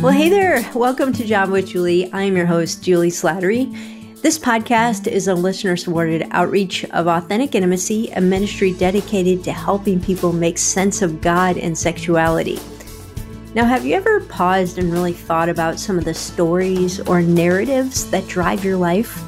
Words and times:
Well, 0.00 0.12
hey 0.12 0.28
there. 0.28 0.64
Welcome 0.76 1.12
to 1.14 1.24
Java 1.24 1.50
with 1.50 1.70
Juli. 1.70 2.08
I'm 2.12 2.36
your 2.36 2.46
host, 2.46 2.84
Juli 2.84 3.10
Slattery. 3.10 4.22
This 4.22 4.38
podcast 4.38 5.08
is 5.08 5.26
a 5.26 5.34
listener 5.34 5.76
supported 5.76 6.28
outreach 6.30 6.84
of 6.90 7.08
authentic 7.08 7.56
intimacy, 7.56 8.08
a 8.10 8.20
ministry 8.20 8.72
dedicated 8.74 9.42
to 9.42 9.52
helping 9.52 10.00
people 10.00 10.32
make 10.32 10.56
sense 10.56 11.02
of 11.02 11.20
God 11.20 11.58
and 11.58 11.76
sexuality. 11.76 12.60
Now, 13.56 13.64
have 13.64 13.84
you 13.84 13.96
ever 13.96 14.20
paused 14.20 14.78
and 14.78 14.92
really 14.92 15.12
thought 15.12 15.48
about 15.48 15.80
some 15.80 15.98
of 15.98 16.04
the 16.04 16.14
stories 16.14 17.00
or 17.00 17.20
narratives 17.20 18.08
that 18.12 18.28
drive 18.28 18.64
your 18.64 18.76
life? 18.76 19.20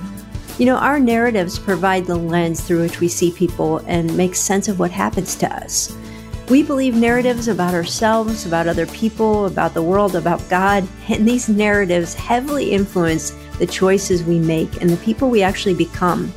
You 0.56 0.66
know, 0.66 0.76
our 0.76 1.00
narratives 1.00 1.58
provide 1.58 2.06
the 2.06 2.14
lens 2.14 2.60
through 2.60 2.82
which 2.82 3.00
we 3.00 3.08
see 3.08 3.32
people 3.32 3.78
and 3.88 4.16
make 4.16 4.36
sense 4.36 4.68
of 4.68 4.78
what 4.78 4.92
happens 4.92 5.34
to 5.36 5.52
us. 5.52 5.96
We 6.50 6.64
believe 6.64 6.96
narratives 6.96 7.46
about 7.46 7.74
ourselves, 7.74 8.44
about 8.44 8.66
other 8.66 8.86
people, 8.86 9.46
about 9.46 9.72
the 9.72 9.84
world, 9.84 10.16
about 10.16 10.48
God, 10.48 10.84
and 11.08 11.26
these 11.26 11.48
narratives 11.48 12.12
heavily 12.12 12.72
influence 12.72 13.30
the 13.60 13.68
choices 13.68 14.24
we 14.24 14.40
make 14.40 14.80
and 14.80 14.90
the 14.90 14.96
people 14.96 15.30
we 15.30 15.44
actually 15.44 15.74
become. 15.76 16.32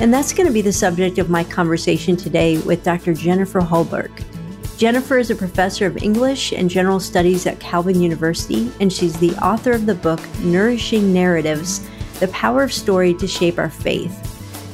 And 0.00 0.12
that's 0.12 0.32
going 0.32 0.46
to 0.46 0.52
be 0.54 0.62
the 0.62 0.72
subject 0.72 1.18
of 1.18 1.28
my 1.28 1.44
conversation 1.44 2.16
today 2.16 2.56
with 2.60 2.82
Dr. 2.82 3.12
Jennifer 3.12 3.60
Holberg. 3.60 4.10
Jennifer 4.78 5.18
is 5.18 5.30
a 5.30 5.36
professor 5.36 5.84
of 5.84 6.02
English 6.02 6.52
and 6.52 6.70
General 6.70 6.98
Studies 6.98 7.46
at 7.46 7.60
Calvin 7.60 8.00
University, 8.00 8.72
and 8.80 8.90
she's 8.90 9.18
the 9.18 9.34
author 9.44 9.72
of 9.72 9.84
the 9.84 9.96
book 9.96 10.20
Nourishing 10.38 11.12
Narratives 11.12 11.86
The 12.20 12.28
Power 12.28 12.62
of 12.62 12.72
Story 12.72 13.12
to 13.12 13.26
Shape 13.26 13.58
Our 13.58 13.68
Faith. 13.68 14.22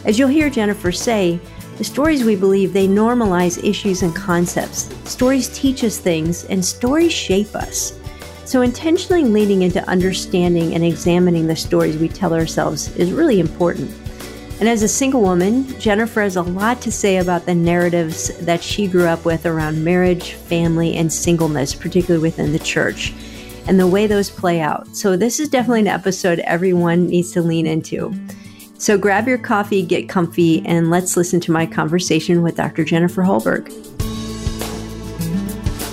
As 0.05 0.21
you'll 0.21 0.29
hear 0.29 0.51
Jennifer 0.51 0.93
say, 0.93 1.41
the 1.79 1.85
stories 1.85 2.25
we 2.25 2.37
believe 2.37 2.73
they 2.73 2.87
normalize 2.87 3.63
issues 3.65 4.03
and 4.03 4.15
concepts. 4.15 4.95
Stories 5.11 5.49
teach 5.49 5.85
us 5.85 5.99
things, 5.99 6.45
and 6.45 6.65
stories 6.65 7.13
shape 7.13 7.55
us. 7.55 7.99
So, 8.45 8.61
intentionally 8.61 9.25
leaning 9.25 9.63
into 9.63 9.89
understanding 9.89 10.75
and 10.75 10.85
examining 10.85 11.47
the 11.47 11.57
stories 11.57 11.97
we 11.97 12.09
tell 12.09 12.35
ourselves 12.35 12.95
is 12.97 13.13
really 13.13 13.41
important. 13.41 13.91
And 14.61 14.69
as 14.69 14.83
a 14.83 14.89
single 14.89 15.23
woman, 15.23 15.67
Jennifer 15.81 16.21
has 16.23 16.37
a 16.37 16.43
lot 16.43 16.81
to 16.83 16.93
say 16.93 17.17
about 17.17 17.47
the 17.47 17.55
narratives 17.55 18.29
that 18.45 18.63
she 18.63 18.87
grew 18.87 19.07
up 19.07 19.25
with 19.25 19.47
around 19.47 19.83
marriage, 19.83 20.35
family, 20.35 20.97
and 20.97 21.13
singleness, 21.13 21.75
particularly 21.75 22.23
within 22.23 22.53
the 22.53 22.59
church, 22.59 23.15
and 23.67 23.81
the 23.81 23.87
way 23.87 24.07
those 24.07 24.29
play 24.29 24.61
out. 24.61 24.87
So, 24.95 25.17
this 25.17 25.41
is 25.41 25.49
definitely 25.49 25.81
an 25.81 25.89
episode 25.89 26.41
everyone 26.41 27.07
needs 27.07 27.33
to 27.33 27.43
lean 27.43 27.67
into. 27.67 28.15
So 28.83 28.99
grab 28.99 29.29
your 29.29 29.39
coffee, 29.39 29.81
get 29.81 30.09
comfy, 30.09 30.61
and 30.67 30.91
let's 30.91 31.17
listen 31.17 31.39
to 31.43 31.53
my 31.53 31.67
conversation 31.67 32.43
with 32.43 32.57
Dr. 32.57 32.83
Jennifer 32.83 33.23
Holberg. 33.23 33.71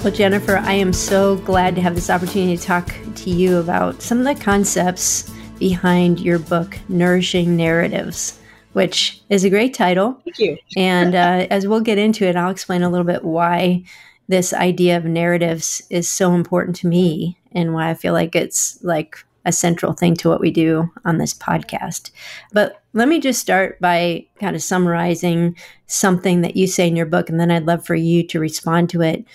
Well, 0.04 0.12
Jennifer, 0.12 0.58
I 0.58 0.74
am 0.74 0.92
so 0.92 1.36
glad 1.36 1.76
to 1.76 1.82
have 1.82 1.94
this 1.94 2.10
opportunity 2.10 2.58
to 2.58 2.64
talk 2.64 2.92
to 3.14 3.30
you 3.30 3.58
about 3.58 4.02
some 4.02 4.18
of 4.18 4.26
the 4.26 4.44
concepts 4.44 5.32
behind 5.60 6.20
your 6.20 6.40
book, 6.40 6.80
Nourishing 6.90 7.56
Narratives, 7.56 8.40
which 8.74 9.22
is 9.30 9.44
a 9.44 9.52
great 9.52 9.76
title. 9.76 10.20
Thank 10.26 10.40
you. 10.40 10.58
and 10.76 11.14
uh, 11.14 11.46
as 11.52 11.68
we'll 11.68 11.82
get 11.82 12.00
into 12.00 12.26
it, 12.26 12.36
I'll 12.36 12.50
explain 12.50 12.82
a 12.82 12.90
little 12.90 13.06
bit 13.06 13.24
why 13.24 13.84
this 14.30 14.52
idea 14.52 14.98
of 14.98 15.06
narratives 15.06 15.84
is 15.92 16.10
so 16.10 16.34
important 16.34 16.76
to 16.78 16.88
me 16.88 17.38
and 17.52 17.76
why 17.76 17.92
I 17.92 17.94
feel 17.94 18.14
like 18.14 18.36
it's 18.36 18.84
like 18.84 19.24
a 19.46 19.52
central 19.52 19.94
thing 19.94 20.16
to 20.16 20.30
what 20.30 20.42
we 20.42 20.52
do 20.52 20.92
on 21.06 21.18
this 21.18 21.34
podcast. 21.34 22.12
But 22.52 22.82
let 22.94 23.08
me 23.08 23.20
just 23.20 23.40
start 23.40 23.80
by 23.80 24.26
kind 24.40 24.56
of 24.56 24.62
summarizing 24.62 25.56
something 25.88 26.42
that 26.42 26.56
you 26.56 26.68
say 26.68 26.88
in 26.88 26.96
your 26.96 27.06
book, 27.06 27.30
and 27.30 27.40
then 27.40 27.52
I'd 27.52 27.66
love 27.66 27.86
for 27.86 27.96
you 27.96 28.26
to 28.28 28.40
respond 28.40 28.90
to 28.92 29.02
it. 29.02 29.26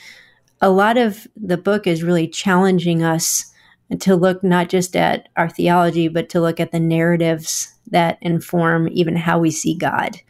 A 0.60 0.70
lot 0.70 0.96
of 0.96 1.26
the 1.36 1.56
book 1.56 1.86
is 1.86 2.02
really 2.02 2.28
challenging 2.28 3.02
us 3.02 3.52
to 4.00 4.16
look 4.16 4.42
not 4.42 4.68
just 4.68 4.96
at 4.96 5.28
our 5.36 5.48
theology, 5.48 6.08
but 6.08 6.28
to 6.30 6.40
look 6.40 6.58
at 6.58 6.72
the 6.72 6.80
narratives 6.80 7.72
that 7.90 8.18
inform 8.20 8.88
even 8.92 9.16
how 9.16 9.38
we 9.38 9.50
see 9.50 9.74
God. 9.74 10.20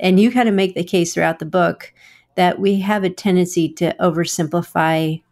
And 0.00 0.20
you 0.20 0.30
kind 0.30 0.48
of 0.48 0.54
make 0.54 0.74
the 0.74 0.84
case 0.84 1.14
throughout 1.14 1.38
the 1.38 1.46
book 1.46 1.92
that 2.34 2.58
we 2.58 2.80
have 2.80 3.04
a 3.04 3.10
tendency 3.10 3.68
to 3.74 3.94
oversimplify 3.98 5.22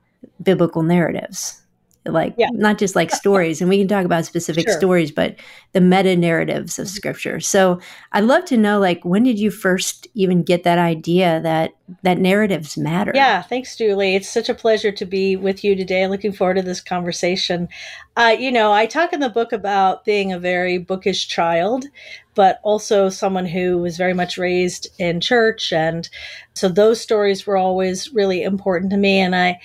biblical 0.43 0.83
narratives 0.83 1.63
like 2.06 2.34
yeah. 2.37 2.48
not 2.53 2.78
just 2.78 2.94
like 2.94 3.10
stories 3.10 3.60
and 3.60 3.70
we 3.70 3.78
can 3.78 3.88
talk 3.88 4.04
about 4.04 4.25
specific 4.25 4.69
sure. 4.69 4.78
stories 4.78 5.10
but 5.10 5.37
the 5.72 5.81
meta 5.81 6.15
narratives 6.16 6.78
of 6.78 6.87
mm-hmm. 6.87 6.94
scripture 6.94 7.41
so 7.41 7.81
i'd 8.12 8.25
love 8.25 8.44
to 8.44 8.56
know 8.56 8.78
like 8.78 9.03
when 9.04 9.22
did 9.22 9.38
you 9.38 9.50
first 9.50 10.06
even 10.15 10.42
get 10.42 10.65
that 10.65 10.78
idea 10.78 11.41
that 11.41 11.75
that 12.03 12.19
narratives 12.19 12.76
matter 12.76 13.12
yeah 13.15 13.41
thanks 13.41 13.76
juli 13.76 14.15
it's 14.15 14.28
such 14.28 14.48
a 14.48 14.54
pleasure 14.54 14.92
to 14.92 15.06
be 15.06 15.34
with 15.37 15.65
you 15.65 15.75
today 15.75 16.06
looking 16.06 16.32
forward 16.32 16.54
to 16.54 16.62
this 16.62 16.81
conversation 16.81 17.69
uh, 18.16 18.34
you 18.38 18.53
know 18.53 18.72
i 18.72 18.84
talk 18.84 19.12
in 19.12 19.21
the 19.21 19.28
book 19.28 19.53
about 19.53 20.04
being 20.04 20.32
a 20.32 20.38
very 20.38 20.78
bookish 20.78 21.26
child 21.28 21.86
but 22.34 22.59
also 22.65 23.09
someone 23.09 23.47
who 23.47 23.78
was 23.78 23.97
very 23.97 24.15
much 24.15 24.36
raised 24.36 24.88
in 24.98 25.21
church 25.21 25.72
and 25.72 26.09
so 26.54 26.69
those 26.69 27.00
stories 27.00 27.47
were 27.47 27.56
always 27.56 28.12
really 28.12 28.42
important 28.42 28.91
to 28.91 28.97
me 28.97 29.21
and 29.21 29.34
i 29.34 29.59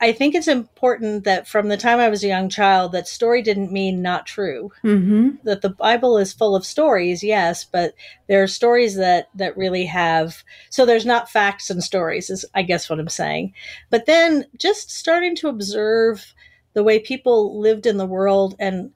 I 0.00 0.12
think 0.12 0.34
it's 0.34 0.48
important 0.48 1.24
that 1.24 1.48
from 1.48 1.68
the 1.68 1.76
time 1.76 1.98
I 1.98 2.08
was 2.08 2.22
a 2.22 2.28
young 2.28 2.50
child, 2.50 2.92
that 2.92 3.08
story 3.08 3.40
didn't 3.40 3.72
mean 3.72 4.02
not 4.02 4.26
true. 4.26 4.70
Mm-hmm. 4.84 5.36
That 5.44 5.62
the 5.62 5.70
Bible 5.70 6.18
is 6.18 6.34
full 6.34 6.54
of 6.54 6.66
stories, 6.66 7.22
yes, 7.22 7.64
but 7.64 7.94
there 8.26 8.42
are 8.42 8.48
stories 8.48 8.96
that 8.96 9.28
that 9.34 9.56
really 9.56 9.86
have. 9.86 10.42
So 10.68 10.84
there's 10.84 11.06
not 11.06 11.30
facts 11.30 11.70
and 11.70 11.82
stories, 11.82 12.28
is 12.28 12.44
I 12.54 12.62
guess 12.62 12.90
what 12.90 12.98
I'm 12.98 13.08
saying. 13.08 13.54
But 13.88 14.04
then 14.04 14.44
just 14.58 14.90
starting 14.90 15.34
to 15.36 15.48
observe 15.48 16.34
the 16.74 16.84
way 16.84 16.98
people 16.98 17.58
lived 17.58 17.86
in 17.86 17.96
the 17.96 18.04
world 18.04 18.54
and 18.58 18.92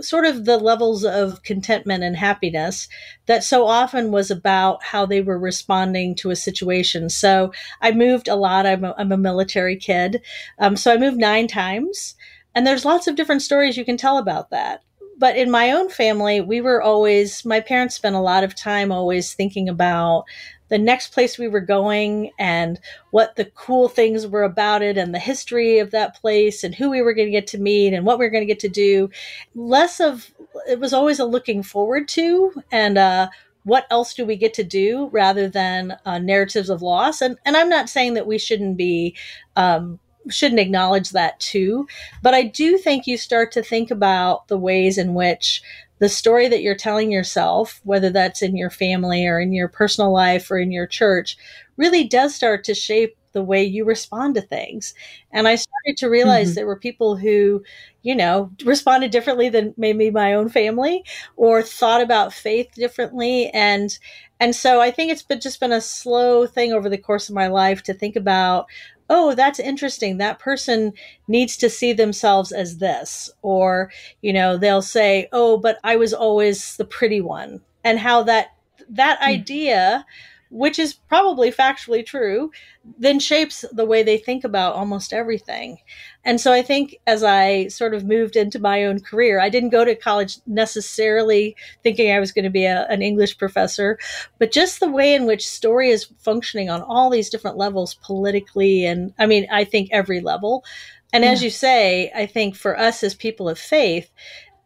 sort 0.00 0.24
of 0.24 0.44
the 0.44 0.58
levels 0.58 1.04
of 1.04 1.42
contentment 1.42 2.04
and 2.04 2.16
happiness 2.16 2.88
that 3.26 3.44
so 3.44 3.66
often 3.66 4.10
was 4.10 4.30
about 4.30 4.82
how 4.82 5.06
they 5.06 5.20
were 5.20 5.38
responding 5.38 6.14
to 6.16 6.30
a 6.30 6.36
situation. 6.36 7.08
So 7.08 7.52
I 7.80 7.92
moved 7.92 8.28
a 8.28 8.36
lot. 8.36 8.66
I'm 8.66 8.84
a, 8.84 8.94
I'm 8.98 9.12
a 9.12 9.16
military 9.16 9.76
kid. 9.76 10.22
Um, 10.58 10.76
so 10.76 10.92
I 10.92 10.98
moved 10.98 11.18
nine 11.18 11.46
times. 11.46 12.14
And 12.54 12.66
there's 12.66 12.84
lots 12.84 13.06
of 13.06 13.16
different 13.16 13.42
stories 13.42 13.76
you 13.76 13.84
can 13.84 13.96
tell 13.96 14.18
about 14.18 14.50
that. 14.50 14.82
But 15.18 15.36
in 15.36 15.50
my 15.50 15.70
own 15.70 15.90
family, 15.90 16.40
we 16.40 16.60
were 16.60 16.82
always, 16.82 17.44
my 17.44 17.60
parents 17.60 17.94
spent 17.94 18.16
a 18.16 18.20
lot 18.20 18.42
of 18.42 18.56
time 18.56 18.90
always 18.90 19.34
thinking 19.34 19.68
about 19.68 20.24
the 20.70 20.78
next 20.78 21.12
place 21.12 21.36
we 21.36 21.48
were 21.48 21.60
going 21.60 22.30
and 22.38 22.80
what 23.10 23.36
the 23.36 23.44
cool 23.44 23.88
things 23.88 24.26
were 24.26 24.44
about 24.44 24.82
it 24.82 24.96
and 24.96 25.14
the 25.14 25.18
history 25.18 25.78
of 25.78 25.90
that 25.90 26.18
place 26.20 26.64
and 26.64 26.74
who 26.74 26.88
we 26.88 27.02
were 27.02 27.12
going 27.12 27.26
to 27.26 27.32
get 27.32 27.46
to 27.48 27.58
meet 27.58 27.92
and 27.92 28.06
what 28.06 28.18
we 28.18 28.24
were 28.24 28.30
going 28.30 28.42
to 28.42 28.52
get 28.52 28.60
to 28.60 28.68
do. 28.68 29.10
Less 29.54 30.00
of 30.00 30.32
it 30.68 30.80
was 30.80 30.92
always 30.92 31.18
a 31.18 31.24
looking 31.24 31.62
forward 31.62 32.08
to 32.08 32.62
and 32.72 32.96
uh, 32.96 33.28
what 33.64 33.86
else 33.90 34.14
do 34.14 34.24
we 34.24 34.36
get 34.36 34.54
to 34.54 34.64
do 34.64 35.08
rather 35.12 35.48
than 35.48 35.96
uh, 36.06 36.18
narratives 36.18 36.70
of 36.70 36.82
loss. 36.82 37.20
And 37.20 37.36
and 37.44 37.56
I'm 37.56 37.68
not 37.68 37.88
saying 37.88 38.14
that 38.14 38.26
we 38.26 38.38
shouldn't 38.38 38.76
be. 38.76 39.16
Um, 39.56 39.98
shouldn't 40.28 40.60
acknowledge 40.60 41.10
that 41.10 41.40
too. 41.40 41.88
But 42.22 42.34
I 42.34 42.42
do 42.42 42.76
think 42.76 43.06
you 43.06 43.16
start 43.16 43.52
to 43.52 43.62
think 43.62 43.90
about 43.90 44.48
the 44.48 44.58
ways 44.58 44.98
in 44.98 45.14
which 45.14 45.62
the 46.00 46.08
story 46.08 46.48
that 46.48 46.62
you're 46.62 46.74
telling 46.74 47.12
yourself, 47.12 47.80
whether 47.84 48.10
that's 48.10 48.42
in 48.42 48.56
your 48.56 48.70
family 48.70 49.26
or 49.26 49.38
in 49.38 49.52
your 49.52 49.68
personal 49.68 50.12
life 50.12 50.50
or 50.50 50.58
in 50.58 50.72
your 50.72 50.86
church, 50.86 51.36
really 51.76 52.04
does 52.04 52.34
start 52.34 52.64
to 52.64 52.74
shape 52.74 53.16
the 53.32 53.42
way 53.42 53.62
you 53.62 53.84
respond 53.84 54.34
to 54.34 54.40
things. 54.40 54.94
And 55.30 55.46
I 55.46 55.54
started 55.54 55.96
to 55.98 56.10
realize 56.10 56.48
mm-hmm. 56.48 56.54
there 56.56 56.66
were 56.66 56.78
people 56.78 57.16
who, 57.16 57.62
you 58.02 58.14
know, 58.14 58.50
responded 58.64 59.10
differently 59.10 59.48
than 59.48 59.74
maybe 59.76 60.10
my 60.10 60.34
own 60.34 60.48
family 60.48 61.04
or 61.36 61.62
thought 61.62 62.02
about 62.02 62.32
faith 62.32 62.68
differently. 62.74 63.48
And 63.50 63.96
and 64.40 64.56
so 64.56 64.80
I 64.80 64.90
think 64.90 65.12
it's 65.12 65.22
been 65.22 65.40
just 65.40 65.60
been 65.60 65.70
a 65.70 65.82
slow 65.82 66.46
thing 66.46 66.72
over 66.72 66.88
the 66.88 66.98
course 66.98 67.28
of 67.28 67.34
my 67.34 67.48
life 67.48 67.82
to 67.84 67.94
think 67.94 68.16
about 68.16 68.66
oh, 69.10 69.34
that's 69.34 69.58
interesting. 69.58 70.16
That 70.16 70.38
person 70.38 70.92
needs 71.28 71.56
to 71.58 71.68
see 71.68 71.92
themselves 71.92 72.52
as 72.52 72.78
this. 72.78 73.28
Or, 73.42 73.90
you 74.22 74.32
know, 74.32 74.56
they'll 74.56 74.80
say, 74.80 75.28
oh, 75.32 75.58
but 75.58 75.78
I 75.84 75.96
was 75.96 76.14
always 76.14 76.76
the 76.76 76.84
pretty 76.84 77.20
one. 77.20 77.60
And 77.84 77.98
how 77.98 78.22
that, 78.22 78.54
that 78.88 79.20
mm. 79.20 79.26
idea 79.26 80.06
which 80.50 80.78
is 80.78 80.94
probably 80.94 81.50
factually 81.50 82.04
true, 82.04 82.50
then 82.98 83.20
shapes 83.20 83.64
the 83.72 83.84
way 83.84 84.02
they 84.02 84.18
think 84.18 84.44
about 84.44 84.74
almost 84.74 85.12
everything. 85.12 85.78
And 86.24 86.40
so 86.40 86.52
I 86.52 86.60
think 86.60 86.96
as 87.06 87.22
I 87.22 87.68
sort 87.68 87.94
of 87.94 88.04
moved 88.04 88.36
into 88.36 88.58
my 88.58 88.84
own 88.84 89.00
career, 89.00 89.40
I 89.40 89.48
didn't 89.48 89.70
go 89.70 89.84
to 89.84 89.94
college 89.94 90.38
necessarily 90.46 91.56
thinking 91.82 92.10
I 92.10 92.20
was 92.20 92.32
going 92.32 92.44
to 92.44 92.50
be 92.50 92.64
a, 92.64 92.86
an 92.88 93.00
English 93.00 93.38
professor, 93.38 93.98
but 94.38 94.52
just 94.52 94.80
the 94.80 94.90
way 94.90 95.14
in 95.14 95.26
which 95.26 95.48
story 95.48 95.90
is 95.90 96.12
functioning 96.18 96.68
on 96.68 96.82
all 96.82 97.10
these 97.10 97.30
different 97.30 97.56
levels 97.56 97.94
politically. 97.94 98.84
And 98.84 99.14
I 99.18 99.26
mean, 99.26 99.46
I 99.52 99.64
think 99.64 99.90
every 99.92 100.20
level. 100.20 100.64
And 101.12 101.24
yeah. 101.24 101.30
as 101.30 101.42
you 101.42 101.50
say, 101.50 102.10
I 102.14 102.26
think 102.26 102.56
for 102.56 102.78
us 102.78 103.02
as 103.02 103.14
people 103.14 103.48
of 103.48 103.58
faith, 103.58 104.10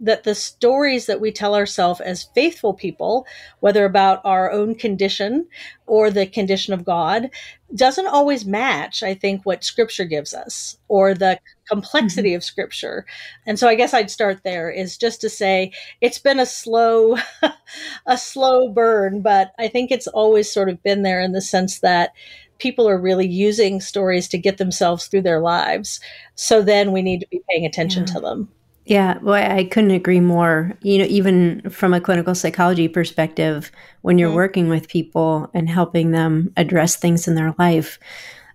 that 0.04 0.24
the 0.24 0.34
stories 0.34 1.06
that 1.06 1.20
we 1.20 1.32
tell 1.32 1.54
ourselves 1.54 2.00
as 2.00 2.28
faithful 2.34 2.74
people, 2.74 3.26
whether 3.60 3.84
about 3.84 4.20
our 4.24 4.50
own 4.50 4.74
condition 4.74 5.46
or 5.86 6.10
the 6.10 6.26
condition 6.26 6.74
of 6.74 6.84
God, 6.84 7.30
doesn't 7.74 8.06
always 8.06 8.44
match, 8.44 9.02
I 9.02 9.14
think, 9.14 9.44
what 9.44 9.64
scripture 9.64 10.04
gives 10.04 10.34
us 10.34 10.76
or 10.88 11.14
the 11.14 11.40
complexity 11.68 12.30
mm-hmm. 12.30 12.36
of 12.36 12.44
scripture. 12.44 13.06
And 13.46 13.58
so 13.58 13.66
I 13.66 13.74
guess 13.74 13.94
I'd 13.94 14.10
start 14.10 14.42
there 14.44 14.70
is 14.70 14.96
just 14.98 15.20
to 15.22 15.30
say 15.30 15.72
it's 16.00 16.18
been 16.18 16.38
a 16.38 16.46
slow 16.46 17.16
a 18.06 18.18
slow 18.18 18.68
burn, 18.68 19.22
but 19.22 19.52
I 19.58 19.68
think 19.68 19.90
it's 19.90 20.06
always 20.06 20.52
sort 20.52 20.68
of 20.68 20.82
been 20.82 21.02
there 21.02 21.20
in 21.20 21.32
the 21.32 21.40
sense 21.40 21.80
that 21.80 22.12
people 22.58 22.88
are 22.88 22.98
really 22.98 23.26
using 23.26 23.80
stories 23.80 24.28
to 24.28 24.38
get 24.38 24.58
themselves 24.58 25.06
through 25.06 25.22
their 25.22 25.40
lives. 25.40 25.98
So 26.34 26.62
then 26.62 26.92
we 26.92 27.02
need 27.02 27.20
to 27.20 27.26
be 27.30 27.42
paying 27.50 27.66
attention 27.66 28.04
yeah. 28.06 28.14
to 28.14 28.20
them. 28.20 28.48
Yeah, 28.86 29.18
well, 29.22 29.34
I 29.34 29.64
couldn't 29.64 29.92
agree 29.92 30.20
more. 30.20 30.76
You 30.82 30.98
know, 30.98 31.06
even 31.06 31.70
from 31.70 31.94
a 31.94 32.00
clinical 32.00 32.34
psychology 32.34 32.86
perspective, 32.86 33.72
when 34.02 34.18
you're 34.18 34.28
mm-hmm. 34.28 34.36
working 34.36 34.68
with 34.68 34.88
people 34.88 35.50
and 35.54 35.68
helping 35.70 36.10
them 36.10 36.52
address 36.56 36.96
things 36.96 37.26
in 37.26 37.34
their 37.34 37.54
life, 37.58 37.98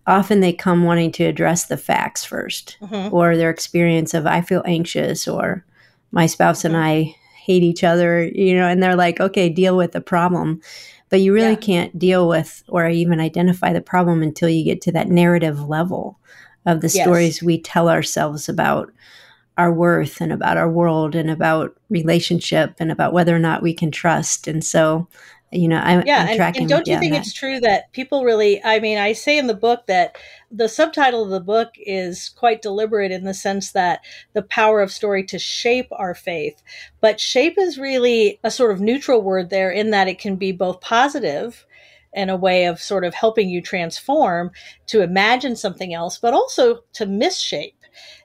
often 0.06 0.40
they 0.40 0.54
come 0.54 0.84
wanting 0.84 1.12
to 1.14 1.24
address 1.24 1.66
the 1.66 1.78
facts 1.78 2.26
1st 2.28 2.78
mm-hmm. 2.80 3.14
or 3.14 3.36
their 3.36 3.50
experience 3.50 4.14
of, 4.14 4.28
I 4.28 4.42
feel 4.42 4.62
anxious, 4.66 5.28
or 5.28 5.66
my 6.12 6.28
spouse 6.28 6.60
mm-hmm. 6.60 6.76
and 6.76 6.84
I 6.84 7.16
hate 7.44 7.64
each 7.64 7.84
other, 7.84 8.24
you 8.24 8.56
know, 8.56 8.68
and 8.68 8.84
they're 8.84 8.96
like, 8.96 9.20
okay, 9.20 9.50
deal 9.50 9.76
with 9.76 9.94
the 9.94 10.02
problem. 10.02 10.62
But 11.10 11.22
you 11.22 11.34
really 11.34 11.52
yeah. 11.52 11.56
can't 11.56 11.98
deal 11.98 12.28
with 12.28 12.64
or 12.68 12.88
even 12.88 13.20
identify 13.20 13.74
the 13.74 13.82
problem 13.82 14.22
until 14.22 14.48
you 14.50 14.64
get 14.64 14.82
to 14.82 14.92
that 14.92 15.10
narrative 15.10 15.68
level 15.68 16.20
of 16.68 16.82
the 16.82 16.90
yes. 16.90 17.04
stories 17.04 17.42
we 17.42 17.60
tell 17.60 17.90
ourselves 17.90 18.48
about 18.48 18.94
our 19.60 19.74
worth 19.74 20.22
and 20.22 20.32
about 20.32 20.56
our 20.56 20.70
world 20.70 21.16
and 21.16 21.30
about 21.30 21.76
relationship 21.90 22.76
and 22.80 22.94
about 22.94 23.12
whether 23.12 23.36
or 23.36 23.40
not 23.40 23.62
we 23.62 23.74
can 23.74 23.92
trust. 23.92 24.48
And 24.48 24.64
so, 24.64 25.06
you 25.52 25.68
know, 25.68 25.80
I'm, 25.80 26.02
yeah, 26.08 26.28
I'm 26.30 26.42
and, 26.42 26.58
and, 26.58 26.70
don't 26.70 26.88
you 26.88 26.98
think 26.98 27.14
it's 27.14 27.34
true 27.34 27.60
that 27.60 27.92
people 27.92 28.24
really? 28.24 28.64
I 28.64 28.80
mean, 28.80 28.98
I 28.98 29.12
say 29.12 29.38
in 29.38 29.48
the 29.48 29.54
book 29.54 29.86
that 29.88 30.18
the 30.50 30.70
subtitle 30.70 31.26
of 31.26 31.30
the 31.30 31.42
book 31.42 31.74
is 31.76 32.30
quite 32.30 32.62
deliberate 32.62 33.12
in 33.12 33.26
the 33.26 33.34
sense 33.34 33.74
that 33.74 34.00
the 34.32 34.44
power 34.44 34.82
of 34.82 34.94
story 34.94 35.26
to 35.26 35.38
shape 35.38 35.90
our 35.92 36.16
faith. 36.16 36.64
But 37.02 37.20
shape 37.20 37.58
is 37.58 37.78
really 37.78 38.40
a 38.46 38.52
sort 38.52 38.72
of 38.72 38.80
neutral 38.80 39.22
word 39.22 39.50
there 39.50 39.72
in 39.72 39.90
that 39.90 40.08
it 40.08 40.20
can 40.20 40.38
be 40.38 40.54
both 40.54 40.80
positive 40.80 41.66
and 42.14 42.30
a 42.30 42.38
way 42.38 42.64
of 42.64 42.80
sort 42.80 43.04
of 43.04 43.14
helping 43.14 43.50
you 43.50 43.62
transform 43.62 44.52
to 44.88 45.02
imagine 45.02 45.58
something 45.58 45.94
else, 45.94 46.18
but 46.18 46.34
also 46.34 46.80
to 46.94 47.06
misshape 47.06 47.74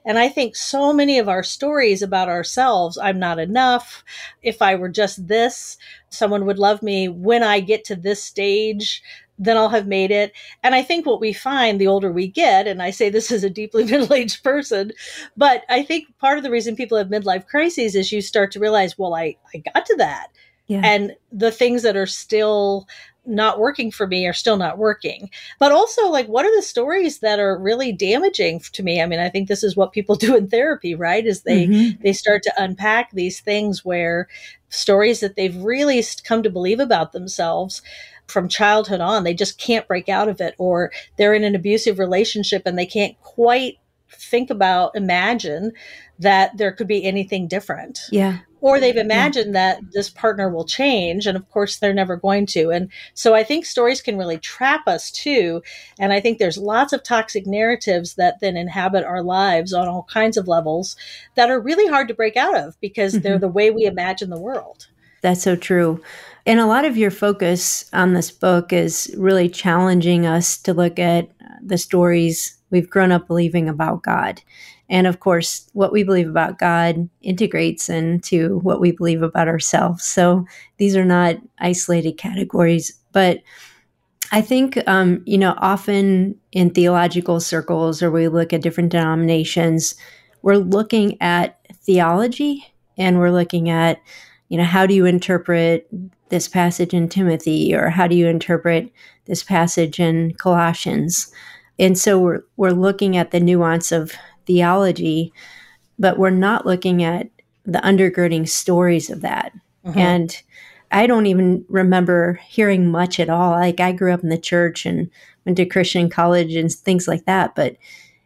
and 0.05 0.19
I 0.19 0.29
think 0.29 0.55
so 0.55 0.93
many 0.93 1.17
of 1.19 1.27
our 1.27 1.43
stories 1.43 2.01
about 2.01 2.29
ourselves, 2.29 2.97
I'm 2.97 3.19
not 3.19 3.39
enough. 3.39 4.03
If 4.41 4.61
I 4.61 4.75
were 4.75 4.89
just 4.89 5.27
this, 5.27 5.77
someone 6.09 6.45
would 6.45 6.59
love 6.59 6.83
me. 6.83 7.07
When 7.07 7.43
I 7.43 7.59
get 7.59 7.83
to 7.85 7.95
this 7.95 8.23
stage, 8.23 9.01
then 9.37 9.57
I'll 9.57 9.69
have 9.69 9.87
made 9.87 10.11
it. 10.11 10.31
And 10.63 10.75
I 10.75 10.81
think 10.81 11.05
what 11.05 11.19
we 11.19 11.33
find 11.33 11.79
the 11.79 11.87
older 11.87 12.11
we 12.11 12.27
get, 12.27 12.67
and 12.67 12.81
I 12.81 12.91
say 12.91 13.09
this 13.09 13.31
as 13.31 13.43
a 13.43 13.49
deeply 13.49 13.83
middle 13.89 14.13
aged 14.13 14.43
person, 14.43 14.91
but 15.35 15.63
I 15.69 15.83
think 15.83 16.05
part 16.19 16.37
of 16.37 16.43
the 16.43 16.51
reason 16.51 16.75
people 16.75 16.97
have 16.97 17.07
midlife 17.07 17.47
crises 17.47 17.95
is 17.95 18.11
you 18.11 18.21
start 18.21 18.51
to 18.53 18.59
realize, 18.59 18.97
well, 18.97 19.15
I, 19.15 19.37
I 19.53 19.63
got 19.73 19.85
to 19.85 19.95
that. 19.97 20.27
Yeah. 20.67 20.81
And 20.83 21.15
the 21.31 21.51
things 21.51 21.83
that 21.83 21.95
are 21.95 22.07
still 22.07 22.87
not 23.25 23.59
working 23.59 23.91
for 23.91 24.07
me 24.07 24.27
are 24.27 24.33
still 24.33 24.57
not 24.57 24.77
working. 24.77 25.29
But 25.59 25.71
also, 25.71 26.09
like, 26.09 26.27
what 26.27 26.45
are 26.45 26.55
the 26.55 26.61
stories 26.61 27.19
that 27.19 27.39
are 27.39 27.57
really 27.57 27.91
damaging 27.91 28.61
to 28.73 28.83
me? 28.83 29.01
I 29.01 29.05
mean, 29.05 29.19
I 29.19 29.29
think 29.29 29.47
this 29.47 29.63
is 29.63 29.75
what 29.75 29.91
people 29.91 30.15
do 30.25 30.35
in 30.35 30.47
therapy, 30.47 30.95
right? 30.95 31.25
Is 31.25 31.41
they 31.41 31.67
mm-hmm. 31.67 32.01
they 32.01 32.13
start 32.13 32.43
to 32.43 32.53
unpack 32.57 33.11
these 33.11 33.39
things 33.39 33.83
where 33.83 34.27
stories 34.69 35.19
that 35.21 35.35
they've 35.35 35.55
really 35.57 36.03
come 36.23 36.43
to 36.43 36.49
believe 36.49 36.79
about 36.79 37.11
themselves 37.11 37.81
from 38.27 38.49
childhood 38.49 39.01
on, 39.01 39.23
they 39.23 39.35
just 39.35 39.59
can't 39.59 39.87
break 39.87 40.09
out 40.09 40.27
of 40.27 40.41
it, 40.41 40.55
or 40.57 40.91
they're 41.17 41.35
in 41.35 41.43
an 41.43 41.55
abusive 41.55 41.99
relationship 41.99 42.63
and 42.65 42.77
they 42.77 42.85
can't 42.85 43.19
quite 43.21 43.77
think 44.09 44.49
about, 44.49 44.95
imagine 44.95 45.71
that 46.17 46.57
there 46.57 46.71
could 46.71 46.87
be 46.87 47.03
anything 47.03 47.47
different. 47.47 47.99
Yeah 48.11 48.39
or 48.61 48.79
they've 48.79 48.95
imagined 48.95 49.53
that 49.55 49.79
this 49.91 50.09
partner 50.09 50.49
will 50.49 50.65
change 50.65 51.27
and 51.27 51.37
of 51.37 51.49
course 51.49 51.77
they're 51.77 51.93
never 51.93 52.15
going 52.15 52.45
to. 52.47 52.71
And 52.71 52.89
so 53.13 53.33
i 53.33 53.43
think 53.43 53.65
stories 53.65 54.01
can 54.01 54.17
really 54.17 54.37
trap 54.37 54.87
us 54.87 55.11
too. 55.11 55.61
And 55.99 56.13
i 56.13 56.19
think 56.19 56.37
there's 56.37 56.57
lots 56.57 56.93
of 56.93 57.03
toxic 57.03 57.45
narratives 57.45 58.15
that 58.15 58.39
then 58.41 58.57
inhabit 58.57 59.03
our 59.03 59.23
lives 59.23 59.73
on 59.73 59.87
all 59.87 60.07
kinds 60.11 60.37
of 60.37 60.47
levels 60.47 60.95
that 61.35 61.49
are 61.49 61.59
really 61.59 61.87
hard 61.87 62.07
to 62.07 62.13
break 62.13 62.37
out 62.37 62.57
of 62.57 62.79
because 62.81 63.13
mm-hmm. 63.13 63.23
they're 63.23 63.39
the 63.39 63.47
way 63.47 63.71
we 63.71 63.85
imagine 63.85 64.29
the 64.29 64.39
world. 64.39 64.87
That's 65.21 65.41
so 65.41 65.55
true. 65.55 66.03
And 66.45 66.59
a 66.59 66.67
lot 66.67 66.85
of 66.85 66.97
your 66.97 67.09
focus 67.09 67.89
on 67.93 68.13
this 68.13 68.29
book 68.29 68.71
is 68.71 69.13
really 69.17 69.49
challenging 69.49 70.27
us 70.27 70.57
to 70.59 70.73
look 70.73 70.99
at 70.99 71.29
the 71.63 71.79
stories 71.79 72.57
we've 72.69 72.89
grown 72.89 73.11
up 73.11 73.27
believing 73.27 73.67
about 73.67 74.03
god 74.03 74.41
and 74.89 75.07
of 75.07 75.19
course, 75.19 75.69
what 75.73 75.91
we 75.91 76.03
believe 76.03 76.29
about 76.29 76.59
God 76.59 77.09
integrates 77.21 77.89
into 77.89 78.59
what 78.59 78.79
we 78.79 78.91
believe 78.91 79.23
about 79.23 79.47
ourselves. 79.47 80.03
So 80.03 80.45
these 80.77 80.95
are 80.95 81.05
not 81.05 81.37
isolated 81.59 82.13
categories. 82.13 82.97
But 83.11 83.41
I 84.31 84.41
think, 84.41 84.77
um, 84.87 85.23
you 85.25 85.37
know, 85.37 85.55
often 85.57 86.39
in 86.51 86.69
theological 86.69 87.39
circles 87.39 88.03
or 88.03 88.11
we 88.11 88.27
look 88.27 88.53
at 88.53 88.61
different 88.61 88.91
denominations, 88.91 89.95
we're 90.41 90.57
looking 90.57 91.19
at 91.21 91.59
theology 91.73 92.65
and 92.97 93.17
we're 93.17 93.31
looking 93.31 93.69
at, 93.69 93.99
you 94.49 94.57
know, 94.57 94.63
how 94.63 94.85
do 94.85 94.93
you 94.93 95.05
interpret 95.05 95.87
this 96.29 96.47
passage 96.47 96.93
in 96.93 97.09
Timothy 97.09 97.73
or 97.73 97.89
how 97.89 98.07
do 98.07 98.15
you 98.15 98.27
interpret 98.27 98.91
this 99.25 99.43
passage 99.43 99.99
in 99.99 100.33
Colossians? 100.35 101.31
And 101.79 101.97
so 101.97 102.19
we're, 102.19 102.41
we're 102.57 102.71
looking 102.71 103.17
at 103.17 103.31
the 103.31 103.39
nuance 103.39 103.91
of 103.91 104.13
theology, 104.45 105.33
but 105.97 106.17
we're 106.17 106.29
not 106.29 106.65
looking 106.65 107.03
at 107.03 107.29
the 107.65 107.79
undergirding 107.79 108.47
stories 108.47 109.09
of 109.09 109.21
that. 109.21 109.51
Mm-hmm. 109.85 109.99
And 109.99 110.41
I 110.91 111.07
don't 111.07 111.25
even 111.25 111.65
remember 111.67 112.39
hearing 112.47 112.91
much 112.91 113.19
at 113.19 113.29
all. 113.29 113.51
Like 113.51 113.79
I 113.79 113.91
grew 113.91 114.13
up 114.13 114.23
in 114.23 114.29
the 114.29 114.37
church 114.37 114.85
and 114.85 115.09
went 115.45 115.57
to 115.57 115.65
Christian 115.65 116.09
college 116.09 116.55
and 116.55 116.71
things 116.71 117.07
like 117.07 117.25
that, 117.25 117.55
but 117.55 117.75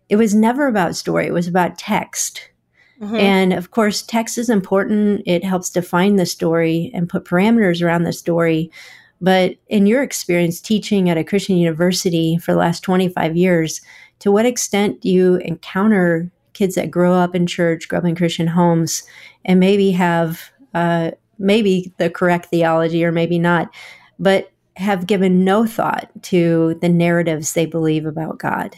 it 0.10 0.18
was 0.18 0.36
never 0.36 0.68
about 0.68 0.96
story. 0.96 1.28
It 1.28 1.34
was 1.34 1.48
about 1.48 1.78
text. 1.78 2.50
Mm-hmm. 3.02 3.16
And 3.16 3.54
of 3.54 3.72
course, 3.72 4.02
text 4.02 4.38
is 4.38 4.50
important. 4.50 5.24
It 5.26 5.44
helps 5.44 5.70
define 5.70 6.18
the 6.18 6.26
story 6.26 6.92
and 6.94 7.10
put 7.10 7.26
parameters 7.26 7.82
around 7.82 8.04
the 8.04 8.14
story. 8.14 8.72
But 9.22 9.56
in 9.68 9.86
your 9.86 10.04
experience 10.04 10.62
teaching 10.62 11.10
at 11.10 11.18
a 11.18 11.24
Christian 11.24 11.58
university 11.58 12.38
for 12.38 12.52
the 12.52 12.58
last 12.58 12.82
25 12.82 13.36
years, 13.36 13.82
to 14.20 14.32
what 14.32 14.46
extent 14.46 15.02
do 15.02 15.10
you 15.10 15.36
encounter 15.38 16.32
kids 16.54 16.76
that 16.76 16.92
grow 16.92 17.14
up 17.14 17.36
in 17.36 17.48
church, 17.48 17.88
grow 17.88 18.00
up 18.00 18.06
in 18.06 18.16
Christian 18.16 18.48
homes, 18.48 19.04
and 19.46 19.60
maybe 19.60 19.92
have 19.92 20.52
uh, 20.74 21.12
maybe 21.38 21.94
the 21.98 22.10
correct 22.10 22.48
theology 22.48 23.04
or 23.04 23.12
maybe 23.12 23.40
not, 23.40 23.74
but 24.20 24.52
have 24.76 25.08
given 25.08 25.44
no 25.44 25.66
thought 25.66 26.10
to 26.24 26.78
the 26.82 26.90
narratives 26.90 27.54
they 27.54 27.66
believe 27.66 28.06
about 28.06 28.40
God? 28.40 28.76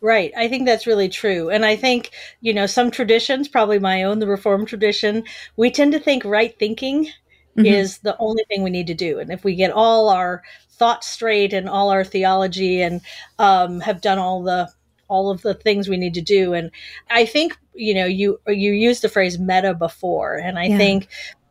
Right. 0.00 0.32
I 0.36 0.48
think 0.48 0.66
that's 0.66 0.86
really 0.86 1.08
true. 1.08 1.48
And 1.48 1.64
I 1.64 1.74
think, 1.74 2.10
you 2.40 2.52
know, 2.52 2.66
some 2.66 2.90
traditions, 2.90 3.48
probably 3.48 3.78
my 3.78 4.02
own, 4.02 4.18
the 4.18 4.26
Reformed 4.26 4.68
tradition, 4.68 5.24
we 5.56 5.70
tend 5.70 5.92
to 5.92 5.98
think 5.98 6.24
right 6.24 6.56
thinking 6.58 7.06
mm-hmm. 7.06 7.64
is 7.64 7.98
the 7.98 8.16
only 8.18 8.44
thing 8.48 8.62
we 8.62 8.70
need 8.70 8.86
to 8.86 8.94
do. 8.94 9.18
And 9.18 9.32
if 9.32 9.42
we 9.42 9.54
get 9.54 9.70
all 9.70 10.08
our 10.08 10.42
thoughts 10.78 11.06
straight 11.06 11.52
and 11.52 11.68
all 11.68 11.90
our 11.90 12.04
theology 12.04 12.82
and 12.82 13.00
um, 13.38 13.80
have 13.80 14.00
done 14.00 14.18
all 14.18 14.42
the 14.42 14.70
all 15.08 15.30
of 15.30 15.42
the 15.42 15.54
things 15.54 15.88
we 15.88 15.96
need 15.96 16.14
to 16.14 16.20
do. 16.20 16.52
And 16.52 16.70
i 17.10 17.24
think 17.24 17.56
you 17.74 17.94
know 17.94 18.06
you 18.06 18.40
you 18.46 18.72
used 18.72 19.02
the 19.02 19.08
phrase 19.08 19.38
meta 19.38 19.74
before. 19.74 20.36
And 20.36 20.58
i 20.58 20.64
yeah. 20.66 20.76
think 20.76 21.08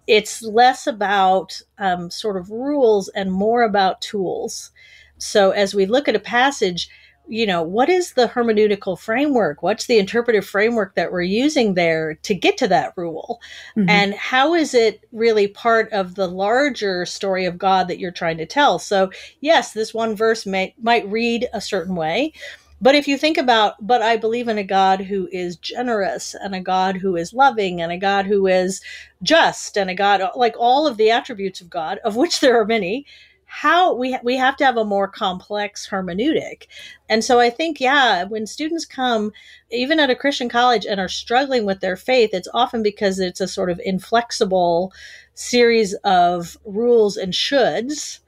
it's 0.08 0.44
less 0.44 0.86
about 0.88 1.60
um, 1.80 2.12
sort 2.12 2.38
of 2.38 2.52
rules 2.52 3.10
and 3.10 3.32
more 3.32 3.64
about 3.64 4.02
tools. 4.02 4.72
So 5.18 5.52
as 5.52 5.74
we 5.74 5.86
look 5.86 6.08
at 6.08 6.16
a 6.16 6.20
passage 6.20 6.90
you 7.28 7.46
know, 7.46 7.64
what 7.64 7.90
is 7.90 8.14
the 8.14 8.28
hermeneutical 8.28 9.00
framework? 9.00 9.64
What's 9.64 9.88
the 9.88 9.98
interpretive 9.98 10.46
framework 10.46 10.96
that 10.96 11.12
we're 11.12 11.22
using 11.22 11.74
there 11.74 12.16
to 12.24 12.36
get 12.36 12.58
to 12.58 12.68
that 12.68 12.94
rule? 12.96 13.42
Mm-hmm. 13.76 13.90
And 13.90 14.14
how 14.14 14.54
is 14.54 14.74
it 14.74 15.04
really 15.12 15.48
part 15.48 15.92
of 15.92 16.16
the 16.16 16.28
larger 16.28 17.06
story 17.06 17.46
of 17.46 17.58
God 17.58 17.88
that 17.88 18.00
you're 18.00 18.12
trying 18.12 18.38
to 18.38 18.46
tell? 18.46 18.80
So, 18.80 19.12
yes, 19.42 19.74
this 19.74 19.94
one 19.94 20.16
verse 20.16 20.46
may, 20.46 20.76
might 20.82 21.10
read 21.10 21.48
a 21.54 21.62
certain 21.62 21.96
way. 21.96 22.34
But 22.82 22.96
if 22.96 23.08
you 23.08 23.18
think 23.18 23.38
about, 23.38 23.76
but 23.86 24.02
I 24.02 24.18
believe 24.18 24.48
in 24.48 24.58
a 24.58 24.64
God 24.64 25.02
who 25.02 25.30
is 25.32 25.56
generous 25.56 26.36
and 26.36 26.54
a 26.54 26.60
God 26.60 26.98
who 26.98 27.16
is 27.16 27.34
loving 27.34 27.82
and 27.82 27.92
a 27.92 27.98
God 27.98 28.26
who 28.26 28.48
is 28.48 28.82
just 29.24 29.78
and 29.78 29.90
a 29.90 29.96
God 29.96 30.22
like 30.36 30.56
all 30.60 30.86
of 30.86 30.98
the 30.98 31.10
attributes 31.10 31.62
of 31.62 31.70
God, 31.70 32.00
of 32.04 32.16
which 32.16 32.42
there 32.42 32.60
are 32.60 32.66
many, 32.66 33.06
how 33.56 33.94
we 33.94 34.18
we 34.22 34.36
have 34.36 34.58
to 34.58 34.66
have 34.66 34.76
a 34.76 34.84
more 34.84 35.08
complex 35.08 35.88
hermeneutic. 35.90 36.68
And 37.08 37.24
so 37.24 37.40
i 37.40 37.50
think 37.50 37.80
yeah 37.80 38.26
when 38.26 38.46
students 38.48 38.86
come 38.86 39.32
even 39.72 39.98
at 40.00 40.10
a 40.10 40.16
christian 40.16 40.50
college 40.50 40.86
and 40.86 41.00
are 41.00 41.08
struggling 41.08 41.66
with 41.66 41.80
their 41.80 41.96
faith 41.96 42.32
it's 42.34 42.50
often 42.54 42.84
because 42.84 43.20
it's 43.20 43.40
a 43.40 43.48
sort 43.48 43.70
of 43.70 43.80
inflexible 43.86 44.92
series 45.36 45.94
of 46.04 46.58
rules 46.66 47.16
and 47.16 47.32
shoulds 47.32 48.20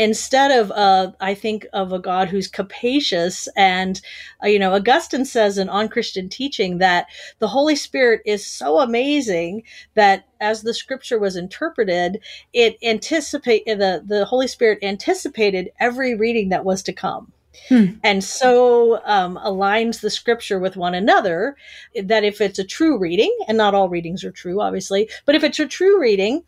instead 0.00 0.50
of 0.50 0.70
uh, 0.70 1.12
I 1.20 1.34
think 1.34 1.66
of 1.74 1.92
a 1.92 1.98
God 1.98 2.28
who's 2.28 2.48
capacious 2.48 3.48
and 3.54 4.00
uh, 4.42 4.48
you 4.48 4.58
know 4.58 4.74
Augustine 4.74 5.26
says 5.26 5.58
in 5.58 5.68
On 5.68 5.88
Christian 5.88 6.28
Teaching 6.28 6.78
that 6.78 7.06
the 7.38 7.48
Holy 7.48 7.76
Spirit 7.76 8.22
is 8.24 8.44
so 8.44 8.80
amazing 8.80 9.62
that 9.94 10.24
as 10.40 10.62
the 10.62 10.72
Scripture 10.72 11.18
was 11.18 11.36
interpreted, 11.36 12.18
it 12.54 12.78
anticipate 12.82 13.66
the 13.66 14.02
the 14.04 14.24
Holy 14.24 14.48
Spirit 14.48 14.78
anticipated 14.82 15.70
every 15.78 16.14
reading 16.14 16.48
that 16.48 16.64
was 16.64 16.82
to 16.84 16.94
come. 16.94 17.32
Hmm. 17.68 17.86
And 18.02 18.24
so 18.24 19.04
um, 19.04 19.38
aligns 19.44 20.00
the 20.00 20.08
scripture 20.08 20.60
with 20.60 20.76
one 20.76 20.94
another 20.94 21.56
that 22.00 22.24
if 22.24 22.40
it's 22.40 22.60
a 22.60 22.64
true 22.64 22.96
reading, 22.96 23.36
and 23.48 23.58
not 23.58 23.74
all 23.74 23.88
readings 23.88 24.24
are 24.24 24.30
true, 24.30 24.60
obviously, 24.62 25.10
but 25.26 25.34
if 25.34 25.44
it's 25.44 25.58
a 25.58 25.66
true 25.66 26.00
reading, 26.00 26.44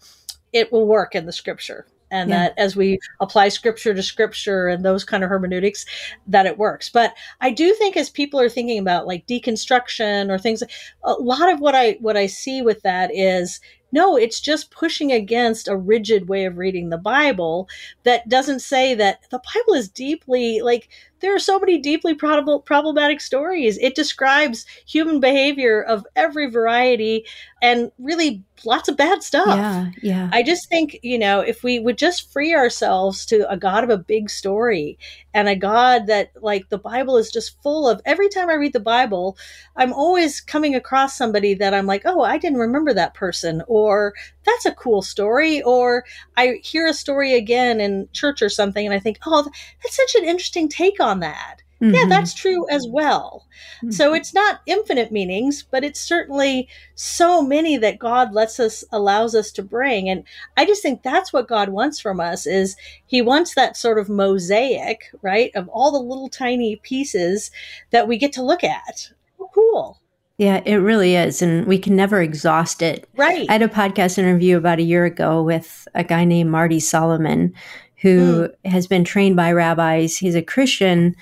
it 0.52 0.72
will 0.72 0.86
work 0.86 1.14
in 1.14 1.26
the 1.26 1.32
scripture 1.32 1.86
and 2.12 2.30
yeah. 2.30 2.38
that 2.38 2.54
as 2.58 2.76
we 2.76 2.98
apply 3.20 3.48
scripture 3.48 3.92
to 3.92 4.02
scripture 4.02 4.68
and 4.68 4.84
those 4.84 5.02
kind 5.02 5.24
of 5.24 5.30
hermeneutics 5.30 5.84
that 6.26 6.46
it 6.46 6.58
works 6.58 6.88
but 6.88 7.14
i 7.40 7.50
do 7.50 7.74
think 7.74 7.96
as 7.96 8.10
people 8.10 8.38
are 8.38 8.48
thinking 8.48 8.78
about 8.78 9.06
like 9.06 9.26
deconstruction 9.26 10.30
or 10.30 10.38
things 10.38 10.62
a 11.02 11.12
lot 11.14 11.52
of 11.52 11.58
what 11.58 11.74
i 11.74 11.96
what 12.00 12.16
i 12.16 12.26
see 12.26 12.62
with 12.62 12.80
that 12.82 13.10
is 13.12 13.60
no, 13.92 14.16
it's 14.16 14.40
just 14.40 14.70
pushing 14.70 15.12
against 15.12 15.68
a 15.68 15.76
rigid 15.76 16.28
way 16.28 16.46
of 16.46 16.56
reading 16.56 16.88
the 16.88 16.98
Bible 16.98 17.68
that 18.04 18.28
doesn't 18.28 18.60
say 18.60 18.94
that 18.94 19.20
the 19.30 19.40
Bible 19.54 19.74
is 19.74 19.88
deeply 19.88 20.60
like 20.62 20.88
there 21.20 21.34
are 21.34 21.38
so 21.38 21.58
many 21.58 21.78
deeply 21.78 22.14
prob- 22.14 22.64
problematic 22.64 23.20
stories. 23.20 23.78
It 23.78 23.94
describes 23.94 24.66
human 24.86 25.20
behavior 25.20 25.80
of 25.82 26.04
every 26.16 26.50
variety 26.50 27.24
and 27.62 27.92
really 27.98 28.42
lots 28.64 28.88
of 28.88 28.96
bad 28.96 29.22
stuff. 29.22 29.46
Yeah, 29.46 29.90
yeah. 30.02 30.30
I 30.32 30.42
just 30.42 30.68
think, 30.68 30.98
you 31.02 31.18
know, 31.18 31.40
if 31.40 31.62
we 31.62 31.78
would 31.78 31.96
just 31.96 32.32
free 32.32 32.54
ourselves 32.54 33.24
to 33.26 33.48
a 33.48 33.56
God 33.56 33.84
of 33.84 33.90
a 33.90 33.98
big 33.98 34.30
story 34.30 34.98
and 35.34 35.48
a 35.48 35.56
God 35.56 36.06
that, 36.06 36.32
like, 36.42 36.68
the 36.68 36.78
Bible 36.78 37.16
is 37.16 37.30
just 37.30 37.60
full 37.62 37.88
of, 37.88 38.00
every 38.04 38.28
time 38.28 38.50
I 38.50 38.54
read 38.54 38.72
the 38.72 38.80
Bible, 38.80 39.36
I'm 39.76 39.92
always 39.92 40.40
coming 40.40 40.74
across 40.74 41.16
somebody 41.16 41.54
that 41.54 41.74
I'm 41.74 41.86
like, 41.86 42.02
oh, 42.04 42.22
I 42.22 42.38
didn't 42.38 42.58
remember 42.58 42.92
that 42.94 43.14
person, 43.14 43.62
or 43.66 44.14
that's 44.44 44.66
a 44.66 44.74
cool 44.74 45.02
story, 45.02 45.62
or 45.62 46.04
I 46.36 46.60
hear 46.62 46.86
a 46.86 46.94
story 46.94 47.34
again 47.34 47.80
in 47.80 48.08
church 48.12 48.42
or 48.42 48.48
something 48.48 48.84
and 48.84 48.94
I 48.94 48.98
think, 48.98 49.18
oh, 49.26 49.48
that's 49.82 49.96
such 49.96 50.14
an 50.16 50.28
interesting 50.28 50.68
take 50.68 51.00
on 51.00 51.20
that. 51.20 51.58
Mm-hmm. 51.82 51.94
Yeah, 51.94 52.04
that's 52.08 52.32
true 52.32 52.64
as 52.70 52.86
well. 52.88 53.44
Mm-hmm. 53.78 53.90
So 53.90 54.14
it's 54.14 54.32
not 54.32 54.60
infinite 54.66 55.10
meanings, 55.10 55.64
but 55.68 55.82
it's 55.82 56.00
certainly 56.00 56.68
so 56.94 57.42
many 57.42 57.76
that 57.76 57.98
God 57.98 58.32
lets 58.32 58.60
us 58.60 58.84
allows 58.92 59.34
us 59.34 59.50
to 59.52 59.64
bring. 59.64 60.08
And 60.08 60.22
I 60.56 60.64
just 60.64 60.80
think 60.80 61.02
that's 61.02 61.32
what 61.32 61.48
God 61.48 61.70
wants 61.70 61.98
from 61.98 62.20
us 62.20 62.46
is 62.46 62.76
he 63.04 63.20
wants 63.20 63.56
that 63.56 63.76
sort 63.76 63.98
of 63.98 64.08
mosaic, 64.08 65.10
right, 65.22 65.50
of 65.56 65.68
all 65.70 65.90
the 65.90 65.98
little 65.98 66.28
tiny 66.28 66.76
pieces 66.76 67.50
that 67.90 68.06
we 68.06 68.16
get 68.16 68.32
to 68.34 68.44
look 68.44 68.62
at. 68.62 69.10
cool. 69.52 69.98
Yeah, 70.38 70.62
it 70.64 70.76
really 70.76 71.16
is. 71.16 71.42
And 71.42 71.66
we 71.66 71.78
can 71.78 71.96
never 71.96 72.22
exhaust 72.22 72.80
it. 72.80 73.08
Right. 73.16 73.48
I 73.48 73.52
had 73.52 73.62
a 73.62 73.68
podcast 73.68 74.18
interview 74.18 74.56
about 74.56 74.78
a 74.78 74.82
year 74.82 75.04
ago 75.04 75.42
with 75.42 75.86
a 75.94 76.04
guy 76.04 76.24
named 76.24 76.50
Marty 76.50 76.80
Solomon, 76.80 77.54
who 77.96 78.48
mm. 78.48 78.70
has 78.70 78.86
been 78.86 79.04
trained 79.04 79.36
by 79.36 79.52
rabbis. 79.52 80.16
He's 80.16 80.34
a 80.34 80.42
Christian, 80.42 81.14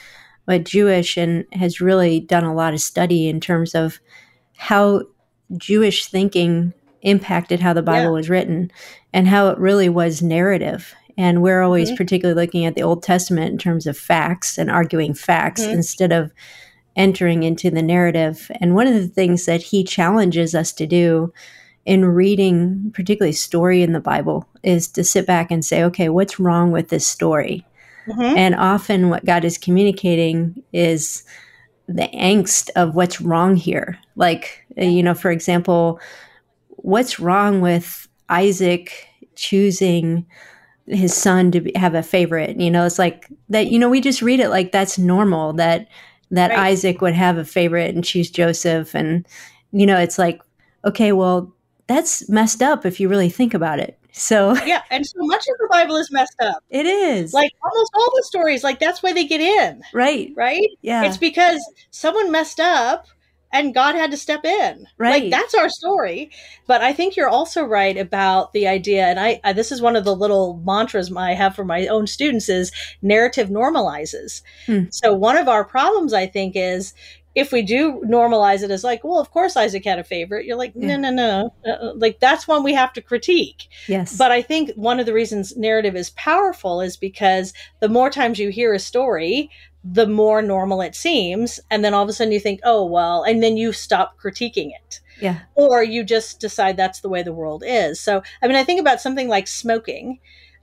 but 0.47 0.65
Jewish 0.65 1.17
and 1.17 1.45
has 1.53 1.81
really 1.81 2.21
done 2.21 2.45
a 2.45 2.55
lot 2.55 2.75
of 2.75 2.81
study 2.81 3.29
in 3.29 3.41
terms 3.41 3.75
of 3.75 4.01
how 4.57 5.03
Jewish 5.57 6.07
thinking 6.07 6.73
impacted 7.03 7.61
how 7.61 7.73
the 7.73 7.83
Bible 7.83 8.11
yeah. 8.11 8.17
was 8.17 8.31
written 8.31 8.71
and 9.13 9.27
how 9.27 9.49
it 9.49 9.59
really 9.59 9.89
was 9.89 10.23
narrative. 10.23 10.95
And 11.17 11.43
we're 11.43 11.63
always 11.63 11.89
mm-hmm. 11.89 11.97
particularly 11.97 12.41
looking 12.41 12.65
at 12.65 12.75
the 12.75 12.83
Old 12.83 13.03
Testament 13.03 13.53
in 13.53 13.59
terms 13.59 13.87
of 13.87 13.97
facts 13.97 14.59
and 14.59 14.71
arguing 14.71 15.15
facts 15.15 15.63
mm-hmm. 15.63 15.73
instead 15.73 16.13
of 16.13 16.33
entering 16.97 17.43
into 17.43 17.71
the 17.71 17.83
narrative. 17.83 18.51
And 18.61 18.75
one 18.75 18.87
of 18.87 18.95
the 18.95 19.09
things 19.09 19.47
that 19.47 19.63
he 19.63 19.85
challenges 19.85 20.55
us 20.55 20.73
to 20.75 20.87
do 20.87 21.33
in 21.85 22.05
reading, 22.05 22.91
particularly 22.95 23.33
story 23.33 23.83
in 23.83 23.93
the 23.93 24.01
Bible, 24.01 24.47
is 24.63 24.89
to 24.89 25.05
sit 25.05 25.27
back 25.27 25.51
and 25.51 25.65
say, 25.65 25.83
okay, 25.85 26.09
what's 26.09 26.39
wrong 26.39 26.73
with 26.73 26.89
this 26.89 27.07
story? 27.07 27.65
Mm-hmm. 28.11 28.37
And 28.37 28.55
often 28.57 29.09
what 29.09 29.25
God 29.25 29.45
is 29.45 29.59
communicating 29.59 30.63
is 30.73 31.25
the 31.87 32.09
angst 32.15 32.71
of 32.77 32.95
what's 32.95 33.21
wrong 33.21 33.57
here. 33.57 33.99
Like, 34.17 34.65
you 34.77 35.03
know, 35.03 35.15
for 35.15 35.31
example, 35.31 36.01
what's 36.69 37.21
wrong 37.21 37.61
with 37.61 38.09
Isaac 38.29 39.09
choosing 39.35 40.27
his 40.87 41.15
son 41.15 41.51
to 41.53 41.61
be, 41.61 41.73
have 41.77 41.95
a 41.95 42.03
favorite? 42.03 42.61
You 42.61 42.71
know, 42.71 42.87
it's 42.87 42.99
like 42.99 43.29
that, 43.49 43.71
you 43.71 43.79
know, 43.79 43.89
we 43.89 44.01
just 44.01 44.23
read 44.23 44.41
it 44.41 44.49
like 44.49 44.73
that's 44.73 44.99
normal 44.99 45.53
that 45.55 45.89
that 46.31 46.51
right. 46.51 46.59
Isaac 46.59 47.01
would 47.01 47.15
have 47.15 47.39
a 47.39 47.45
favorite 47.45 47.95
and 47.95 48.05
choose 48.05 48.31
Joseph 48.31 48.95
and 48.95 49.27
you 49.73 49.87
know, 49.87 49.99
it's 49.99 50.19
like 50.19 50.41
okay, 50.85 51.13
well, 51.13 51.53
that's 51.87 52.29
messed 52.29 52.63
up 52.63 52.87
if 52.87 53.01
you 53.01 53.09
really 53.09 53.29
think 53.29 53.53
about 53.53 53.81
it. 53.81 54.00
So 54.13 54.55
yeah, 54.65 54.83
and 54.91 55.07
so 55.07 55.19
much 55.21 55.47
of 55.49 55.57
the 55.59 55.69
Bible 55.71 55.97
is 55.97 56.11
messed 56.11 56.41
up. 56.41 56.63
It 56.71 56.87
is 56.87 57.33
like 57.33 57.53
almost 57.63 57.93
all 57.95 58.11
the 58.17 58.25
stories. 58.25 58.65
Like 58.65 58.81
that's 58.81 59.03
why 59.03 59.13
they 59.13 59.27
get 59.27 59.41
in. 59.41 59.83
Right. 59.93 60.33
Right. 60.37 60.71
Yeah. 60.83 61.05
It's 61.05 61.17
because 61.17 61.61
someone 61.91 62.31
messed 62.31 62.61
up 62.61 63.07
and 63.53 63.75
God 63.75 63.95
had 63.95 64.11
to 64.13 64.17
step 64.17 64.45
in. 64.45 64.87
Right. 64.97 65.23
Like 65.23 65.31
that's 65.31 65.55
our 65.55 65.69
story. 65.69 66.31
But 66.67 66.83
I 66.83 66.93
think 66.93 67.17
you're 67.17 67.29
also 67.29 67.65
right 67.65 67.97
about 67.97 68.53
the 68.53 68.69
idea, 68.69 69.07
and 69.07 69.19
I, 69.19 69.41
I, 69.43 69.53
this 69.53 69.73
is 69.73 69.83
one 69.83 69.97
of 69.97 70.05
the 70.05 70.15
little 70.15 70.61
mantras 70.65 71.15
I 71.15 71.35
have 71.35 71.57
for 71.57 71.65
my 71.65 71.87
own 71.89 72.07
students 72.07 72.49
is 72.49 72.71
narrative 73.03 73.49
normalizes. 73.49 74.43
Hmm. 74.67 74.85
So 74.91 75.13
one 75.15 75.37
of 75.37 75.49
our 75.49 75.65
problems, 75.65 76.13
I 76.13 76.27
think, 76.27 76.55
is 76.55 76.95
if 77.35 77.53
we 77.53 77.63
do 77.63 78.03
normalize 78.05 78.63
it 78.63 78.71
as 78.71 78.83
like, 78.83 79.05
well, 79.05 79.21
of 79.21 79.31
course 79.31 79.57
Isaac 79.57 79.85
had 79.85 79.99
a 79.99 80.05
favorite, 80.05 80.47
you're 80.47 80.57
like, 80.57 80.75
no, 80.75 80.97
no, 80.97 81.11
no. 81.11 81.55
Uh, 81.65 81.93
like 81.95 82.19
that's 82.19 82.49
one 82.49 82.63
we 82.63 82.75
have 82.75 82.93
to 82.95 83.01
critique. 83.01 83.69
Yes. 83.87 84.17
But 84.17 84.33
I 84.33 84.43
think 84.43 84.73
one 84.75 84.99
of 84.99 85.07
the 85.07 85.13
reasons 85.13 85.57
narrative 85.57 85.95
is 85.95 86.11
powerful 86.11 86.81
is 86.81 86.97
because 86.97 87.53
the 87.79 87.89
more 87.89 88.11
times 88.11 88.39
you 88.39 88.49
hear 88.49 88.75
a 88.75 88.81
story, 88.81 89.51
the 89.85 90.07
more 90.07 90.43
normal 90.43 90.81
it 90.81 90.95
seems. 90.95 91.61
And 91.71 91.85
then 91.85 91.95
all 91.95 92.03
of 92.03 92.09
a 92.09 92.13
sudden 92.13 92.33
you 92.33 92.41
think, 92.41 92.61
oh, 92.65 92.85
well, 92.85 93.23
and 93.23 93.43
then 93.43 93.57
you 93.57 93.73
stop 93.73 94.19
critiquing 94.19 94.73
it. 94.75 95.01
Yeah. 95.21 95.41
Or 95.55 95.83
you 95.83 96.03
just 96.03 96.41
decide 96.41 96.77
that's 96.77 97.01
the 97.01 97.09
way 97.09 97.23
the 97.23 97.33
world 97.33 97.63
is. 97.67 98.01
So, 98.01 98.23
I 98.43 98.47
mean, 98.47 98.57
I 98.57 98.65
think 98.65 98.81
about 98.81 99.01
something 99.01 99.29
like 99.29 99.47
smoking 99.47 100.19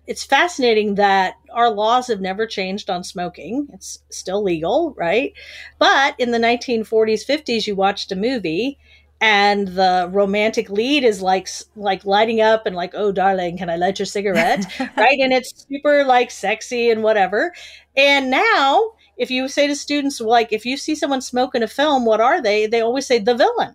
it's 0.07 0.23
fascinating 0.23 0.95
that 0.95 1.35
our 1.51 1.69
laws 1.69 2.07
have 2.07 2.21
never 2.21 2.47
changed 2.47 2.89
on 2.89 3.03
smoking. 3.03 3.67
It's 3.73 3.99
still 4.09 4.41
legal, 4.41 4.93
right? 4.97 5.33
But 5.79 6.15
in 6.17 6.31
the 6.31 6.37
1940s, 6.37 7.25
50s, 7.25 7.67
you 7.67 7.75
watched 7.75 8.11
a 8.11 8.15
movie 8.15 8.79
and 9.19 9.69
the 9.69 10.09
romantic 10.11 10.69
lead 10.69 11.03
is 11.03 11.21
like 11.21 11.49
like 11.75 12.05
lighting 12.05 12.39
up 12.39 12.67
and 12.67 12.75
like 12.75 12.91
oh 12.93 13.11
darling 13.11 13.57
can 13.57 13.67
i 13.67 13.75
light 13.75 13.97
your 13.97 14.05
cigarette? 14.05 14.65
Right? 14.95 15.19
And 15.19 15.33
it's 15.33 15.65
super 15.67 16.03
like 16.03 16.29
sexy 16.31 16.91
and 16.91 17.03
whatever. 17.03 17.51
And 17.95 18.29
now 18.29 18.91
if 19.17 19.31
you 19.31 19.47
say 19.47 19.67
to 19.67 19.75
students 19.75 20.21
like 20.21 20.53
if 20.53 20.65
you 20.65 20.77
see 20.77 20.95
someone 20.95 21.21
smoke 21.21 21.55
in 21.55 21.63
a 21.63 21.67
film 21.67 22.05
what 22.05 22.21
are 22.21 22.41
they? 22.41 22.67
They 22.67 22.81
always 22.81 23.07
say 23.07 23.19
the 23.19 23.35
villain. 23.35 23.73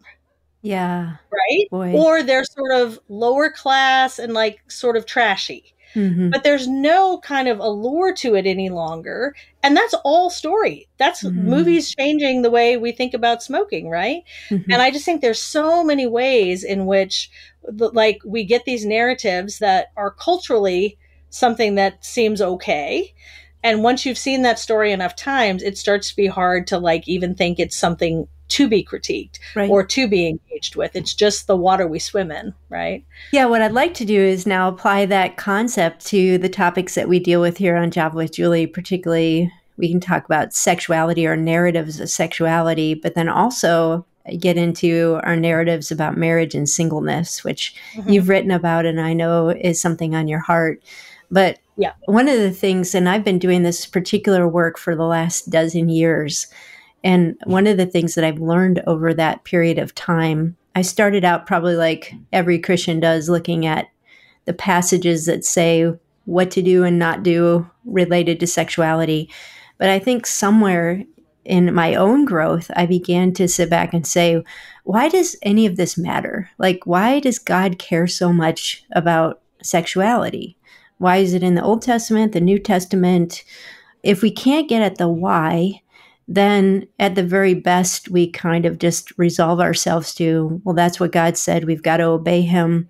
Yeah. 0.62 1.16
Right? 1.32 1.66
Boy. 1.70 1.92
or 1.92 2.22
they're 2.22 2.44
sort 2.44 2.72
of 2.72 3.00
lower 3.08 3.50
class 3.50 4.20
and 4.20 4.32
like 4.32 4.60
sort 4.70 4.96
of 4.96 5.06
trashy 5.06 5.74
Mm-hmm. 5.94 6.30
But 6.30 6.44
there's 6.44 6.66
no 6.68 7.18
kind 7.18 7.48
of 7.48 7.58
allure 7.58 8.14
to 8.14 8.34
it 8.34 8.46
any 8.46 8.70
longer. 8.70 9.34
And 9.62 9.76
that's 9.76 9.94
all 10.04 10.30
story. 10.30 10.88
That's 10.98 11.22
mm-hmm. 11.22 11.48
movies 11.48 11.94
changing 11.94 12.42
the 12.42 12.50
way 12.50 12.76
we 12.76 12.92
think 12.92 13.14
about 13.14 13.42
smoking, 13.42 13.88
right? 13.88 14.22
Mm-hmm. 14.48 14.70
And 14.70 14.82
I 14.82 14.90
just 14.90 15.04
think 15.04 15.20
there's 15.20 15.42
so 15.42 15.84
many 15.84 16.06
ways 16.06 16.64
in 16.64 16.86
which 16.86 17.30
like 17.68 18.20
we 18.24 18.44
get 18.44 18.64
these 18.64 18.84
narratives 18.84 19.58
that 19.58 19.92
are 19.96 20.10
culturally 20.10 20.98
something 21.30 21.76
that 21.76 22.04
seems 22.04 22.40
okay. 22.40 23.14
And 23.62 23.82
once 23.82 24.04
you've 24.04 24.18
seen 24.18 24.42
that 24.42 24.58
story 24.58 24.92
enough 24.92 25.14
times, 25.14 25.62
it 25.62 25.78
starts 25.78 26.10
to 26.10 26.16
be 26.16 26.26
hard 26.26 26.66
to 26.68 26.78
like 26.78 27.06
even 27.06 27.34
think 27.34 27.58
it's 27.58 27.76
something 27.76 28.26
to 28.52 28.68
be 28.68 28.84
critiqued 28.84 29.38
right. 29.56 29.70
or 29.70 29.82
to 29.82 30.06
be 30.06 30.28
engaged 30.28 30.76
with. 30.76 30.94
It's 30.94 31.14
just 31.14 31.46
the 31.46 31.56
water 31.56 31.86
we 31.86 31.98
swim 31.98 32.30
in, 32.30 32.54
right? 32.68 33.04
Yeah, 33.32 33.46
what 33.46 33.62
I'd 33.62 33.72
like 33.72 33.94
to 33.94 34.04
do 34.04 34.20
is 34.20 34.46
now 34.46 34.68
apply 34.68 35.06
that 35.06 35.38
concept 35.38 36.04
to 36.06 36.36
the 36.36 36.50
topics 36.50 36.94
that 36.94 37.08
we 37.08 37.18
deal 37.18 37.40
with 37.40 37.56
here 37.56 37.76
on 37.76 37.90
Java 37.90 38.16
with 38.16 38.34
Juli, 38.34 38.66
particularly 38.66 39.50
we 39.78 39.90
can 39.90 40.00
talk 40.00 40.26
about 40.26 40.52
sexuality 40.52 41.26
or 41.26 41.34
narratives 41.34 41.98
of 41.98 42.10
sexuality, 42.10 42.94
but 42.94 43.14
then 43.14 43.28
also 43.28 44.04
get 44.38 44.58
into 44.58 45.18
our 45.24 45.34
narratives 45.34 45.90
about 45.90 46.16
marriage 46.16 46.54
and 46.54 46.68
singleness, 46.68 47.42
which 47.42 47.74
mm-hmm. 47.94 48.10
you've 48.10 48.28
written 48.28 48.50
about 48.50 48.84
and 48.84 49.00
I 49.00 49.14
know 49.14 49.48
is 49.48 49.80
something 49.80 50.14
on 50.14 50.28
your 50.28 50.40
heart. 50.40 50.82
But 51.30 51.58
yeah. 51.76 51.92
one 52.04 52.28
of 52.28 52.38
the 52.38 52.50
things, 52.52 52.94
and 52.94 53.08
I've 53.08 53.24
been 53.24 53.38
doing 53.38 53.62
this 53.62 53.86
particular 53.86 54.46
work 54.46 54.78
for 54.78 54.94
the 54.94 55.06
last 55.06 55.50
dozen 55.50 55.88
years, 55.88 56.46
and 57.04 57.36
one 57.44 57.66
of 57.66 57.76
the 57.76 57.86
things 57.86 58.14
that 58.14 58.24
I've 58.24 58.40
learned 58.40 58.82
over 58.86 59.12
that 59.14 59.44
period 59.44 59.78
of 59.78 59.94
time, 59.94 60.56
I 60.74 60.82
started 60.82 61.24
out 61.24 61.46
probably 61.46 61.76
like 61.76 62.14
every 62.32 62.58
Christian 62.58 63.00
does, 63.00 63.28
looking 63.28 63.66
at 63.66 63.88
the 64.44 64.52
passages 64.52 65.26
that 65.26 65.44
say 65.44 65.92
what 66.24 66.50
to 66.52 66.62
do 66.62 66.84
and 66.84 66.98
not 66.98 67.22
do 67.22 67.68
related 67.84 68.40
to 68.40 68.46
sexuality. 68.46 69.30
But 69.78 69.88
I 69.88 69.98
think 69.98 70.26
somewhere 70.26 71.02
in 71.44 71.74
my 71.74 71.94
own 71.94 72.24
growth, 72.24 72.70
I 72.76 72.86
began 72.86 73.32
to 73.34 73.48
sit 73.48 73.68
back 73.68 73.92
and 73.92 74.06
say, 74.06 74.44
why 74.84 75.08
does 75.08 75.36
any 75.42 75.66
of 75.66 75.76
this 75.76 75.98
matter? 75.98 76.50
Like, 76.58 76.86
why 76.86 77.20
does 77.20 77.38
God 77.38 77.78
care 77.78 78.06
so 78.06 78.32
much 78.32 78.84
about 78.92 79.40
sexuality? 79.62 80.56
Why 80.98 81.16
is 81.16 81.34
it 81.34 81.42
in 81.42 81.56
the 81.56 81.64
Old 81.64 81.82
Testament, 81.82 82.32
the 82.32 82.40
New 82.40 82.60
Testament? 82.60 83.42
If 84.04 84.22
we 84.22 84.30
can't 84.30 84.68
get 84.68 84.82
at 84.82 84.98
the 84.98 85.08
why, 85.08 85.82
then 86.34 86.86
at 86.98 87.14
the 87.14 87.22
very 87.22 87.54
best, 87.54 88.08
we 88.08 88.30
kind 88.30 88.64
of 88.64 88.78
just 88.78 89.16
resolve 89.18 89.60
ourselves 89.60 90.14
to, 90.14 90.60
well, 90.64 90.74
that's 90.74 90.98
what 90.98 91.12
God 91.12 91.36
said. 91.36 91.64
We've 91.64 91.82
got 91.82 91.98
to 91.98 92.04
obey 92.04 92.40
Him. 92.40 92.88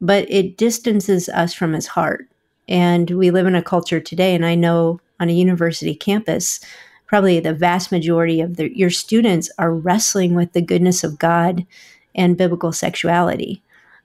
But 0.00 0.30
it 0.30 0.56
distances 0.56 1.28
us 1.28 1.52
from 1.52 1.72
His 1.72 1.86
heart. 1.86 2.28
And 2.68 3.10
we 3.10 3.30
live 3.30 3.46
in 3.46 3.54
a 3.54 3.62
culture 3.62 4.00
today, 4.00 4.34
and 4.34 4.44
I 4.44 4.54
know 4.54 5.00
on 5.20 5.28
a 5.28 5.32
university 5.32 5.94
campus, 5.94 6.60
probably 7.06 7.40
the 7.40 7.54
vast 7.54 7.90
majority 7.90 8.40
of 8.40 8.56
the, 8.56 8.76
your 8.76 8.90
students 8.90 9.50
are 9.58 9.72
wrestling 9.72 10.34
with 10.34 10.52
the 10.52 10.62
goodness 10.62 11.02
of 11.02 11.18
God 11.18 11.66
and 12.14 12.36
biblical 12.36 12.72
sexuality 12.72 13.62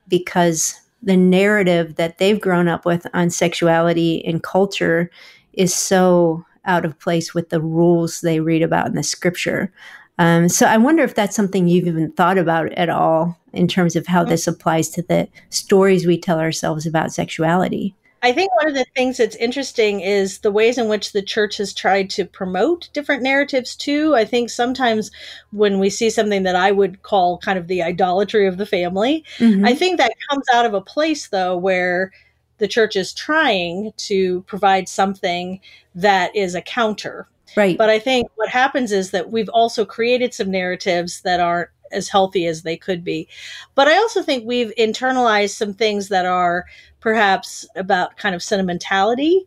because 0.08 0.80
the 1.02 1.16
narrative 1.16 1.96
that 1.96 2.18
they've 2.18 2.40
grown 2.40 2.68
up 2.68 2.84
with 2.84 3.06
on 3.14 3.30
sexuality 3.30 4.24
and 4.24 4.42
culture 4.42 5.10
is 5.52 5.74
so 5.74 6.44
out 6.64 6.84
of 6.84 6.98
place 6.98 7.34
with 7.34 7.50
the 7.50 7.60
rules 7.60 8.20
they 8.20 8.40
read 8.40 8.62
about 8.62 8.86
in 8.86 8.94
the 8.94 9.02
scripture. 9.02 9.72
Um, 10.18 10.48
so 10.48 10.66
I 10.66 10.76
wonder 10.76 11.02
if 11.02 11.14
that's 11.14 11.36
something 11.36 11.66
you've 11.66 11.86
even 11.86 12.12
thought 12.12 12.38
about 12.38 12.72
at 12.72 12.88
all 12.88 13.38
in 13.52 13.66
terms 13.66 13.96
of 13.96 14.06
how 14.06 14.24
this 14.24 14.46
applies 14.46 14.90
to 14.90 15.02
the 15.02 15.28
stories 15.50 16.06
we 16.06 16.18
tell 16.18 16.38
ourselves 16.38 16.86
about 16.86 17.12
sexuality. 17.12 17.94
I 18.24 18.32
think 18.32 18.54
one 18.54 18.68
of 18.68 18.74
the 18.74 18.86
things 18.94 19.16
that's 19.16 19.34
interesting 19.36 20.00
is 20.00 20.38
the 20.38 20.52
ways 20.52 20.78
in 20.78 20.88
which 20.88 21.12
the 21.12 21.22
church 21.22 21.56
has 21.56 21.74
tried 21.74 22.08
to 22.10 22.24
promote 22.24 22.88
different 22.92 23.24
narratives 23.24 23.74
too. 23.74 24.14
I 24.14 24.24
think 24.24 24.48
sometimes 24.48 25.10
when 25.50 25.80
we 25.80 25.90
see 25.90 26.08
something 26.08 26.44
that 26.44 26.54
I 26.54 26.70
would 26.70 27.02
call 27.02 27.38
kind 27.38 27.58
of 27.58 27.66
the 27.66 27.82
idolatry 27.82 28.46
of 28.46 28.58
the 28.58 28.66
family, 28.66 29.24
mm-hmm. 29.38 29.64
I 29.64 29.74
think 29.74 29.98
that 29.98 30.14
comes 30.30 30.46
out 30.54 30.66
of 30.66 30.74
a 30.74 30.80
place 30.80 31.28
though 31.28 31.56
where 31.56 32.12
the 32.58 32.68
church 32.68 32.96
is 32.96 33.12
trying 33.12 33.92
to 33.96 34.42
provide 34.42 34.88
something 34.88 35.60
that 35.94 36.34
is 36.36 36.54
a 36.54 36.62
counter. 36.62 37.28
Right. 37.56 37.76
But 37.76 37.90
I 37.90 37.98
think 37.98 38.28
what 38.36 38.48
happens 38.48 38.92
is 38.92 39.10
that 39.10 39.30
we've 39.30 39.48
also 39.48 39.84
created 39.84 40.32
some 40.32 40.50
narratives 40.50 41.20
that 41.22 41.40
aren't 41.40 41.70
as 41.92 42.08
healthy 42.08 42.46
as 42.46 42.62
they 42.62 42.76
could 42.76 43.04
be. 43.04 43.28
But 43.74 43.88
I 43.88 43.96
also 43.96 44.22
think 44.22 44.46
we've 44.46 44.72
internalized 44.78 45.54
some 45.56 45.74
things 45.74 46.08
that 46.08 46.24
are 46.24 46.64
perhaps 47.00 47.66
about 47.76 48.16
kind 48.16 48.34
of 48.34 48.42
sentimentality. 48.42 49.46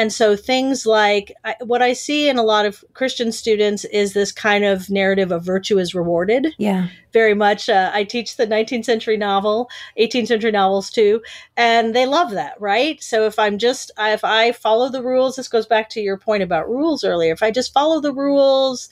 And 0.00 0.10
so 0.10 0.34
things 0.34 0.86
like 0.86 1.30
I, 1.44 1.56
what 1.60 1.82
I 1.82 1.92
see 1.92 2.30
in 2.30 2.38
a 2.38 2.42
lot 2.42 2.64
of 2.64 2.82
Christian 2.94 3.32
students 3.32 3.84
is 3.84 4.14
this 4.14 4.32
kind 4.32 4.64
of 4.64 4.88
narrative 4.88 5.30
of 5.30 5.44
virtue 5.44 5.78
is 5.78 5.94
rewarded. 5.94 6.54
Yeah. 6.56 6.88
Very 7.12 7.34
much. 7.34 7.68
Uh, 7.68 7.90
I 7.92 8.04
teach 8.04 8.38
the 8.38 8.46
19th 8.46 8.86
century 8.86 9.18
novel, 9.18 9.68
18th 9.98 10.28
century 10.28 10.52
novels 10.52 10.88
too, 10.88 11.20
and 11.54 11.94
they 11.94 12.06
love 12.06 12.30
that, 12.30 12.58
right? 12.58 13.02
So 13.02 13.26
if 13.26 13.38
I'm 13.38 13.58
just, 13.58 13.90
if 13.98 14.24
I 14.24 14.52
follow 14.52 14.88
the 14.88 15.02
rules, 15.02 15.36
this 15.36 15.48
goes 15.48 15.66
back 15.66 15.90
to 15.90 16.00
your 16.00 16.16
point 16.16 16.42
about 16.42 16.70
rules 16.70 17.04
earlier. 17.04 17.34
If 17.34 17.42
I 17.42 17.50
just 17.50 17.74
follow 17.74 18.00
the 18.00 18.14
rules, 18.14 18.88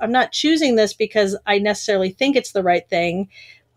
I'm 0.00 0.10
not 0.10 0.32
choosing 0.32 0.74
this 0.74 0.92
because 0.92 1.36
I 1.46 1.60
necessarily 1.60 2.10
think 2.10 2.34
it's 2.34 2.50
the 2.50 2.64
right 2.64 2.88
thing 2.88 3.28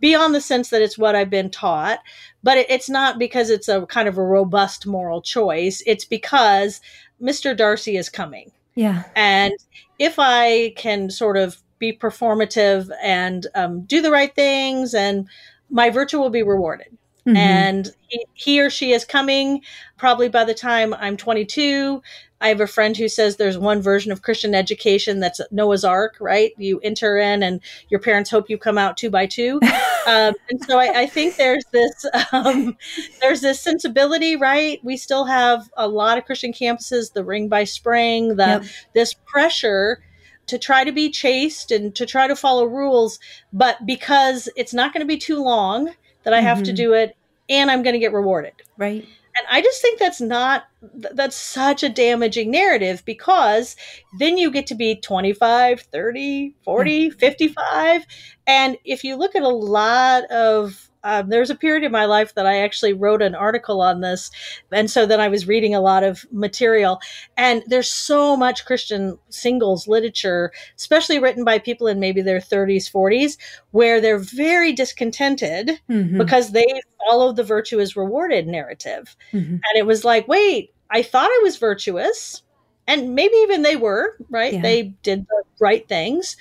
beyond 0.02 0.36
the 0.36 0.42
sense 0.42 0.70
that 0.70 0.82
it's 0.82 0.98
what 0.98 1.16
I've 1.16 1.30
been 1.30 1.50
taught, 1.50 2.00
but 2.44 2.58
it, 2.58 2.70
it's 2.70 2.90
not 2.90 3.18
because 3.18 3.50
it's 3.50 3.70
a 3.70 3.86
kind 3.86 4.10
of 4.10 4.18
a 4.18 4.24
robust 4.24 4.86
moral 4.86 5.22
choice. 5.22 5.82
It's 5.86 6.04
because 6.04 6.82
Mr. 7.22 7.56
Darcy 7.56 7.96
is 7.96 8.10
coming. 8.10 8.52
Yeah. 8.76 9.04
And 9.16 9.54
if 10.00 10.16
I 10.18 10.74
can 10.76 11.10
sort 11.10 11.38
of 11.38 11.62
be 11.80 11.94
performative 11.94 12.90
and 13.02 13.48
um, 13.56 13.82
do 13.82 14.02
the 14.02 14.12
right 14.12 14.34
things, 14.36 14.94
and 14.94 15.28
my 15.70 15.90
virtue 15.90 16.20
will 16.20 16.30
be 16.30 16.44
rewarded. 16.44 16.98
Mm-hmm. 17.28 17.38
And 17.38 17.90
he, 18.08 18.26
he 18.34 18.62
or 18.62 18.70
she 18.70 18.94
is 18.94 19.06
coming 19.06 19.62
probably 19.98 20.30
by 20.30 20.44
the 20.44 20.54
time 20.54 20.94
I'm 20.94 21.18
22. 21.18 22.02
I 22.42 22.48
have 22.48 22.60
a 22.60 22.68
friend 22.68 22.98
who 22.98 23.08
says 23.08 23.38
there's 23.38 23.58
one 23.58 23.82
version 23.82 24.12
of 24.12 24.24
Christian 24.24 24.56
education 24.56 25.20
that's 25.20 25.40
Noah's 25.52 25.86
Ark, 25.86 26.18
right? 26.20 26.52
You 26.58 26.80
enter 26.80 27.18
in 27.18 27.44
and 27.44 27.62
your 27.90 28.00
parents 28.00 28.30
hope 28.30 28.50
you 28.50 28.58
come 28.58 28.80
out 28.80 28.98
two 28.98 29.12
by 29.12 29.28
two. 29.28 29.60
um, 30.08 30.34
and 30.50 30.64
so 30.66 30.80
I, 30.80 31.02
I, 31.02 31.06
think 31.06 31.36
there's 31.36 31.64
this 31.72 32.06
um, 32.32 32.76
there's 33.22 33.42
this 33.42 33.62
sensibility, 33.62 34.36
right? 34.36 34.84
We 34.84 34.98
still 34.98 35.26
have 35.26 35.70
a 35.78 35.88
lot 35.88 36.18
of 36.18 36.26
Christian 36.26 36.52
campuses, 36.52 37.14
the 37.14 37.24
ring 37.24 37.48
by 37.48 37.64
spring, 37.64 38.36
the 38.36 38.46
yep. 38.46 38.66
this 38.94 39.14
pressure 39.14 40.04
to 40.48 40.58
try 40.58 40.84
to 40.84 40.92
be 40.92 41.10
chaste 41.10 41.72
and 41.72 41.96
to 41.96 42.06
try 42.06 42.28
to 42.28 42.36
follow 42.36 42.66
rules, 42.66 43.20
but 43.54 43.86
because 43.86 44.50
it's 44.58 44.74
not 44.74 44.94
going 44.94 45.02
to 45.02 45.08
be 45.08 45.18
too 45.18 45.42
long 45.42 45.94
that 46.24 46.34
I 46.34 46.38
mm-hmm. 46.38 46.48
have 46.48 46.64
to 46.64 46.72
mm-hmm. 46.72 46.76
do 46.76 46.94
it 46.94 47.16
and 47.50 47.70
I'm 47.70 47.84
going 47.84 47.94
to 47.94 48.00
get 48.00 48.14
rewarded. 48.14 48.54
Right. 48.78 49.08
And 49.38 49.48
I 49.50 49.62
just 49.62 49.82
think 49.82 50.00
that's 50.00 50.22
not 50.22 50.66
that's 50.94 51.36
such 51.36 51.84
a 51.84 51.90
damaging 51.90 52.52
narrative 52.52 53.04
because 53.06 53.76
then 54.20 54.38
you 54.38 54.52
get 54.52 54.68
to 54.68 54.76
be 54.76 54.96
25, 54.96 55.82
30, 55.82 56.56
40, 56.64 57.10
hmm. 57.10 57.18
55 57.18 58.06
and 58.48 58.78
if 58.84 59.04
you 59.04 59.16
look 59.16 59.36
at 59.36 59.44
a 59.44 59.48
lot 59.48 60.26
of 60.26 60.91
um, 61.04 61.30
there 61.30 61.40
was 61.40 61.50
a 61.50 61.56
period 61.56 61.84
in 61.84 61.92
my 61.92 62.06
life 62.06 62.36
that 62.36 62.46
I 62.46 62.60
actually 62.60 62.94
wrote 62.94 63.22
an 63.22 63.36
article 63.36 63.82
on 63.82 64.02
this. 64.02 64.32
And 64.72 64.90
so 64.90 65.06
then 65.06 65.20
I 65.20 65.28
was 65.28 65.48
reading 65.48 65.74
a 65.74 65.82
lot 65.82 66.04
of 66.04 66.26
material. 66.32 67.00
And 67.38 67.64
there's 67.68 67.90
so 67.90 68.38
much 68.38 68.66
Christian 68.66 69.18
singles 69.30 69.88
literature, 69.88 70.52
especially 70.78 71.20
written 71.20 71.44
by 71.44 71.60
people 71.60 71.88
in 71.88 72.00
maybe 72.00 72.22
their 72.22 72.40
30s, 72.40 72.92
40s, 72.92 73.38
where 73.72 74.00
they're 74.00 74.20
very 74.20 74.74
discontented 74.74 75.80
mm-hmm. 75.90 76.18
because 76.18 76.52
they 76.52 76.82
follow 77.08 77.32
the 77.32 77.44
virtue 77.44 77.80
is 77.80 77.96
rewarded 77.96 78.48
narrative. 78.48 79.16
Mm-hmm. 79.34 79.54
And 79.54 79.76
it 79.76 79.86
was 79.86 80.06
like, 80.06 80.28
wait, 80.28 80.74
I 80.90 81.02
thought 81.02 81.30
I 81.30 81.42
was 81.44 81.58
virtuous 81.58 82.44
and 82.92 83.16
maybe 83.16 83.36
even 83.38 83.62
they 83.62 83.76
were 83.76 84.18
right? 84.30 84.54
Yeah. 84.54 84.62
they 84.62 84.84
did 85.04 85.26
the 85.28 85.44
right 85.60 85.88
things 85.88 86.36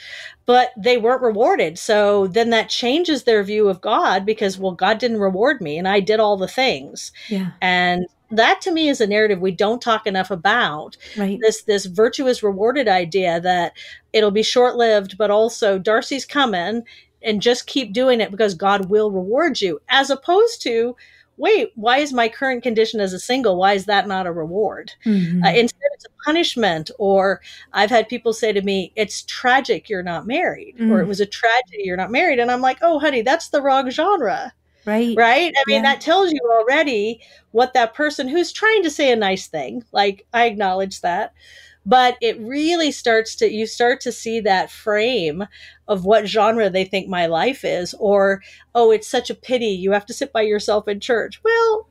but 0.51 0.73
they 0.77 0.99
weren't 0.99 1.23
rewarded. 1.23 1.79
So 1.79 2.27
then 2.27 2.51
that 2.51 2.69
changes 2.69 3.23
their 3.23 3.45
view 3.45 3.69
of 3.69 3.81
god 3.81 4.27
because 4.27 4.59
well 4.59 4.73
god 4.73 4.99
didn't 4.99 5.21
reward 5.21 5.61
me 5.61 5.79
and 5.79 5.87
i 5.87 6.01
did 6.01 6.19
all 6.19 6.37
the 6.37 6.49
things. 6.49 7.13
Yeah. 7.29 7.53
And 7.61 8.07
that 8.33 8.61
to 8.63 8.73
me 8.73 8.89
is 8.89 9.01
a 9.01 9.07
narrative 9.07 9.41
we 9.41 9.53
don't 9.53 9.83
talk 9.83 10.07
enough 10.07 10.31
about. 10.31 10.97
Right. 11.17 11.39
This 11.41 11.63
this 11.63 11.87
virtuous 11.87 12.43
rewarded 12.43 12.89
idea 12.89 13.41
that 13.41 13.75
it'll 14.13 14.33
be 14.33 14.43
short 14.43 14.77
lived 14.77 15.17
but 15.17 15.31
also 15.31 15.79
darcy's 15.79 16.27
coming 16.27 16.83
and 17.23 17.43
just 17.43 17.67
keep 17.67 17.93
doing 17.93 18.21
it 18.21 18.33
because 18.33 18.55
god 18.55 18.87
will 18.87 19.11
reward 19.13 19.61
you 19.61 19.81
as 19.89 20.11
opposed 20.11 20.63
to 20.63 20.97
wait, 21.40 21.72
why 21.74 21.98
is 21.98 22.12
my 22.12 22.29
current 22.29 22.62
condition 22.62 23.00
as 23.00 23.12
a 23.12 23.18
single? 23.18 23.57
Why 23.57 23.72
is 23.72 23.87
that 23.87 24.07
not 24.07 24.26
a 24.26 24.33
reward? 24.33 24.92
Mm-hmm. 25.05 25.42
Uh, 25.42 25.50
instead, 25.50 25.88
it's 25.94 26.05
a 26.05 26.24
punishment. 26.24 26.90
Or 26.98 27.40
I've 27.72 27.90
had 27.90 28.09
people 28.09 28.33
say 28.33 28.53
to 28.53 28.62
me, 28.62 28.92
it's 28.94 29.22
tragic 29.22 29.88
you're 29.88 30.03
not 30.03 30.26
married, 30.26 30.76
mm. 30.79 30.90
or 30.90 31.00
it 31.00 31.09
was 31.09 31.20
a 31.20 31.26
tragedy 31.26 31.83
you're 31.85 31.96
not 31.96 32.12
married. 32.12 32.38
And 32.38 32.50
I'm 32.50 32.61
like, 32.61 32.79
oh, 32.83 32.98
honey, 32.98 33.22
that's 33.22 33.48
the 33.48 33.62
wrong 33.62 33.90
genre. 33.90 34.53
Right. 34.87 35.14
Right. 35.16 35.53
I 35.57 35.62
mean, 35.66 35.83
yeah. 35.83 35.94
that 35.94 36.00
tells 36.00 36.33
you 36.33 36.40
already 36.50 37.20
what 37.50 37.74
that 37.74 37.94
person 37.94 38.29
who's 38.29 38.53
trying 38.53 38.83
to 38.83 38.90
say 38.90 39.12
a 39.12 39.16
nice 39.16 39.46
thing, 39.46 39.83
like, 39.92 40.26
I 40.33 40.46
acknowledge 40.46 41.00
that 41.00 41.35
but 41.87 42.16
it 42.21 42.38
really 42.40 42.90
starts 42.90 43.35
to 43.37 43.51
you 43.51 43.66
start 43.66 44.01
to 44.01 44.12
see 44.12 44.40
that 44.40 44.71
frame 44.71 45.45
of 45.88 46.05
what 46.05 46.27
genre 46.27 46.71
they 46.71 46.85
think 46.85 47.09
my 47.09 47.27
life 47.27 47.64
is 47.64 47.95
or 47.99 48.43
oh 48.75 48.90
it's 48.90 49.09
such 49.09 49.31
a 49.31 49.35
pity 49.35 49.66
you 49.66 49.93
have 49.93 50.07
to 50.07 50.14
sit 50.14 50.33
by 50.33 50.43
yourself 50.43 50.88
in 50.88 51.01
church. 51.01 51.40
Well 51.45 51.87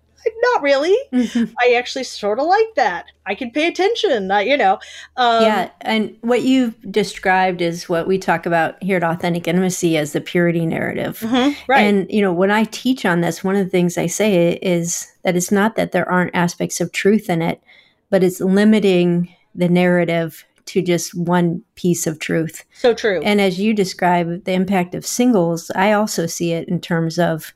not 0.54 0.62
really. 0.62 0.96
I 1.60 1.76
actually 1.78 2.04
sort 2.04 2.40
of 2.40 2.46
like 2.46 2.76
that. 2.76 3.06
I 3.26 3.36
can 3.36 3.52
pay 3.52 3.68
attention 3.68 4.30
you 4.46 4.58
know 4.58 4.80
um, 5.18 5.44
yeah 5.44 5.70
and 5.82 6.16
what 6.22 6.44
you've 6.44 6.76
described 6.92 7.62
is 7.62 7.88
what 7.88 8.08
we 8.08 8.18
talk 8.18 8.46
about 8.46 8.82
here 8.84 8.98
at 8.98 9.04
authentic 9.04 9.48
intimacy 9.48 9.98
as 9.98 10.14
the 10.14 10.22
purity 10.22 10.66
narrative. 10.66 11.20
Mm-hmm, 11.20 11.72
right. 11.72 11.82
And 11.82 12.12
you 12.12 12.22
know 12.22 12.34
when 12.34 12.52
i 12.52 12.66
teach 12.66 13.06
on 13.06 13.22
this 13.22 13.44
one 13.44 13.56
of 13.56 13.66
the 13.66 13.70
things 13.70 13.98
i 13.98 14.08
say 14.08 14.54
is 14.62 15.12
that 15.24 15.36
it's 15.36 15.52
not 15.52 15.76
that 15.78 15.94
there 15.94 16.10
aren't 16.10 16.36
aspects 16.36 16.82
of 16.82 16.92
truth 16.92 17.30
in 17.30 17.42
it 17.42 17.62
but 18.10 18.24
it's 18.24 18.42
limiting 18.42 19.34
the 19.56 19.70
narrative 19.70 20.46
to 20.66 20.82
just 20.82 21.16
one 21.16 21.64
piece 21.76 22.06
of 22.06 22.20
truth. 22.20 22.64
So 22.74 22.94
true. 22.94 23.22
And 23.24 23.42
as 23.42 23.60
you 23.60 23.74
describe 23.74 24.44
the 24.44 24.54
impact 24.54 24.94
of 24.94 25.06
singles, 25.06 25.72
I 25.76 25.94
also 25.94 26.28
see 26.28 26.52
it 26.52 26.68
in 26.68 26.80
terms 26.80 27.18
of 27.18 27.54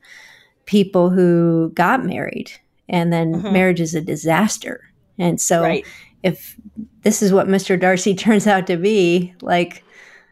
people 0.65 1.09
who 1.09 1.71
got 1.75 2.03
married 2.03 2.51
and 2.89 3.13
then 3.13 3.35
mm-hmm. 3.35 3.53
marriage 3.53 3.81
is 3.81 3.93
a 3.93 4.01
disaster. 4.01 4.89
And 5.19 5.39
so 5.39 5.61
right. 5.61 5.85
if 6.23 6.55
this 7.03 7.21
is 7.21 7.31
what 7.31 7.47
Mr. 7.47 7.79
Darcy 7.79 8.15
turns 8.15 8.47
out 8.47 8.65
to 8.67 8.77
be, 8.77 9.33
like 9.41 9.83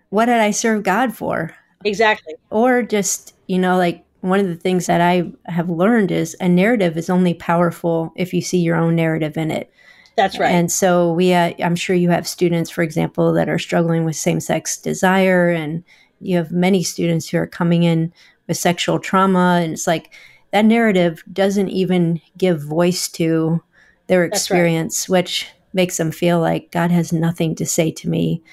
what 0.10 0.26
did 0.26 0.38
I 0.38 0.52
serve 0.52 0.84
God 0.84 1.16
for? 1.16 1.56
Exactly. 1.84 2.36
Or 2.50 2.84
just, 2.84 3.36
you 3.48 3.58
know, 3.58 3.78
like 3.78 4.04
one 4.22 4.40
of 4.40 4.48
the 4.48 4.56
things 4.56 4.86
that 4.86 5.02
I 5.02 5.32
have 5.46 5.70
learned 5.70 6.12
is 6.12 6.36
a 6.40 6.48
narrative 6.48 6.98
is 6.98 7.10
only 7.10 7.34
powerful 7.34 8.14
if 8.16 8.34
you 8.34 8.42
see 8.42 8.60
your 8.60 8.76
own 8.76 8.96
narrative 8.96 9.38
in 9.38 9.52
it. 9.52 9.72
That's 10.22 10.38
right. 10.38 10.52
And 10.52 10.72
so 10.72 11.12
we, 11.14 11.34
uh, 11.34 11.54
I'm 11.60 11.76
sure 11.76 11.96
you 11.96 12.12
have 12.12 12.28
students, 12.28 12.70
for 12.70 12.84
example, 12.84 13.34
that 13.34 13.50
are 13.50 13.58
struggling 13.58 14.06
with 14.06 14.16
same-sex 14.16 14.78
desire, 14.78 15.50
and 15.50 15.84
you 16.20 16.38
have 16.38 16.52
many 16.52 16.84
students 16.84 17.28
who 17.28 17.40
are 17.40 17.48
coming 17.48 17.82
in 17.82 18.14
with 18.48 18.58
sexual 18.58 19.00
trauma, 19.00 19.60
and 19.64 19.74
it's 19.74 19.88
like 19.88 20.14
that 20.52 20.66
narrative 20.66 21.24
doesn't 21.34 21.70
even 21.70 22.22
give 22.38 22.62
voice 22.62 23.08
to 23.10 23.64
their 24.06 24.24
experience, 24.24 25.10
right. 25.10 25.18
which 25.18 25.48
makes 25.74 25.98
them 25.98 26.12
feel 26.12 26.40
like 26.40 26.72
God 26.72 26.92
has 26.92 27.12
nothing 27.12 27.56
to 27.56 27.66
say 27.66 27.90
to 27.90 28.08
me 28.08 28.44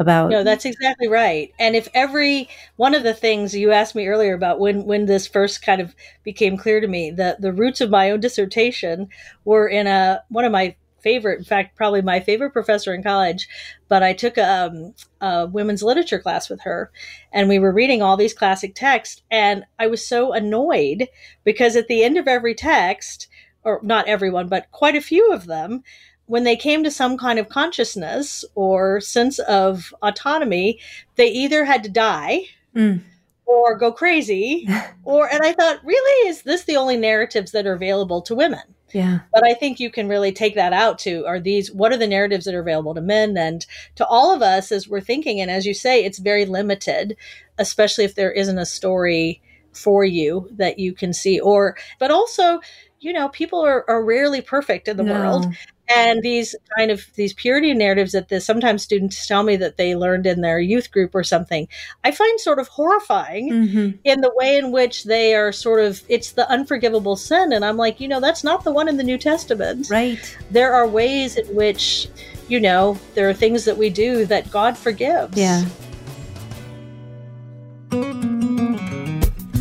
about 0.00 0.28
no 0.28 0.42
that's 0.42 0.64
exactly 0.64 1.06
right 1.06 1.52
and 1.60 1.76
if 1.76 1.88
every 1.94 2.48
one 2.74 2.96
of 2.96 3.04
the 3.04 3.14
things 3.14 3.54
you 3.54 3.70
asked 3.70 3.94
me 3.94 4.08
earlier 4.08 4.34
about 4.34 4.58
when 4.58 4.84
when 4.86 5.06
this 5.06 5.24
first 5.24 5.62
kind 5.62 5.80
of 5.80 5.94
became 6.24 6.56
clear 6.56 6.80
to 6.80 6.88
me 6.88 7.12
the 7.12 7.36
the 7.38 7.52
roots 7.52 7.80
of 7.80 7.90
my 7.90 8.10
own 8.10 8.18
dissertation 8.18 9.08
were 9.44 9.68
in 9.68 9.86
a 9.86 10.20
one 10.30 10.44
of 10.44 10.50
my 10.50 10.74
favorite 11.04 11.38
in 11.38 11.44
fact 11.44 11.76
probably 11.76 12.02
my 12.02 12.18
favorite 12.18 12.50
professor 12.50 12.92
in 12.92 13.02
college 13.02 13.48
but 13.88 14.02
i 14.02 14.12
took 14.12 14.36
a, 14.36 14.64
um, 14.64 14.94
a 15.20 15.46
women's 15.46 15.82
literature 15.82 16.18
class 16.18 16.50
with 16.50 16.60
her 16.62 16.90
and 17.32 17.48
we 17.48 17.58
were 17.60 17.72
reading 17.72 18.02
all 18.02 18.16
these 18.16 18.34
classic 18.34 18.74
texts 18.74 19.22
and 19.30 19.64
i 19.78 19.86
was 19.86 20.06
so 20.06 20.32
annoyed 20.32 21.06
because 21.44 21.76
at 21.76 21.86
the 21.86 22.02
end 22.02 22.16
of 22.16 22.26
every 22.26 22.54
text 22.54 23.28
or 23.62 23.78
not 23.82 24.08
everyone 24.08 24.48
but 24.48 24.70
quite 24.72 24.96
a 24.96 25.00
few 25.00 25.32
of 25.32 25.46
them 25.46 25.84
when 26.26 26.44
they 26.44 26.56
came 26.56 26.82
to 26.84 26.90
some 26.90 27.16
kind 27.16 27.38
of 27.38 27.48
consciousness 27.48 28.44
or 28.54 29.00
sense 29.00 29.38
of 29.40 29.94
autonomy, 30.02 30.80
they 31.16 31.28
either 31.28 31.64
had 31.64 31.82
to 31.84 31.90
die 31.90 32.42
mm. 32.74 33.00
or 33.46 33.76
go 33.76 33.92
crazy, 33.92 34.66
or, 35.04 35.28
and 35.28 35.42
I 35.42 35.52
thought, 35.52 35.84
really, 35.84 36.28
is 36.28 36.42
this 36.42 36.64
the 36.64 36.76
only 36.76 36.96
narratives 36.96 37.52
that 37.52 37.66
are 37.66 37.74
available 37.74 38.22
to 38.22 38.34
women? 38.34 38.62
Yeah. 38.94 39.20
But 39.32 39.44
I 39.44 39.54
think 39.54 39.80
you 39.80 39.90
can 39.90 40.08
really 40.08 40.32
take 40.32 40.54
that 40.54 40.72
out 40.72 40.98
to 41.00 41.26
are 41.26 41.40
these, 41.40 41.72
what 41.72 41.92
are 41.92 41.96
the 41.96 42.06
narratives 42.06 42.44
that 42.44 42.54
are 42.54 42.60
available 42.60 42.94
to 42.94 43.00
men 43.00 43.36
and 43.36 43.66
to 43.96 44.06
all 44.06 44.32
of 44.32 44.40
us 44.40 44.70
as 44.70 44.88
we're 44.88 45.00
thinking? 45.00 45.40
And 45.40 45.50
as 45.50 45.66
you 45.66 45.74
say, 45.74 46.04
it's 46.04 46.18
very 46.18 46.46
limited, 46.46 47.16
especially 47.58 48.04
if 48.04 48.14
there 48.14 48.32
isn't 48.32 48.56
a 48.56 48.64
story 48.64 49.42
for 49.72 50.04
you 50.04 50.48
that 50.52 50.78
you 50.78 50.94
can 50.94 51.12
see 51.12 51.40
or, 51.40 51.76
but 51.98 52.12
also, 52.12 52.60
you 53.04 53.12
know, 53.12 53.28
people 53.28 53.60
are, 53.60 53.88
are 53.88 54.04
rarely 54.04 54.40
perfect 54.40 54.88
in 54.88 54.96
the 54.96 55.02
no. 55.02 55.12
world 55.12 55.46
and 55.88 56.22
these 56.22 56.56
kind 56.76 56.90
of 56.90 57.04
these 57.14 57.32
purity 57.34 57.74
narratives 57.74 58.12
that 58.12 58.28
the, 58.28 58.40
sometimes 58.40 58.82
students 58.82 59.26
tell 59.26 59.42
me 59.42 59.56
that 59.56 59.76
they 59.76 59.94
learned 59.94 60.26
in 60.26 60.40
their 60.40 60.58
youth 60.58 60.90
group 60.90 61.14
or 61.14 61.22
something 61.22 61.68
i 62.04 62.10
find 62.10 62.40
sort 62.40 62.58
of 62.58 62.68
horrifying 62.68 63.50
mm-hmm. 63.50 63.90
in 64.04 64.20
the 64.20 64.32
way 64.34 64.56
in 64.56 64.72
which 64.72 65.04
they 65.04 65.34
are 65.34 65.52
sort 65.52 65.80
of 65.80 66.02
it's 66.08 66.32
the 66.32 66.48
unforgivable 66.50 67.16
sin. 67.16 67.52
And 67.52 67.64
i'm 67.64 67.76
like 67.76 68.00
you 68.00 68.08
know 68.08 68.20
that's 68.20 68.44
not 68.44 68.64
the 68.64 68.72
one 68.72 68.88
in 68.88 68.96
the 68.96 69.02
new 69.02 69.18
testament. 69.18 69.88
Right. 69.90 70.36
There 70.50 70.72
are 70.72 70.86
ways 70.86 71.36
in 71.36 71.46
which 71.54 72.08
you 72.48 72.60
know 72.60 72.98
there 73.14 73.28
are 73.28 73.34
things 73.34 73.64
that 73.64 73.76
we 73.76 73.90
do 73.90 74.24
that 74.26 74.50
god 74.50 74.76
forgives. 74.76 75.36
Yeah 75.36 75.64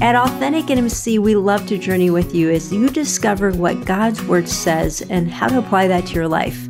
At 0.03 0.17
Authentic 0.17 0.69
Intimacy, 0.69 1.17
we 1.17 1.33
love 1.37 1.65
to 1.67 1.77
journey 1.77 2.09
with 2.09 2.35
you 2.35 2.51
as 2.51 2.73
you 2.73 2.89
discover 2.89 3.51
what 3.51 3.85
God's 3.85 4.21
Word 4.25 4.49
says 4.49 5.01
and 5.09 5.31
how 5.31 5.47
to 5.47 5.59
apply 5.59 5.87
that 5.87 6.07
to 6.07 6.13
your 6.13 6.27
life. 6.27 6.65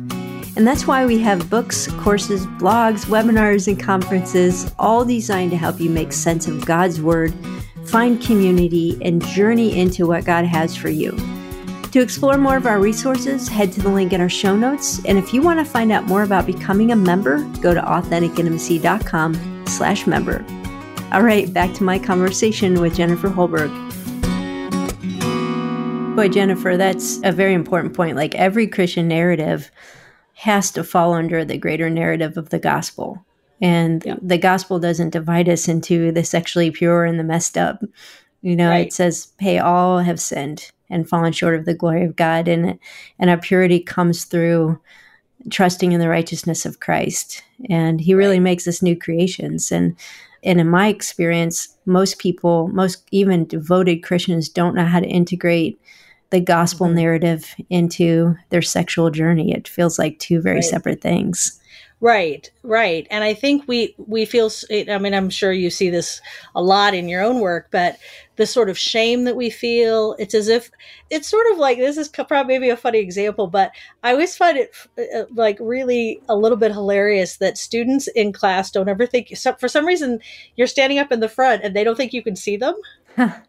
And 0.56 0.64
that's 0.64 0.86
why 0.86 1.04
we 1.04 1.18
have 1.18 1.50
books, 1.50 1.88
courses, 1.98 2.46
blogs, 2.46 3.06
webinars, 3.06 3.66
and 3.66 3.82
conferences, 3.82 4.72
all 4.78 5.04
designed 5.04 5.50
to 5.50 5.56
help 5.56 5.80
you 5.80 5.90
make 5.90 6.12
sense 6.12 6.46
of 6.46 6.64
God's 6.64 7.00
Word, 7.00 7.34
find 7.86 8.22
community, 8.22 8.96
and 9.02 9.20
journey 9.26 9.80
into 9.80 10.06
what 10.06 10.24
God 10.24 10.44
has 10.44 10.76
for 10.76 10.88
you. 10.88 11.10
To 11.90 12.00
explore 12.00 12.38
more 12.38 12.56
of 12.56 12.66
our 12.66 12.78
resources, 12.78 13.48
head 13.48 13.72
to 13.72 13.82
the 13.82 13.88
link 13.88 14.12
in 14.12 14.20
our 14.20 14.28
show 14.28 14.54
notes. 14.54 15.04
And 15.06 15.18
if 15.18 15.34
you 15.34 15.42
want 15.42 15.58
to 15.58 15.64
find 15.64 15.90
out 15.90 16.06
more 16.06 16.22
about 16.22 16.46
becoming 16.46 16.92
a 16.92 16.96
member, 16.96 17.42
go 17.60 17.74
to 17.74 17.80
authenticintimacy.com 17.80 19.64
slash 19.66 20.06
member. 20.06 20.44
All 21.14 21.22
right, 21.22 21.52
back 21.52 21.72
to 21.74 21.84
my 21.84 22.00
conversation 22.00 22.80
with 22.80 22.96
Jennifer 22.96 23.28
Holberg. 23.28 23.70
Boy, 26.16 26.28
Jennifer, 26.28 26.76
that's 26.76 27.20
a 27.22 27.30
very 27.30 27.54
important 27.54 27.94
point. 27.94 28.16
Like 28.16 28.34
every 28.34 28.66
Christian 28.66 29.06
narrative 29.06 29.70
has 30.34 30.72
to 30.72 30.82
fall 30.82 31.12
under 31.12 31.44
the 31.44 31.56
greater 31.56 31.88
narrative 31.88 32.36
of 32.36 32.48
the 32.48 32.58
gospel. 32.58 33.24
And 33.60 34.02
yeah. 34.04 34.16
the 34.20 34.38
gospel 34.38 34.80
doesn't 34.80 35.10
divide 35.10 35.48
us 35.48 35.68
into 35.68 36.10
the 36.10 36.24
sexually 36.24 36.72
pure 36.72 37.04
and 37.04 37.16
the 37.16 37.22
messed 37.22 37.56
up. 37.56 37.80
You 38.42 38.56
know, 38.56 38.70
right. 38.70 38.88
it 38.88 38.92
says, 38.92 39.32
hey, 39.38 39.60
all 39.60 40.00
have 40.00 40.18
sinned 40.18 40.72
and 40.90 41.08
fallen 41.08 41.32
short 41.32 41.54
of 41.54 41.64
the 41.64 41.74
glory 41.74 42.04
of 42.04 42.16
God. 42.16 42.48
And, 42.48 42.76
and 43.20 43.30
our 43.30 43.38
purity 43.38 43.78
comes 43.78 44.24
through 44.24 44.80
trusting 45.48 45.92
in 45.92 46.00
the 46.00 46.08
righteousness 46.08 46.66
of 46.66 46.80
Christ. 46.80 47.44
And 47.70 48.00
he 48.00 48.14
really 48.14 48.38
right. 48.38 48.42
makes 48.42 48.66
us 48.66 48.82
new 48.82 48.98
creations. 48.98 49.70
And 49.70 49.96
and 50.44 50.60
in 50.60 50.68
my 50.68 50.88
experience, 50.88 51.76
most 51.86 52.18
people, 52.18 52.68
most 52.68 53.02
even 53.10 53.46
devoted 53.46 54.02
Christians, 54.02 54.48
don't 54.48 54.74
know 54.74 54.84
how 54.84 55.00
to 55.00 55.06
integrate 55.06 55.80
the 56.30 56.40
gospel 56.40 56.86
mm-hmm. 56.86 56.96
narrative 56.96 57.54
into 57.70 58.34
their 58.50 58.62
sexual 58.62 59.10
journey. 59.10 59.52
It 59.52 59.68
feels 59.68 59.98
like 59.98 60.18
two 60.18 60.40
very 60.40 60.56
right. 60.56 60.64
separate 60.64 61.00
things. 61.00 61.60
Right, 62.04 62.50
right. 62.62 63.06
And 63.10 63.24
I 63.24 63.32
think 63.32 63.64
we 63.66 63.94
we 63.96 64.26
feel 64.26 64.50
I 64.70 64.98
mean 64.98 65.14
I'm 65.14 65.30
sure 65.30 65.52
you 65.52 65.70
see 65.70 65.88
this 65.88 66.20
a 66.54 66.62
lot 66.62 66.92
in 66.92 67.08
your 67.08 67.22
own 67.22 67.40
work, 67.40 67.68
but 67.70 67.96
the 68.36 68.46
sort 68.46 68.68
of 68.68 68.76
shame 68.76 69.24
that 69.24 69.36
we 69.36 69.48
feel, 69.48 70.14
it's 70.18 70.34
as 70.34 70.48
if 70.48 70.70
it's 71.08 71.30
sort 71.30 71.46
of 71.50 71.56
like 71.56 71.78
this 71.78 71.96
is 71.96 72.10
probably 72.10 72.58
maybe 72.58 72.68
a 72.68 72.76
funny 72.76 72.98
example, 72.98 73.46
but 73.46 73.70
I 74.02 74.12
always 74.12 74.36
find 74.36 74.58
it 74.58 74.74
uh, 74.98 75.24
like 75.34 75.56
really 75.60 76.20
a 76.28 76.36
little 76.36 76.58
bit 76.58 76.72
hilarious 76.72 77.38
that 77.38 77.56
students 77.56 78.06
in 78.08 78.34
class 78.34 78.70
don't 78.70 78.90
ever 78.90 79.06
think 79.06 79.32
for 79.58 79.66
some 79.66 79.86
reason 79.86 80.20
you're 80.56 80.66
standing 80.66 80.98
up 80.98 81.10
in 81.10 81.20
the 81.20 81.28
front 81.30 81.64
and 81.64 81.74
they 81.74 81.84
don't 81.84 81.96
think 81.96 82.12
you 82.12 82.22
can 82.22 82.36
see 82.36 82.58
them. 82.58 82.74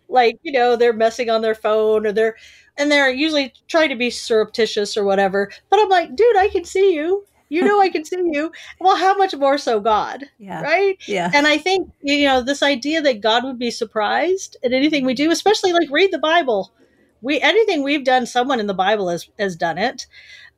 like, 0.08 0.40
you 0.44 0.54
know, 0.54 0.78
they're 0.78 0.94
messing 0.94 1.30
on 1.30 1.42
their 1.42 1.56
phone 1.56 2.08
or 2.08 2.14
they're 2.14 2.38
and 2.78 2.90
they're 2.90 3.10
usually 3.10 3.52
trying 3.68 3.90
to 3.90 3.98
be 3.98 4.10
surreptitious 4.10 4.96
or 4.96 5.04
whatever. 5.04 5.52
But 5.70 5.82
I'm 5.82 5.90
like, 5.90 6.16
dude, 6.16 6.38
I 6.38 6.48
can 6.48 6.64
see 6.64 6.94
you 6.94 7.26
you 7.56 7.64
know 7.64 7.80
I 7.80 7.90
can 7.90 8.04
see 8.04 8.22
you. 8.32 8.52
Well, 8.80 8.98
how 8.98 9.16
much 9.16 9.36
more 9.36 9.58
so 9.58 9.80
God? 9.80 10.26
Yeah. 10.38 10.62
Right? 10.62 10.98
Yeah. 11.08 11.32
And 11.34 11.48
I 11.48 11.58
think, 11.58 11.90
you 12.02 12.26
know, 12.26 12.42
this 12.42 12.62
idea 12.62 13.02
that 13.02 13.22
God 13.22 13.44
would 13.44 13.58
be 13.58 13.72
surprised 13.72 14.58
at 14.64 14.74
anything 14.74 15.06
we 15.06 15.14
do, 15.14 15.32
especially 15.32 15.72
like 15.72 15.90
read 15.90 16.12
the 16.12 16.20
Bible. 16.20 16.74
We 17.22 17.40
anything 17.42 17.82
we've 17.82 18.04
done, 18.04 18.26
someone 18.26 18.60
in 18.60 18.68
the 18.68 18.74
Bible 18.74 19.10
has 19.10 19.30
has 19.40 19.56
done 19.56 19.78
it. 19.78 20.06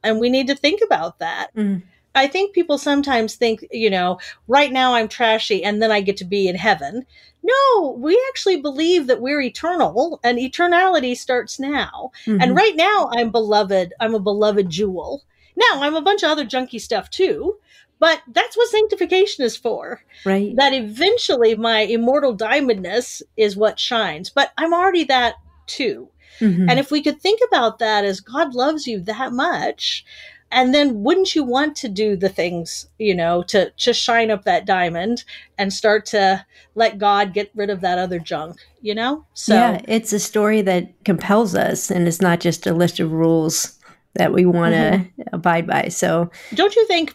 And 0.04 0.20
we 0.20 0.30
need 0.30 0.48
to 0.48 0.56
think 0.56 0.82
about 0.84 1.20
that. 1.20 1.56
Mm. 1.56 1.84
I 2.16 2.26
think 2.26 2.56
people 2.56 2.80
sometimes 2.80 3.36
think, 3.36 3.64
you 3.72 3.92
know, 3.92 4.20
right 4.48 4.72
now 4.72 4.96
I'm 4.96 5.08
trashy 5.08 5.64
and 5.64 5.82
then 5.82 5.92
I 5.92 6.02
get 6.02 6.18
to 6.18 6.26
be 6.26 6.48
in 6.48 6.56
heaven. 6.56 7.06
No, 7.44 7.96
we 8.00 8.20
actually 8.30 8.60
believe 8.60 9.06
that 9.06 9.22
we're 9.22 9.42
eternal 9.42 10.20
and 10.24 10.40
eternality 10.40 11.16
starts 11.16 11.60
now. 11.60 12.12
Mm-hmm. 12.26 12.42
And 12.42 12.56
right 12.56 12.76
now 12.76 13.12
I'm 13.16 13.32
beloved. 13.32 13.94
I'm 14.00 14.16
a 14.16 14.20
beloved 14.20 14.70
jewel. 14.70 15.24
Now, 15.58 15.82
I'm 15.82 15.96
a 15.96 16.02
bunch 16.02 16.24
of 16.24 16.30
other 16.30 16.46
junky 16.46 16.80
stuff 16.80 17.10
too, 17.10 17.58
but 18.00 18.22
that's 18.28 18.56
what 18.56 18.70
sanctification 18.70 19.44
is 19.44 19.58
for. 19.58 20.02
Right. 20.24 20.56
That 20.56 20.74
eventually 20.74 21.56
my 21.56 21.82
immortal 21.82 22.38
diamondness 22.38 23.24
is 23.36 23.58
what 23.58 23.80
shines, 23.80 24.30
but 24.30 24.52
I'm 24.58 24.74
already 24.74 25.04
that 25.06 25.36
too. 25.66 26.10
Mm-hmm. 26.40 26.70
And 26.70 26.80
if 26.80 26.92
we 26.92 27.02
could 27.02 27.20
think 27.20 27.42
about 27.48 27.80
that 27.80 28.06
as 28.06 28.20
God 28.20 28.54
loves 28.54 28.86
you 28.86 29.00
that 29.02 29.34
much, 29.34 30.06
and 30.52 30.74
then 30.74 31.04
wouldn't 31.04 31.36
you 31.36 31.44
want 31.44 31.76
to 31.78 31.90
do 31.90 32.16
the 32.16 32.30
things, 32.30 32.88
you 32.98 33.14
know, 33.14 33.44
to 33.44 33.72
to 33.72 33.94
shine 33.94 34.32
up 34.32 34.46
that 34.46 34.66
diamond 34.66 35.24
and 35.58 35.74
start 35.74 36.06
to 36.08 36.46
let 36.76 37.00
God 37.00 37.34
get 37.34 37.52
rid 37.56 37.70
of 37.70 37.82
that 37.82 37.98
other 37.98 38.20
junk, 38.20 38.58
you 38.82 38.96
know? 38.96 39.26
So 39.34 39.56
Yeah, 39.56 39.82
it's 39.88 40.14
a 40.14 40.20
story 40.20 40.62
that 40.62 41.04
compels 41.04 41.54
us 41.56 41.92
and 41.92 42.08
it's 42.08 42.22
not 42.22 42.40
just 42.40 42.66
a 42.66 42.74
list 42.74 43.00
of 43.00 43.12
rules 43.12 43.77
that 44.18 44.34
we 44.34 44.46
want 44.46 44.74
to 44.74 44.80
mm-hmm. 44.80 45.22
abide 45.34 45.68
by. 45.68 45.88
So, 45.88 46.30
don't 46.54 46.76
you 46.76 46.86
think 46.88 47.14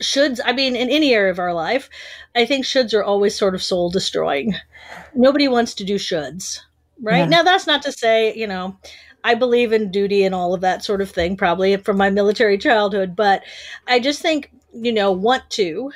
shoulds, 0.00 0.40
I 0.44 0.52
mean, 0.52 0.76
in 0.76 0.90
any 0.90 1.14
area 1.14 1.30
of 1.30 1.38
our 1.38 1.54
life, 1.54 1.88
I 2.34 2.46
think 2.46 2.64
shoulds 2.64 2.94
are 2.94 3.04
always 3.04 3.34
sort 3.34 3.54
of 3.54 3.62
soul 3.62 3.90
destroying. 3.90 4.54
Nobody 5.14 5.48
wants 5.48 5.74
to 5.74 5.84
do 5.84 5.96
shoulds, 5.96 6.60
right? 7.02 7.20
Yeah. 7.20 7.26
Now, 7.26 7.42
that's 7.42 7.66
not 7.66 7.82
to 7.82 7.92
say, 7.92 8.34
you 8.34 8.46
know, 8.46 8.76
I 9.24 9.34
believe 9.34 9.72
in 9.72 9.90
duty 9.90 10.24
and 10.24 10.34
all 10.34 10.54
of 10.54 10.60
that 10.60 10.84
sort 10.84 11.00
of 11.00 11.10
thing, 11.10 11.36
probably 11.36 11.76
from 11.76 11.96
my 11.96 12.10
military 12.10 12.58
childhood, 12.58 13.16
but 13.16 13.42
I 13.86 13.98
just 14.00 14.22
think, 14.22 14.50
you 14.72 14.92
know, 14.92 15.12
want 15.12 15.48
to. 15.50 15.92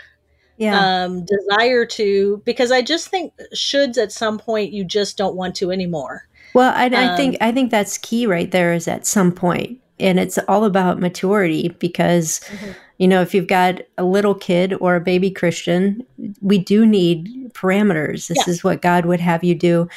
Yeah. 0.59 0.79
Um, 0.79 1.25
desire 1.25 1.85
to, 1.87 2.41
because 2.45 2.71
I 2.71 2.83
just 2.83 3.09
think 3.09 3.33
shoulds 3.53 3.99
at 3.99 4.13
some 4.13 4.39
point 4.39 4.73
you 4.73 4.85
just 4.85 5.17
don't 5.17 5.35
want 5.35 5.57
to 5.57 5.73
anymore. 5.73 6.29
Well, 6.55 6.73
I, 6.73 6.85
I 6.85 7.07
um, 7.07 7.17
think 7.17 7.37
I 7.41 7.51
think 7.51 7.71
that's 7.71 7.99
key 7.99 8.27
right 8.27 8.51
there. 8.51 8.73
Is 8.73 8.87
at 8.87 9.07
some 9.07 9.33
point 9.33 9.81
and 10.03 10.21
it's 10.21 10.39
all 10.49 10.65
about 10.65 11.01
maturity 11.01 11.75
because 11.79 12.41
mm-hmm. 12.41 12.73
you 12.99 13.09
know 13.09 13.23
if 13.23 13.35
you've 13.35 13.47
got 13.47 13.81
a 13.97 14.05
little 14.05 14.35
kid 14.35 14.75
or 14.81 14.97
a 14.97 15.01
baby 15.01 15.31
christian 15.31 16.05
we 16.41 16.59
do 16.59 16.85
need 16.85 17.51
parameters 17.55 18.27
this 18.27 18.47
yeah. 18.47 18.51
is 18.51 18.63
what 18.63 18.83
god 18.83 19.07
would 19.07 19.21
have 19.21 19.43
you 19.43 19.55
do 19.55 19.89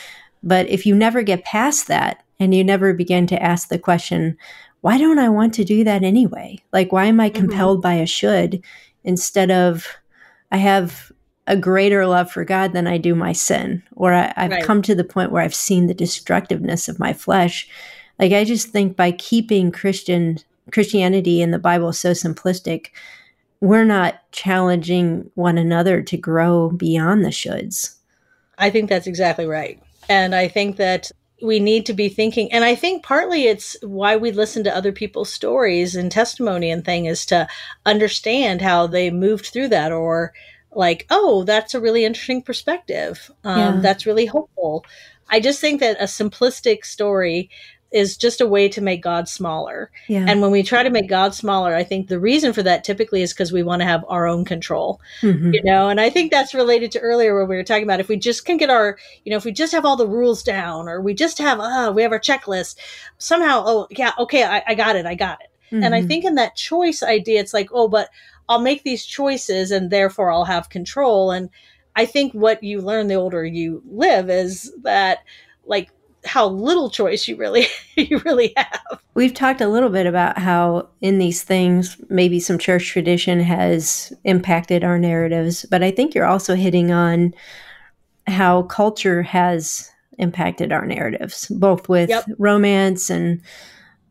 But 0.46 0.70
if 0.70 0.86
you 0.86 0.96
never 0.96 1.24
get 1.24 1.44
past 1.44 1.88
that 1.88 2.24
and 2.40 2.54
you 2.54 2.64
never 2.64 2.94
begin 2.94 3.28
to 3.28 3.42
ask 3.42 3.68
the 3.68 3.80
question, 3.80 4.38
why 4.82 4.98
don't 4.98 5.20
I 5.20 5.28
want 5.28 5.54
to 5.56 5.66
do 5.66 5.84
that 5.84 6.04
anyway? 6.04 6.60
Like, 6.72 6.92
why 6.92 7.06
am 7.06 7.20
I 7.20 7.30
mm-hmm. 7.30 7.40
compelled 7.40 7.78
mm-hmm. 7.80 7.90
by 7.90 7.94
a 7.96 8.06
should 8.06 8.64
instead 9.04 9.50
of 9.50 9.88
I 10.52 10.58
have 10.58 11.12
a 11.48 11.58
greater 11.58 12.06
love 12.06 12.32
for 12.32 12.46
God 12.46 12.74
than 12.74 12.88
I 12.88 12.98
do 12.98 13.16
my 13.16 13.32
sin, 13.32 13.84
or 13.96 14.14
I, 14.14 14.34
have 14.38 14.52
right. 14.52 14.64
come 14.64 14.82
to 14.84 14.96
the 14.96 15.04
point 15.04 15.32
where 15.32 15.42
I've 15.42 15.56
seen 15.56 15.88
the 15.88 15.94
destructiveness 15.94 16.88
of 16.88 17.00
my 17.00 17.14
flesh. 17.14 17.68
Like, 18.20 18.32
I 18.32 18.44
just 18.44 18.70
think 18.70 18.96
by 18.96 19.12
keeping 19.12 19.72
Christian 19.72 20.40
Christianity 20.72 21.42
and 21.42 21.54
the 21.54 21.60
Bible 21.60 21.94
so 21.94 22.12
simplistic, 22.12 22.88
we're 23.62 23.86
not 23.86 24.20
challenging 24.32 25.30
one 25.36 25.58
another 25.58 26.02
to 26.02 26.18
grow 26.18 26.70
beyond 26.70 27.24
the 27.24 27.30
shoulds. 27.30 27.96
I 28.58 28.70
think 28.70 28.90
that's 28.90 29.08
exactly 29.08 29.46
right. 29.46 29.82
And 30.08 30.34
I 30.36 30.48
think 30.48 30.78
that 30.78 31.12
we 31.42 31.60
need 31.60 31.86
to 31.86 31.94
be 31.94 32.08
thinking 32.08 32.52
and 32.52 32.64
i 32.64 32.74
think 32.74 33.04
partly 33.04 33.44
it's 33.44 33.76
why 33.84 34.16
we 34.16 34.32
listen 34.32 34.64
to 34.64 34.76
other 34.76 34.92
people's 34.92 35.32
stories 35.32 35.96
and 35.96 36.12
testimony 36.12 36.72
and 36.72 36.86
thing 36.86 37.06
is 37.06 37.26
to 37.26 37.48
understand 37.86 38.62
how 38.62 38.88
they 38.88 39.12
moved 39.12 39.48
through 39.48 39.68
that 39.68 39.92
or 39.92 40.34
like 40.72 41.06
oh 41.10 41.44
that's 41.44 41.74
a 41.74 41.82
really 41.82 42.06
interesting 42.06 42.42
perspective 42.42 43.30
um, 43.44 43.60
yeah. 43.60 43.82
that's 43.82 44.06
really 44.06 44.26
hopeful 44.26 44.86
i 45.30 45.40
just 45.40 45.60
think 45.60 45.82
that 45.82 46.00
a 46.00 46.06
simplistic 46.06 46.86
story 46.86 47.50
is 47.96 48.18
just 48.18 48.42
a 48.42 48.46
way 48.46 48.68
to 48.68 48.82
make 48.82 49.02
God 49.02 49.30
smaller. 49.30 49.90
Yeah. 50.10 50.26
And 50.28 50.42
when 50.42 50.52
we 50.52 50.64
try 50.64 50.84
to 50.84 50.90
make 50.90 51.08
God 51.08 51.34
smaller, 51.34 51.74
I 51.74 51.86
think 51.86 52.10
the 52.10 52.20
reason 52.20 52.52
for 52.52 52.62
that 52.62 52.84
typically 52.84 53.22
is 53.22 53.32
because 53.32 53.54
we 53.54 53.64
want 53.64 53.82
to 53.84 53.88
have 53.88 54.04
our 54.10 54.28
own 54.28 54.44
control. 54.44 55.00
Mm-hmm. 55.22 55.54
You 55.54 55.64
know, 55.64 55.88
and 55.88 56.02
I 56.02 56.10
think 56.10 56.30
that's 56.30 56.54
related 56.54 56.92
to 56.92 57.00
earlier 57.00 57.34
where 57.34 57.46
we 57.46 57.56
were 57.56 57.64
talking 57.64 57.86
about 57.86 58.02
if 58.02 58.10
we 58.10 58.18
just 58.18 58.44
can 58.44 58.58
get 58.58 58.70
our, 58.70 58.98
you 59.24 59.30
know, 59.30 59.38
if 59.38 59.46
we 59.46 59.54
just 59.54 59.72
have 59.72 59.86
all 59.86 59.96
the 59.96 60.10
rules 60.10 60.44
down 60.44 60.90
or 60.90 61.00
we 61.00 61.14
just 61.14 61.38
have, 61.38 61.62
uh, 61.62 61.94
we 61.96 62.02
have 62.02 62.12
our 62.12 62.20
checklist, 62.20 62.76
somehow, 63.18 63.64
oh, 63.66 63.88
yeah, 63.92 64.12
okay, 64.20 64.44
I, 64.44 64.62
I 64.68 64.76
got 64.76 64.98
it, 64.98 65.06
I 65.06 65.16
got 65.16 65.40
it. 65.40 65.48
Mm-hmm. 65.74 65.84
And 65.86 65.96
I 65.96 66.00
mm-hmm. 66.00 66.08
think 66.10 66.26
in 66.26 66.36
that 66.36 66.58
choice 66.58 67.02
idea, 67.02 67.40
it's 67.40 67.54
like, 67.54 67.70
oh, 67.72 67.88
but 67.88 68.10
I'll 68.50 68.60
make 68.60 68.84
these 68.84 69.06
choices 69.06 69.72
and 69.72 69.90
therefore 69.90 70.32
I'll 70.32 70.44
have 70.44 70.70
control. 70.70 71.32
And 71.32 71.50
I 71.96 72.06
think 72.06 72.34
what 72.34 72.62
you 72.62 72.82
learn 72.82 73.08
the 73.08 73.16
older 73.16 73.46
you 73.46 73.82
live 73.90 74.30
is 74.30 74.74
that 74.84 75.20
like 75.66 75.92
how 76.26 76.48
little 76.48 76.90
choice 76.90 77.28
you 77.28 77.36
really 77.36 77.68
you 77.96 78.20
really 78.20 78.54
have. 78.58 79.00
We've 79.14 79.34
talked 79.34 79.62
a 79.62 79.68
little 79.68 79.90
bit 79.90 80.06
about 80.06 80.38
how 80.38 80.90
in 81.02 81.20
these 81.20 81.44
things 81.44 81.98
maybe 82.10 82.40
some 82.40 82.58
church 82.58 82.88
tradition 82.88 83.40
has 83.40 84.12
impacted 84.24 84.84
our 84.84 85.00
narratives, 85.00 85.66
but 85.70 85.84
I 85.84 85.92
think 85.92 86.14
you're 86.14 86.26
also 86.26 86.56
hitting 86.56 86.92
on 86.92 87.34
how 88.28 88.64
culture 88.64 89.22
has 89.24 89.92
impacted 90.18 90.72
our 90.72 90.86
narratives, 90.86 91.48
both 91.48 91.88
with 91.88 92.10
yep. 92.10 92.26
romance 92.38 93.10
and 93.10 93.42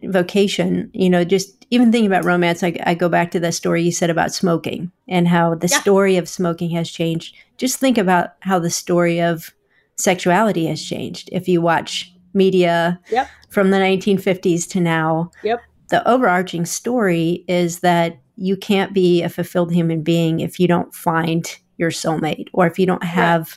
vocation. 0.04 0.90
You 0.92 1.10
know, 1.10 1.24
just 1.24 1.66
even 1.70 1.90
thinking 1.90 2.06
about 2.06 2.24
romance, 2.24 2.62
I, 2.62 2.76
I, 2.84 2.94
go 2.94 3.08
back 3.08 3.30
to 3.32 3.40
the 3.40 3.50
story 3.50 3.82
you 3.82 3.90
said 3.90 4.10
about 4.10 4.32
smoking 4.32 4.92
and 5.08 5.26
how 5.26 5.54
the 5.54 5.66
yeah. 5.66 5.80
story 5.80 6.16
of 6.16 6.28
smoking 6.28 6.70
has 6.70 6.90
changed. 6.90 7.34
Just 7.56 7.78
think 7.78 7.98
about 7.98 8.34
how 8.40 8.58
the 8.58 8.70
story 8.70 9.20
of 9.20 9.52
sexuality 9.96 10.66
has 10.66 10.82
changed. 10.82 11.28
If 11.32 11.48
you 11.48 11.60
watch 11.60 12.12
media 12.32 13.00
yep. 13.10 13.28
from 13.48 13.70
the 13.70 13.78
1950s 13.78 14.68
to 14.70 14.80
now, 14.80 15.30
yep. 15.42 15.60
the 15.88 16.06
overarching 16.08 16.66
story 16.66 17.44
is 17.48 17.80
that 17.80 18.18
you 18.36 18.56
can't 18.56 18.92
be 18.92 19.22
a 19.22 19.28
fulfilled 19.28 19.72
human 19.72 20.02
being 20.02 20.40
if 20.40 20.58
you 20.58 20.66
don't 20.66 20.94
find 20.94 21.58
your 21.76 21.90
soulmate 21.90 22.48
or 22.52 22.66
if 22.66 22.78
you 22.78 22.86
don't 22.86 23.04
have 23.04 23.56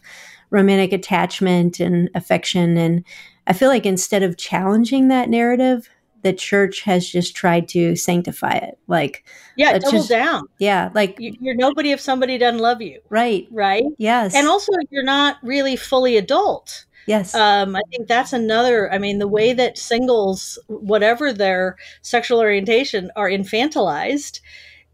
romantic 0.50 0.94
attachment 0.94 1.80
and 1.80 2.10
affection. 2.16 2.78
And 2.78 3.04
I 3.48 3.54
feel 3.54 3.70
like 3.70 3.86
instead 3.86 4.24
of 4.24 4.38
challenging 4.38 5.08
that 5.08 5.30
narrative, 5.30 5.90
the 6.28 6.34
church 6.34 6.82
has 6.82 7.08
just 7.08 7.38
tried 7.38 7.70
to 7.70 7.96
sanctify 7.96 8.52
it. 8.52 8.78
Like, 8.88 9.24
yeah, 9.56 9.78
double 9.78 10.00
just, 10.00 10.10
down. 10.10 10.44
Yeah, 10.60 10.90
like 10.94 11.16
you're 11.20 11.56
nobody 11.56 11.92
if 11.92 12.02
somebody 12.02 12.38
doesn't 12.38 12.60
love 12.60 12.82
you. 12.82 13.00
Right. 13.10 13.48
Right. 13.50 13.86
Yes. 13.98 14.36
And 14.36 14.46
also, 14.46 14.74
you're 14.90 15.04
not 15.04 15.38
really 15.42 15.78
fully 15.78 16.18
adult. 16.18 16.86
Yes. 17.06 17.34
Um, 17.34 17.78
I 17.78 17.82
think 17.90 18.10
that's 18.10 18.34
another. 18.34 18.92
I 18.92 18.98
mean, 18.98 19.20
the 19.20 19.28
way 19.28 19.54
that 19.54 19.78
singles, 19.78 20.60
whatever 20.68 21.32
their 21.32 21.78
sexual 22.02 22.40
orientation, 22.40 23.10
are 23.16 23.30
infantilized. 23.30 24.42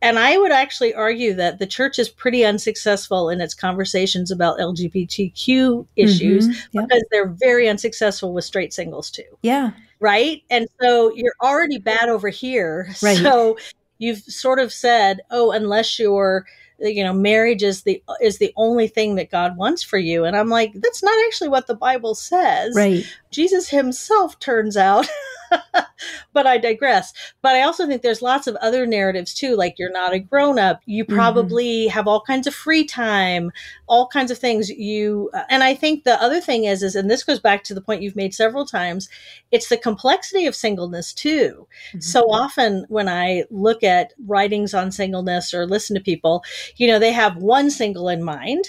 And 0.03 0.19
I 0.19 0.37
would 0.37 0.51
actually 0.51 0.93
argue 0.93 1.33
that 1.35 1.57
the 1.59 1.65
church 1.65 1.97
is 1.97 2.09
pretty 2.09 2.45
unsuccessful 2.45 3.29
in 3.29 3.41
its 3.41 3.55
conversations 3.55 4.29
about 4.29 4.59
LGBTQ 4.59 5.87
issues 5.95 6.47
mm-hmm. 6.47 6.77
yep. 6.77 6.87
because 6.87 7.03
they're 7.09 7.29
very 7.29 7.69
unsuccessful 7.69 8.33
with 8.33 8.43
straight 8.43 8.73
singles 8.73 9.09
too. 9.09 9.23
Yeah 9.41 9.71
right? 10.03 10.43
And 10.49 10.67
so 10.81 11.13
you're 11.15 11.35
already 11.41 11.79
bad 11.79 12.09
over 12.09 12.29
here. 12.29 12.93
Right. 13.01 13.17
So 13.17 13.57
you've 13.97 14.19
sort 14.19 14.59
of 14.59 14.71
said, 14.71 15.21
oh, 15.31 15.51
unless 15.51 15.97
you're 15.97 16.45
you 16.79 17.03
know 17.03 17.13
marriage 17.13 17.63
is 17.63 17.83
the 17.83 18.03
is 18.21 18.39
the 18.39 18.51
only 18.57 18.87
thing 18.87 19.15
that 19.15 19.29
god 19.29 19.55
wants 19.55 19.83
for 19.83 19.97
you 19.97 20.25
and 20.25 20.35
i'm 20.35 20.49
like 20.49 20.73
that's 20.73 21.03
not 21.03 21.13
actually 21.27 21.47
what 21.47 21.67
the 21.67 21.75
bible 21.75 22.15
says 22.15 22.75
right 22.75 23.05
jesus 23.31 23.69
himself 23.69 24.37
turns 24.39 24.75
out 24.75 25.07
but 26.33 26.47
I 26.47 26.57
digress. 26.57 27.13
But 27.41 27.55
I 27.55 27.61
also 27.61 27.87
think 27.87 28.01
there's 28.01 28.21
lots 28.21 28.47
of 28.47 28.55
other 28.57 28.85
narratives 28.85 29.33
too, 29.33 29.55
like 29.55 29.77
you're 29.77 29.91
not 29.91 30.13
a 30.13 30.19
grown 30.19 30.59
up. 30.59 30.81
You 30.85 31.03
mm-hmm. 31.03 31.15
probably 31.15 31.85
mm-hmm. 31.85 31.93
have 31.93 32.07
all 32.07 32.21
kinds 32.21 32.47
of 32.47 32.53
free 32.53 32.85
time, 32.85 33.51
all 33.87 34.07
kinds 34.07 34.31
of 34.31 34.37
things. 34.37 34.69
You 34.69 35.29
uh, 35.33 35.43
and 35.49 35.63
I 35.63 35.75
think 35.75 36.03
the 36.03 36.21
other 36.21 36.41
thing 36.41 36.65
is, 36.65 36.83
is 36.83 36.95
and 36.95 37.09
this 37.09 37.23
goes 37.23 37.39
back 37.39 37.63
to 37.65 37.73
the 37.73 37.81
point 37.81 38.01
you've 38.01 38.15
made 38.15 38.33
several 38.33 38.65
times. 38.65 39.09
It's 39.51 39.69
the 39.69 39.77
complexity 39.77 40.45
of 40.45 40.55
singleness 40.55 41.13
too. 41.13 41.67
Mm-hmm. 41.89 41.99
So 41.99 42.21
often 42.31 42.85
when 42.89 43.07
I 43.07 43.43
look 43.49 43.83
at 43.83 44.13
writings 44.25 44.73
on 44.73 44.91
singleness 44.91 45.53
or 45.53 45.65
listen 45.65 45.95
to 45.95 46.01
people, 46.01 46.43
you 46.77 46.87
know, 46.87 46.99
they 46.99 47.13
have 47.13 47.37
one 47.37 47.69
single 47.69 48.09
in 48.09 48.23
mind 48.23 48.65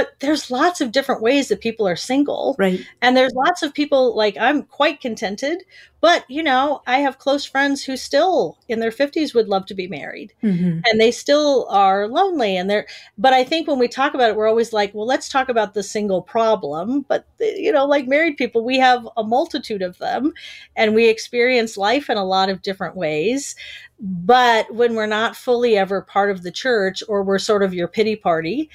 but 0.00 0.18
there's 0.20 0.50
lots 0.50 0.80
of 0.80 0.92
different 0.92 1.20
ways 1.20 1.48
that 1.48 1.60
people 1.60 1.86
are 1.86 1.94
single. 1.94 2.56
Right. 2.58 2.80
And 3.02 3.14
there's 3.14 3.34
lots 3.34 3.62
of 3.62 3.74
people 3.74 4.16
like 4.16 4.36
i'm 4.38 4.62
quite 4.62 5.00
contented 5.00 5.62
but 6.00 6.24
you 6.28 6.42
know 6.42 6.82
i 6.86 6.98
have 6.98 7.18
close 7.18 7.44
friends 7.44 7.84
who 7.84 7.96
still 7.96 8.56
in 8.68 8.80
their 8.80 8.90
50s 8.90 9.34
would 9.34 9.48
love 9.48 9.66
to 9.66 9.74
be 9.74 9.86
married. 9.86 10.32
Mm-hmm. 10.42 10.80
and 10.84 11.00
they 11.00 11.10
still 11.10 11.66
are 11.68 12.08
lonely 12.08 12.56
and 12.56 12.70
they're 12.70 12.86
but 13.18 13.34
i 13.34 13.44
think 13.44 13.68
when 13.68 13.78
we 13.78 13.88
talk 13.88 14.14
about 14.14 14.30
it 14.30 14.36
we're 14.36 14.48
always 14.48 14.72
like 14.72 14.94
well 14.94 15.06
let's 15.06 15.28
talk 15.28 15.48
about 15.48 15.74
the 15.74 15.82
single 15.82 16.22
problem. 16.22 17.04
But 17.08 17.26
you 17.38 17.72
know 17.72 17.84
like 17.84 18.06
married 18.06 18.36
people 18.36 18.64
we 18.64 18.78
have 18.78 19.06
a 19.16 19.24
multitude 19.24 19.82
of 19.82 19.98
them 19.98 20.32
and 20.76 20.94
we 20.94 21.08
experience 21.08 21.76
life 21.76 22.08
in 22.08 22.16
a 22.16 22.24
lot 22.24 22.48
of 22.48 22.62
different 22.62 22.96
ways. 22.96 23.54
But 24.02 24.74
when 24.74 24.94
we're 24.94 25.04
not 25.04 25.36
fully 25.36 25.76
ever 25.76 26.00
part 26.00 26.30
of 26.30 26.42
the 26.42 26.50
church 26.50 27.02
or 27.06 27.22
we're 27.22 27.38
sort 27.38 27.62
of 27.62 27.74
your 27.74 27.88
pity 27.88 28.16
party 28.16 28.70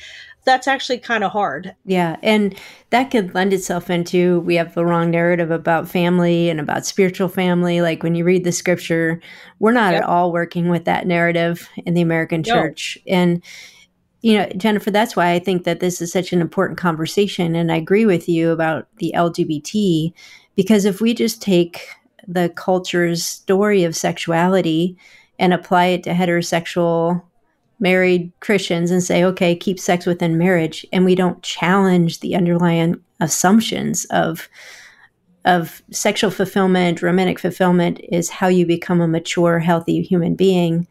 that's 0.46 0.68
actually 0.68 1.00
kind 1.00 1.24
of 1.24 1.32
hard. 1.32 1.76
Yeah. 1.86 2.18
And 2.22 2.58
that 2.92 3.12
could 3.12 3.34
lend 3.34 3.52
itself 3.52 3.90
into 3.90 4.40
we 4.42 4.56
have 4.56 4.76
the 4.76 4.86
wrong 4.86 5.12
narrative 5.12 5.52
about 5.52 5.90
family 5.90 6.50
and 6.50 6.60
about 6.60 6.86
spiritual 6.86 7.28
family. 7.28 7.82
Like 7.82 8.04
when 8.04 8.16
you 8.16 8.24
read 8.24 8.44
the 8.44 8.52
scripture, 8.52 9.20
we're 9.60 9.72
not 9.72 9.94
yep. 9.94 10.04
at 10.04 10.08
all 10.08 10.32
working 10.32 10.70
with 10.70 10.86
that 10.86 11.08
narrative 11.08 11.68
in 11.78 11.96
the 11.96 12.02
American 12.02 12.44
no. 12.46 12.54
church. 12.54 12.98
And, 13.08 13.44
you 14.22 14.38
know, 14.38 14.48
Jennifer, 14.56 14.92
that's 14.92 15.16
why 15.16 15.32
I 15.32 15.40
think 15.40 15.64
that 15.64 15.80
this 15.80 16.00
is 16.00 16.12
such 16.12 16.32
an 16.32 16.42
important 16.42 16.78
conversation. 16.78 17.56
And 17.56 17.72
I 17.72 17.78
agree 17.78 18.06
with 18.06 18.30
you 18.30 18.52
about 18.52 18.88
the 18.98 19.14
LGBT, 19.16 20.14
because 20.56 20.86
if 20.86 21.02
we 21.02 21.14
just 21.14 21.42
take 21.42 21.88
the 22.28 22.50
culture's 22.50 23.26
story 23.26 23.84
of 23.84 23.96
sexuality 23.96 24.98
and 25.38 25.54
apply 25.54 25.88
it 25.88 26.04
to 26.04 26.12
heterosexual 26.12 27.24
married 27.80 28.32
Christians 28.40 28.92
and 28.92 29.04
say, 29.04 29.24
okay, 29.24 29.56
keep 29.56 29.80
sex 29.80 30.06
within 30.06 30.38
marriage, 30.38 30.86
and 30.92 31.06
we 31.06 31.16
don't 31.16 31.42
challenge 31.44 32.20
the 32.20 32.36
underlying 32.36 33.02
assumptions 33.20 34.06
of 34.06 34.50
of 35.46 35.84
sexual 35.92 36.32
fulfillment, 36.32 37.04
romantic 37.04 37.38
fulfillment 37.38 38.00
is 38.10 38.32
how 38.32 38.48
you 38.48 38.66
become 38.66 39.00
a 39.00 39.08
mature, 39.08 39.60
healthy 39.60 40.02
human 40.02 40.34
being. 40.34 40.88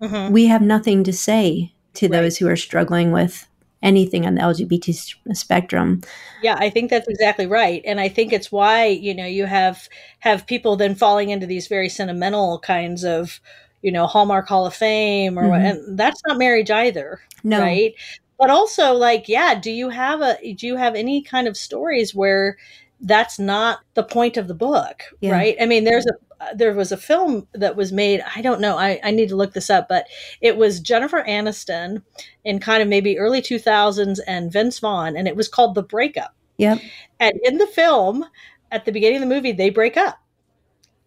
Mm-hmm. 0.00 0.32
We 0.32 0.46
have 0.46 0.62
nothing 0.62 1.02
to 1.04 1.12
say 1.12 1.72
to 1.94 2.06
right. 2.06 2.12
those 2.12 2.36
who 2.36 2.46
are 2.48 2.56
struggling 2.56 3.10
with 3.10 3.48
anything 3.82 4.24
on 4.24 4.36
the 4.36 4.42
LGBT 4.42 5.14
spectrum. 5.34 6.02
Yeah, 6.42 6.56
I 6.58 6.70
think 6.70 6.90
that's 6.90 7.08
exactly 7.08 7.46
right, 7.46 7.82
and 7.84 8.00
I 8.00 8.08
think 8.08 8.32
it's 8.32 8.52
why 8.52 8.86
you 8.86 9.14
know 9.14 9.26
you 9.26 9.46
have 9.46 9.88
have 10.20 10.46
people 10.46 10.76
then 10.76 10.94
falling 10.94 11.30
into 11.30 11.46
these 11.46 11.66
very 11.66 11.88
sentimental 11.88 12.60
kinds 12.60 13.04
of 13.04 13.40
you 13.86 13.92
know 13.92 14.06
Hallmark 14.06 14.48
Hall 14.48 14.66
of 14.66 14.74
Fame 14.74 15.38
or 15.38 15.44
mm-hmm. 15.44 15.64
and 15.64 15.98
that's 15.98 16.20
not 16.26 16.38
marriage 16.38 16.70
either, 16.70 17.20
no. 17.42 17.60
right? 17.60 17.94
But 18.38 18.50
also 18.50 18.92
like 18.92 19.28
yeah, 19.28 19.54
do 19.54 19.70
you 19.70 19.88
have 19.88 20.20
a 20.20 20.36
do 20.54 20.66
you 20.66 20.76
have 20.76 20.94
any 20.94 21.22
kind 21.22 21.48
of 21.48 21.56
stories 21.56 22.14
where 22.14 22.58
that's 23.00 23.38
not 23.38 23.80
the 23.94 24.02
point 24.02 24.36
of 24.36 24.48
the 24.48 24.54
book, 24.54 25.02
yeah. 25.20 25.32
right? 25.32 25.56
I 25.60 25.66
mean, 25.66 25.84
there's 25.84 26.06
a 26.06 26.54
there 26.54 26.74
was 26.74 26.92
a 26.92 26.98
film 26.98 27.48
that 27.54 27.76
was 27.76 27.92
made. 27.92 28.22
I 28.34 28.42
don't 28.42 28.60
know. 28.60 28.76
I, 28.76 29.00
I 29.02 29.10
need 29.10 29.30
to 29.30 29.36
look 29.36 29.54
this 29.54 29.70
up, 29.70 29.88
but 29.88 30.06
it 30.42 30.58
was 30.58 30.80
Jennifer 30.80 31.24
Aniston 31.26 32.02
in 32.44 32.60
kind 32.60 32.82
of 32.82 32.88
maybe 32.88 33.18
early 33.18 33.40
2000s 33.40 34.18
and 34.26 34.52
Vince 34.52 34.78
Vaughn, 34.80 35.16
and 35.16 35.26
it 35.26 35.34
was 35.34 35.48
called 35.48 35.74
The 35.74 35.82
Breakup 35.82 36.36
Yep. 36.58 36.80
And 37.20 37.34
in 37.44 37.58
the 37.58 37.66
film, 37.66 38.24
at 38.70 38.84
the 38.84 38.92
beginning 38.92 39.22
of 39.22 39.28
the 39.28 39.34
movie, 39.34 39.52
they 39.52 39.70
break 39.70 39.96
up. 39.96 40.18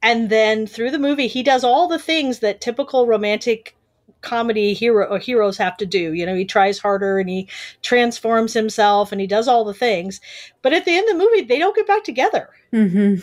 And 0.01 0.29
then 0.29 0.65
through 0.65 0.91
the 0.91 0.99
movie, 0.99 1.27
he 1.27 1.43
does 1.43 1.63
all 1.63 1.87
the 1.87 1.99
things 1.99 2.39
that 2.39 2.61
typical 2.61 3.05
romantic 3.05 3.75
comedy 4.21 4.73
hero 4.73 5.05
or 5.07 5.19
heroes 5.19 5.57
have 5.57 5.77
to 5.77 5.85
do. 5.85 6.13
You 6.13 6.25
know, 6.25 6.35
he 6.35 6.45
tries 6.45 6.79
harder 6.79 7.19
and 7.19 7.29
he 7.29 7.47
transforms 7.81 8.53
himself 8.53 9.11
and 9.11 9.21
he 9.21 9.27
does 9.27 9.47
all 9.47 9.63
the 9.63 9.73
things. 9.73 10.19
But 10.61 10.73
at 10.73 10.85
the 10.85 10.95
end 10.95 11.09
of 11.09 11.17
the 11.17 11.23
movie, 11.23 11.41
they 11.41 11.59
don't 11.59 11.75
get 11.75 11.87
back 11.87 12.03
together. 12.03 12.49
Mm-hmm. 12.73 13.21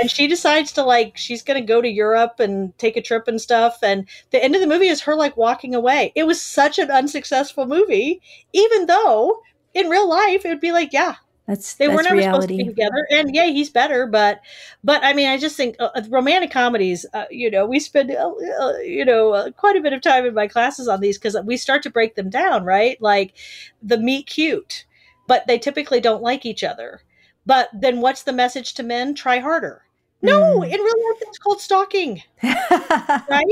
And 0.00 0.10
she 0.10 0.26
decides 0.26 0.72
to 0.72 0.82
like 0.82 1.16
she's 1.16 1.42
going 1.42 1.60
to 1.60 1.66
go 1.66 1.82
to 1.82 1.88
Europe 1.88 2.40
and 2.40 2.76
take 2.78 2.96
a 2.96 3.02
trip 3.02 3.28
and 3.28 3.40
stuff. 3.40 3.78
And 3.82 4.08
the 4.30 4.42
end 4.42 4.54
of 4.54 4.60
the 4.60 4.66
movie 4.66 4.88
is 4.88 5.02
her 5.02 5.14
like 5.14 5.36
walking 5.36 5.74
away. 5.74 6.12
It 6.14 6.26
was 6.26 6.40
such 6.40 6.78
an 6.78 6.90
unsuccessful 6.90 7.66
movie, 7.66 8.22
even 8.52 8.86
though 8.86 9.42
in 9.74 9.88
real 9.88 10.08
life 10.08 10.44
it 10.44 10.48
would 10.48 10.60
be 10.60 10.72
like, 10.72 10.92
yeah, 10.92 11.16
that's 11.46 11.74
they 11.74 11.86
that's 11.86 11.96
were 11.96 12.02
never 12.02 12.16
reality. 12.16 12.32
supposed 12.32 12.48
to 12.48 12.56
be 12.56 12.64
together 12.64 13.06
and 13.10 13.34
yeah 13.34 13.46
he's 13.46 13.70
better 13.70 14.06
but 14.06 14.40
but 14.84 15.02
i 15.04 15.12
mean 15.12 15.28
i 15.28 15.36
just 15.36 15.56
think 15.56 15.74
uh, 15.80 15.90
uh, 15.94 16.02
romantic 16.08 16.50
comedies 16.50 17.04
uh, 17.14 17.24
you 17.30 17.50
know 17.50 17.66
we 17.66 17.80
spend 17.80 18.10
uh, 18.10 18.32
uh, 18.60 18.76
you 18.78 19.04
know 19.04 19.32
uh, 19.32 19.50
quite 19.50 19.76
a 19.76 19.80
bit 19.80 19.92
of 19.92 20.00
time 20.00 20.24
in 20.24 20.34
my 20.34 20.46
classes 20.46 20.86
on 20.86 21.00
these 21.00 21.18
because 21.18 21.36
we 21.44 21.56
start 21.56 21.82
to 21.82 21.90
break 21.90 22.14
them 22.14 22.30
down 22.30 22.64
right? 22.64 23.00
Like 23.02 23.34
the 23.82 23.98
meet 23.98 24.26
cute 24.26 24.86
but 25.26 25.46
they 25.46 25.58
typically 25.58 26.00
don't 26.00 26.22
like 26.22 26.44
each 26.44 26.64
other. 26.64 27.00
But 27.46 27.70
then 27.72 28.00
what's 28.00 28.22
the 28.22 28.32
message 28.32 28.74
to 28.74 28.82
men? 28.82 29.14
Try 29.14 29.38
harder 29.38 29.82
no 30.22 30.60
Mm. 30.60 30.64
in 30.66 30.80
real 30.80 31.10
life 31.10 31.22
it's 31.22 31.38
called 31.38 31.60
stalking 31.60 32.22
right 32.42 33.44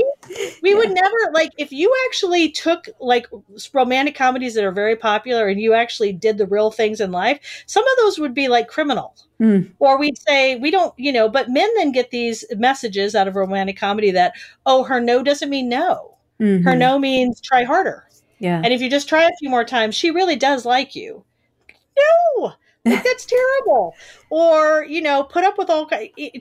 we 0.61 0.71
Yeah. 0.71 0.77
would 0.77 0.91
never 0.91 1.17
like 1.33 1.51
if 1.57 1.71
you 1.71 1.93
actually 2.07 2.49
took 2.49 2.87
like 2.99 3.27
romantic 3.73 4.15
comedies 4.15 4.53
that 4.55 4.63
are 4.63 4.71
very 4.71 4.95
popular 4.95 5.47
and 5.47 5.59
you 5.59 5.73
actually 5.73 6.13
did 6.13 6.37
the 6.37 6.45
real 6.47 6.71
things 6.71 7.01
in 7.01 7.11
life 7.11 7.39
some 7.65 7.83
of 7.83 7.97
those 8.01 8.19
would 8.19 8.33
be 8.33 8.47
like 8.47 8.67
criminal 8.67 9.15
Mm. 9.39 9.71
or 9.79 9.97
we'd 9.97 10.19
say 10.19 10.55
we 10.57 10.69
don't 10.69 10.93
you 10.97 11.11
know 11.11 11.27
but 11.27 11.49
men 11.49 11.67
then 11.75 11.91
get 11.91 12.11
these 12.11 12.45
messages 12.57 13.15
out 13.15 13.27
of 13.27 13.35
romantic 13.35 13.75
comedy 13.77 14.11
that 14.11 14.33
oh 14.67 14.83
her 14.83 14.99
no 15.01 15.23
doesn't 15.23 15.49
mean 15.49 15.67
no 15.67 16.15
her 16.39 16.45
Mhm. 16.45 16.77
no 16.77 16.99
means 16.99 17.41
try 17.41 17.63
harder 17.63 18.05
Yeah. 18.39 18.61
and 18.63 18.71
if 18.73 18.81
you 18.81 18.89
just 18.89 19.09
try 19.09 19.23
a 19.23 19.31
few 19.39 19.49
more 19.49 19.65
times 19.65 19.95
she 19.95 20.11
really 20.11 20.35
does 20.35 20.63
like 20.65 20.95
you 20.95 21.23
no 21.97 22.53
like 22.85 23.03
that's 23.03 23.25
terrible. 23.25 23.95
Or 24.29 24.83
you 24.85 25.01
know 25.01 25.23
put 25.23 25.43
up 25.43 25.57
with 25.57 25.69
all 25.69 25.89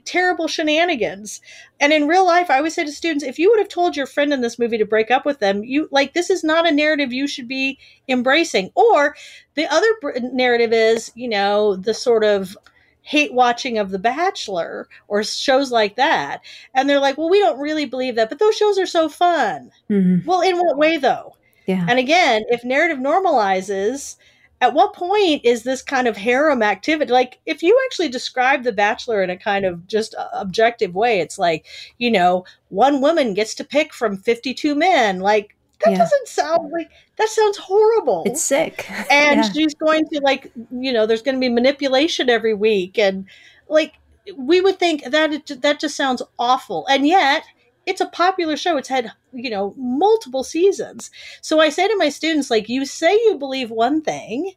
terrible 0.05 0.48
shenanigans. 0.48 1.40
And 1.81 1.92
in 1.92 2.09
real 2.09 2.26
life 2.26 2.50
i 2.50 2.57
always 2.59 2.74
say 2.74 2.85
to 2.85 2.92
students 2.92 3.24
if 3.24 3.38
you 3.38 3.50
would 3.50 3.59
have 3.59 3.68
told 3.68 3.96
your 3.96 4.07
friend 4.07 4.33
in 4.33 4.40
this 4.40 4.59
movie 4.59 4.79
to 4.79 4.85
break 4.85 5.11
up 5.11 5.24
with 5.24 5.38
them 5.38 5.64
you 5.64 5.88
like 5.90 6.12
this 6.14 6.31
is 6.31 6.44
not 6.44 6.66
a 6.68 6.72
narrative 6.72 7.12
you 7.12 7.26
should 7.26 7.48
be 7.48 7.79
embracing. 8.09 8.70
Or 8.74 9.16
the 9.55 9.66
other 9.72 9.87
br- 10.00 10.18
narrative 10.33 10.72
is 10.72 11.11
you 11.14 11.29
know 11.29 11.76
the 11.76 11.94
sort 11.94 12.24
of 12.24 12.57
hate 13.03 13.33
watching 13.33 13.79
of 13.79 13.90
the 13.90 13.98
bachelor 13.98 14.87
or 15.09 15.24
shows 15.24 15.72
like 15.72 15.96
that. 15.96 16.42
And 16.74 16.88
they're 16.88 17.00
like 17.00 17.18
well 17.18 17.31
we 17.31 17.38
don't 17.40 17.59
really 17.61 17.85
believe 17.87 18.14
that 18.16 18.29
but 18.29 18.38
those 18.38 18.57
shows 18.57 18.79
are 18.79 18.87
so 18.87 19.09
fun. 19.09 19.70
Mhm. 19.90 20.24
well 20.26 20.40
in 20.42 20.57
what 20.59 20.79
way 20.79 20.96
though? 20.96 21.35
Yeah. 21.66 21.87
and 21.88 21.98
again, 21.98 22.42
if 22.48 22.64
narrative 22.64 22.98
normalizes, 22.98 24.16
at 24.60 24.74
what 24.74 24.94
point 24.94 25.42
is 25.44 25.62
this 25.62 25.82
kind 25.82 26.06
of 26.06 26.16
harem 26.16 26.62
activity? 26.62 27.10
Like, 27.12 27.40
if 27.46 27.62
you 27.62 27.78
actually 27.86 28.08
describe 28.08 28.62
The 28.62 28.72
Bachelor 28.72 29.22
in 29.22 29.30
a 29.30 29.36
kind 29.36 29.64
of 29.64 29.86
just 29.86 30.14
uh, 30.14 30.28
objective 30.32 30.94
way, 30.94 31.20
it's 31.20 31.38
like, 31.38 31.66
you 31.98 32.10
know, 32.10 32.44
one 32.68 33.00
woman 33.00 33.32
gets 33.34 33.54
to 33.56 33.64
pick 33.64 33.94
from 33.94 34.16
52 34.18 34.74
men. 34.74 35.20
Like, 35.20 35.56
that 35.82 35.92
Yeah. 35.92 35.98
doesn't 35.98 36.28
sound 36.28 36.70
like, 36.72 36.90
that 37.16 37.28
sounds 37.30 37.56
horrible. 37.56 38.24
It's 38.26 38.42
sick. 38.42 38.86
and 39.10 39.40
Yeah. 39.40 39.50
she's 39.52 39.74
going 39.74 40.04
to, 40.12 40.20
like, 40.22 40.52
you 40.70 40.92
know, 40.92 41.06
there's 41.06 41.22
going 41.22 41.36
to 41.36 41.40
be 41.40 41.48
manipulation 41.48 42.28
every 42.28 42.54
week. 42.54 42.98
And, 42.98 43.24
like, 43.68 43.94
we 44.36 44.60
would 44.60 44.78
think 44.78 45.04
that 45.04 45.32
it, 45.32 45.62
that 45.62 45.80
just 45.80 45.96
sounds 45.96 46.22
awful. 46.38 46.86
And 46.88 47.06
yet, 47.06 47.44
it's 47.90 48.00
a 48.00 48.07
popular 48.07 48.57
show. 48.57 48.76
It's 48.76 48.88
had, 48.88 49.12
you 49.33 49.50
know, 49.50 49.74
multiple 49.76 50.44
seasons. 50.44 51.11
So 51.42 51.61
I 51.61 51.68
say 51.68 51.87
to 51.87 51.96
my 51.98 52.09
students, 52.09 52.50
like, 52.50 52.68
you 52.68 52.87
say 52.87 53.12
you 53.12 53.37
believe 53.38 53.70
one 53.70 54.00
thing, 54.00 54.53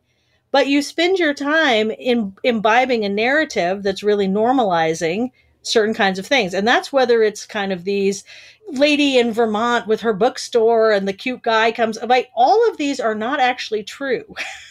but 0.51 0.67
you 0.67 0.81
spend 0.81 1.19
your 1.19 1.33
time 1.33 1.91
in 1.91 2.35
imbibing 2.43 3.03
a 3.03 3.09
narrative 3.09 3.83
that's 3.83 4.03
really 4.03 4.27
normalizing 4.27 5.31
certain 5.63 5.93
kinds 5.93 6.19
of 6.19 6.27
things. 6.27 6.53
And 6.53 6.67
that's 6.67 6.93
whether 6.93 7.23
it's 7.23 7.45
kind 7.45 7.73
of 7.73 7.83
these 7.83 8.23
lady 8.69 9.17
in 9.19 9.31
Vermont 9.31 9.87
with 9.87 10.01
her 10.01 10.13
bookstore 10.13 10.91
and 10.91 11.07
the 11.07 11.13
cute 11.13 11.43
guy 11.43 11.71
comes 11.71 11.97
like 12.07 12.29
all 12.35 12.67
of 12.69 12.77
these 12.77 12.99
are 12.99 13.13
not 13.15 13.39
actually 13.39 13.83
true. 13.83 14.23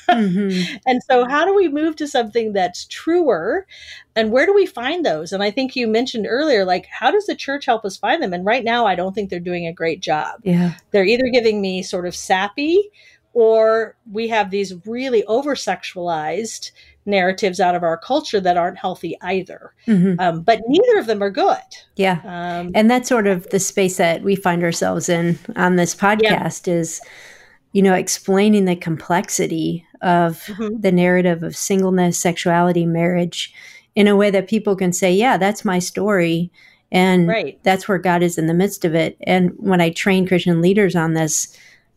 Mhm. 0.09 0.81
And 0.87 1.00
so, 1.09 1.26
how 1.28 1.44
do 1.44 1.55
we 1.55 1.68
move 1.68 1.96
to 1.96 2.09
something 2.09 2.52
that's 2.52 2.85
truer? 2.87 3.66
And 4.16 4.31
where 4.33 4.44
do 4.46 4.52
we 4.55 4.66
find 4.66 5.07
those? 5.07 5.33
And 5.33 5.42
I 5.42 5.50
think 5.50 5.74
you 5.76 5.87
mentioned 5.87 6.26
earlier, 6.28 6.64
like, 6.64 6.87
how 6.87 7.11
does 7.11 7.26
the 7.26 7.35
church 7.37 7.64
help 7.66 7.85
us 7.85 7.96
find 7.96 8.22
them? 8.22 8.33
And 8.35 8.44
right 8.44 8.64
now, 8.64 8.85
I 8.87 8.94
don't 8.94 9.14
think 9.14 9.31
they're 9.31 9.40
doing 9.40 9.66
a 9.66 9.72
great 9.72 10.00
job. 10.00 10.40
Yeah. 10.42 10.74
They're 10.90 11.05
either 11.05 11.28
giving 11.33 11.61
me 11.62 11.83
sort 11.83 12.07
of 12.07 12.14
sappy, 12.14 12.90
or 13.34 13.96
we 14.10 14.28
have 14.28 14.50
these 14.50 14.74
really 14.86 15.24
over 15.24 15.54
sexualized 15.54 16.70
narratives 17.04 17.58
out 17.60 17.74
of 17.74 17.82
our 17.82 17.96
culture 17.96 18.40
that 18.40 18.56
aren't 18.56 18.78
healthy 18.78 19.16
either. 19.22 19.72
Mhm. 19.88 20.20
Um, 20.20 20.42
but 20.42 20.60
neither 20.68 20.98
of 20.98 21.06
them 21.06 21.22
are 21.22 21.30
good. 21.30 21.56
Yeah. 21.96 22.20
Um, 22.24 22.70
And 22.74 22.90
that's 22.90 23.08
sort 23.08 23.26
of 23.26 23.48
the 23.50 23.58
space 23.58 23.96
that 23.96 24.22
we 24.22 24.36
find 24.36 24.62
ourselves 24.62 25.08
in 25.08 25.38
on 25.56 25.76
this 25.76 25.94
podcast 25.94 26.68
is, 26.68 27.00
you 27.72 27.82
know, 27.82 27.94
explaining 27.94 28.66
the 28.66 28.76
complexity 28.76 29.84
of 30.00 30.44
Mhm. 30.46 30.82
the 30.82 30.92
narrative 30.92 31.42
of 31.42 31.56
singleness, 31.56 32.18
sexuality, 32.18 32.86
marriage 32.86 33.52
in 33.96 34.06
a 34.06 34.16
way 34.16 34.30
that 34.30 34.48
people 34.48 34.76
can 34.76 34.92
say, 34.92 35.12
yeah, 35.12 35.36
that's 35.36 35.64
my 35.64 35.78
story. 35.78 36.50
And 36.92 37.26
Right. 37.26 37.58
that's 37.62 37.88
where 37.88 37.98
God 37.98 38.22
is 38.22 38.38
in 38.38 38.46
the 38.46 38.54
midst 38.54 38.84
of 38.84 38.94
it. 38.94 39.16
And 39.22 39.52
when 39.56 39.80
I 39.80 39.90
train 39.90 40.26
Christian 40.26 40.60
leaders 40.60 40.94
on 40.94 41.14
this, 41.14 41.48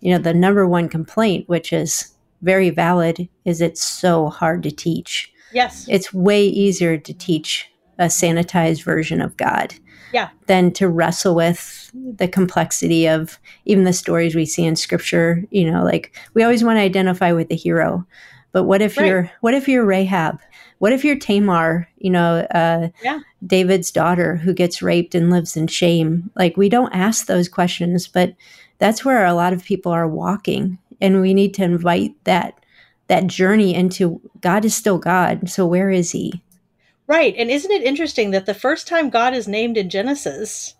you 0.01 0.11
know, 0.11 0.17
the 0.19 0.33
number 0.33 0.67
one 0.67 0.89
complaint, 0.89 1.47
which 1.49 1.71
is 1.73 2.11
very 2.41 2.69
valid, 2.69 3.27
is 3.45 3.61
it's 3.61 3.83
so 3.83 4.29
hard 4.29 4.63
to 4.63 4.71
teach. 4.71 5.31
yes. 5.51 5.87
It's 5.89 6.13
way 6.13 6.45
easier 6.45 6.97
to 6.97 7.13
teach 7.13 7.69
a 7.97 8.05
sanitized 8.05 8.83
version 8.83 9.21
of 9.21 9.37
God 9.37 9.73
Yeah. 10.11 10.29
than 10.47 10.71
to 10.73 10.89
wrestle 10.89 11.33
with 11.33 11.89
the 11.93 12.27
complexity 12.27 13.07
of 13.07 13.39
even 13.65 13.85
the 13.85 13.93
stories 13.93 14.35
we 14.35 14.45
see 14.45 14.65
in 14.65 14.75
scripture. 14.75 15.45
You 15.49 15.71
know, 15.71 15.81
like 15.83 16.13
we 16.33 16.43
always 16.43 16.63
want 16.63 16.77
to 16.77 16.81
identify 16.81 17.31
with 17.31 17.47
the 17.47 17.55
hero, 17.55 18.05
but 18.51 18.63
what 18.65 18.81
if 18.81 18.97
Right. 18.97 19.07
you're 19.07 19.31
what 19.41 19.53
if 19.53 19.67
you're 19.69 19.85
Rahab? 19.85 20.39
What 20.79 20.91
if 20.91 21.05
you're 21.05 21.17
Tamar? 21.17 21.87
You 21.97 22.09
know, 22.11 22.45
uh, 22.53 22.89
Yeah. 23.01 23.19
David's 23.47 23.91
daughter 23.91 24.35
who 24.35 24.53
gets 24.53 24.81
raped 24.81 25.15
and 25.15 25.29
lives 25.31 25.55
in 25.55 25.67
shame. 25.67 26.29
Like 26.35 26.57
we 26.57 26.67
don't 26.67 26.93
ask 26.93 27.27
those 27.27 27.47
questions, 27.47 28.07
but 28.09 28.33
that's 28.77 29.05
where 29.05 29.25
a 29.25 29.33
lot 29.33 29.53
of 29.53 29.63
people 29.63 29.91
are 29.91 30.07
walking, 30.07 30.77
and 31.01 31.21
we 31.21 31.33
need 31.33 31.53
to 31.55 31.63
invite 31.63 32.15
that 32.25 32.59
that 33.07 33.27
journey 33.27 33.75
into 33.75 34.19
God 34.41 34.65
is 34.65 34.75
still 34.75 34.97
God. 34.97 35.49
So 35.49 35.65
where 35.67 35.89
is 35.91 36.11
He? 36.11 36.41
Right. 37.07 37.35
And 37.37 37.51
isn't 37.51 37.71
it 37.71 37.83
interesting 37.83 38.31
that 38.31 38.47
the 38.47 38.53
first 38.55 38.87
time 38.87 39.11
God 39.11 39.35
is 39.35 39.47
named 39.47 39.77
in 39.77 39.89
Genesis 39.91 40.73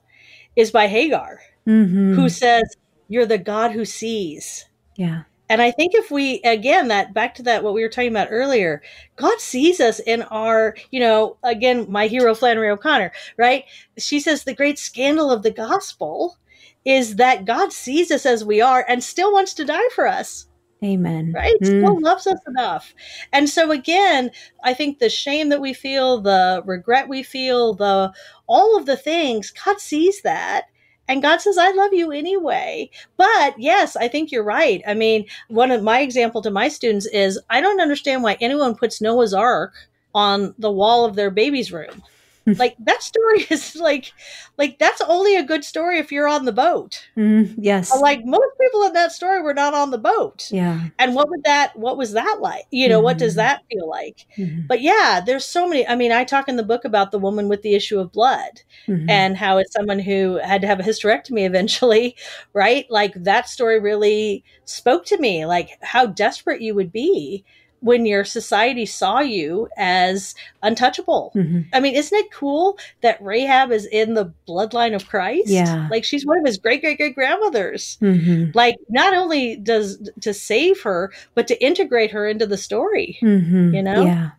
is 0.56 0.72
by 0.72 0.88
Hagar, 0.88 1.40
Mm-hmm. 1.68 2.14
who 2.16 2.30
says, 2.30 2.64
You're 3.10 3.26
the 3.26 3.38
God 3.38 3.72
who 3.72 3.86
sees. 3.86 4.66
yeah. 4.96 5.24
And 5.48 5.62
I 5.62 5.70
think 5.70 5.94
if 5.94 6.10
we, 6.10 6.42
again, 6.42 6.88
that 6.88 7.14
back 7.14 7.36
to 7.36 7.44
that, 7.44 7.64
what 7.64 7.76
we 7.76 7.84
were 7.84 7.90
talking 7.90 8.10
about 8.10 8.30
earlier, 8.32 8.82
God 9.16 9.40
sees 9.40 9.80
us 9.80 10.00
in 10.00 10.24
our, 10.24 10.76
you 10.90 11.00
know, 11.00 11.38
again, 11.44 11.86
my 11.88 12.08
hero, 12.08 12.34
Flannery 12.34 12.72
O'Connor, 12.72 13.12
right? 13.38 13.64
She 14.00 14.20
says 14.20 14.44
the 14.44 14.56
great 14.56 14.80
scandal 14.80 15.30
of 15.30 15.44
the 15.44 15.52
gospel 15.52 16.38
is 16.86 17.16
that 17.16 17.46
God 17.46 17.74
sees 17.74 18.12
us 18.12 18.26
as 18.26 18.46
we 18.46 18.62
are 18.62 18.86
and 18.88 19.04
still 19.04 19.34
wants 19.34 19.54
to 19.56 19.66
die 19.66 19.90
for 19.94 20.08
us. 20.08 20.46
Amen. 20.84 21.32
right? 21.34 21.56
Mm. 21.62 21.66
still 21.66 22.00
loves 22.00 22.28
us 22.28 22.40
enough. 22.48 22.94
And 23.34 23.50
so 23.50 23.72
again 23.72 24.30
i 24.64 24.74
think 24.74 25.00
the 25.00 25.10
shame 25.10 25.50
that 25.50 25.62
we 25.62 25.74
feel 25.74 26.22
the 26.22 26.62
regret 26.66 27.10
we 27.10 27.24
feel 27.24 27.74
the 27.74 28.14
all 28.48 28.78
of 28.78 28.86
the 28.86 28.98
things 28.98 29.52
god 29.52 29.80
sees 29.80 30.22
that. 30.22 30.66
And 31.08 31.22
god 31.22 31.42
says 31.42 31.58
i 31.58 31.72
love 31.72 31.94
you 31.94 32.12
anyway. 32.12 32.90
But 33.18 33.58
yes 33.58 33.96
i 33.96 34.08
think 34.08 34.32
you're 34.32 34.44
right. 34.44 34.82
I 34.86 34.94
mean 34.94 35.26
one 35.48 35.72
of 35.72 35.82
my 35.82 36.02
example 36.02 36.42
to 36.44 36.52
my 36.52 36.68
students 36.68 37.08
is 37.08 37.40
i 37.50 37.62
don't 37.62 37.82
understand 37.82 38.22
why 38.22 38.38
anyone 38.40 38.76
puts 38.76 39.02
noah's 39.02 39.34
ark 39.34 39.74
on 40.14 40.54
the 40.60 40.72
wall 40.72 41.06
of 41.06 41.16
their 41.16 41.32
baby's 41.32 41.72
room 41.72 42.04
like 42.60 42.76
that 42.80 43.02
story 43.02 43.46
is 43.50 43.76
like 43.76 44.14
like 44.58 44.78
that's 44.80 45.02
only 45.02 45.36
a 45.36 45.44
good 45.44 45.64
story 45.64 45.98
if 46.00 46.12
you're 46.12 46.28
on 46.28 46.46
the 46.46 46.52
boat 46.52 47.08
Mm, 47.18 47.56
yes. 47.58 47.92
like 48.02 48.24
most 48.26 48.52
people 48.62 48.84
in 48.84 48.94
that 48.94 49.12
story 49.12 49.42
were 49.42 49.54
not 49.54 49.74
on 49.74 49.92
the 49.92 49.98
boat 49.98 50.50
yeah. 50.52 50.88
and 51.00 51.16
what 51.16 51.30
would 51.30 51.44
that 51.44 51.76
what 51.78 51.98
was 51.98 52.12
that 52.14 52.38
like 52.42 52.66
you 52.72 52.88
know 52.88 53.00
what 53.00 53.18
does 53.18 53.34
Mhm. 53.34 53.38
that 53.38 53.62
feel 53.72 53.90
like 53.90 54.28
Mhm. 54.38 54.68
but 54.68 54.82
yeah 54.82 55.22
there's 55.26 55.46
so 55.46 55.68
many 55.68 55.88
i 55.88 55.96
mean 55.96 56.12
i 56.12 56.24
talk 56.24 56.48
in 56.48 56.56
the 56.56 56.64
book 56.64 56.86
about 56.86 57.12
the 57.12 57.20
woman 57.20 57.50
with 57.50 57.62
the 57.64 57.74
issue 57.74 58.00
of 58.00 58.12
blood 58.12 58.62
Mhm. 58.88 59.10
and 59.10 59.38
how 59.38 59.58
as 59.58 59.72
someone 59.72 60.00
who 60.00 60.36
had 60.44 60.62
to 60.62 60.68
have 60.68 60.80
a 60.80 60.84
hysterectomy 60.84 61.46
eventually 61.46 62.16
right 62.54 62.86
like 62.90 63.14
that 63.24 63.50
story 63.50 63.80
really 63.80 64.44
spoke 64.66 65.06
to 65.06 65.18
me 65.20 65.46
like 65.46 65.70
how 65.82 66.06
desperate 66.06 66.62
you 66.62 66.76
would 66.76 66.92
be 66.92 67.44
when 67.86 68.08
your 68.08 68.26
society 68.26 68.84
saw 68.84 69.20
you 69.20 69.70
as 69.78 70.34
untouchable. 70.64 71.32
Mm-hmm. 71.36 71.62
I 71.72 71.80
mean, 71.80 71.94
isn't 71.94 72.18
it 72.18 72.32
cool 72.32 72.80
that 73.02 73.22
Rahab 73.22 73.72
is 73.72 73.86
in 73.86 74.16
the 74.16 74.34
bloodline 74.48 74.96
of 74.96 75.08
Christ? 75.08 75.50
Yeah. 75.50 75.88
Like 75.92 76.04
she's 76.04 76.26
one 76.26 76.40
of 76.40 76.46
his 76.46 76.58
great 76.58 76.82
great 76.82 76.98
great 76.98 77.14
grandmothers. 77.14 78.00
Mm-hmm. 78.02 78.52
Like 78.56 78.76
not 78.90 79.14
only 79.14 79.56
does 79.58 80.10
to 80.22 80.34
save 80.34 80.82
her, 80.82 81.14
but 81.36 81.48
to 81.48 81.64
integrate 81.64 82.10
her 82.10 82.28
into 82.28 82.48
the 82.48 82.58
story. 82.58 83.20
Mm-hmm. 83.22 83.76
You 83.76 83.84
know? 83.84 84.04
Yeah. 84.04 84.32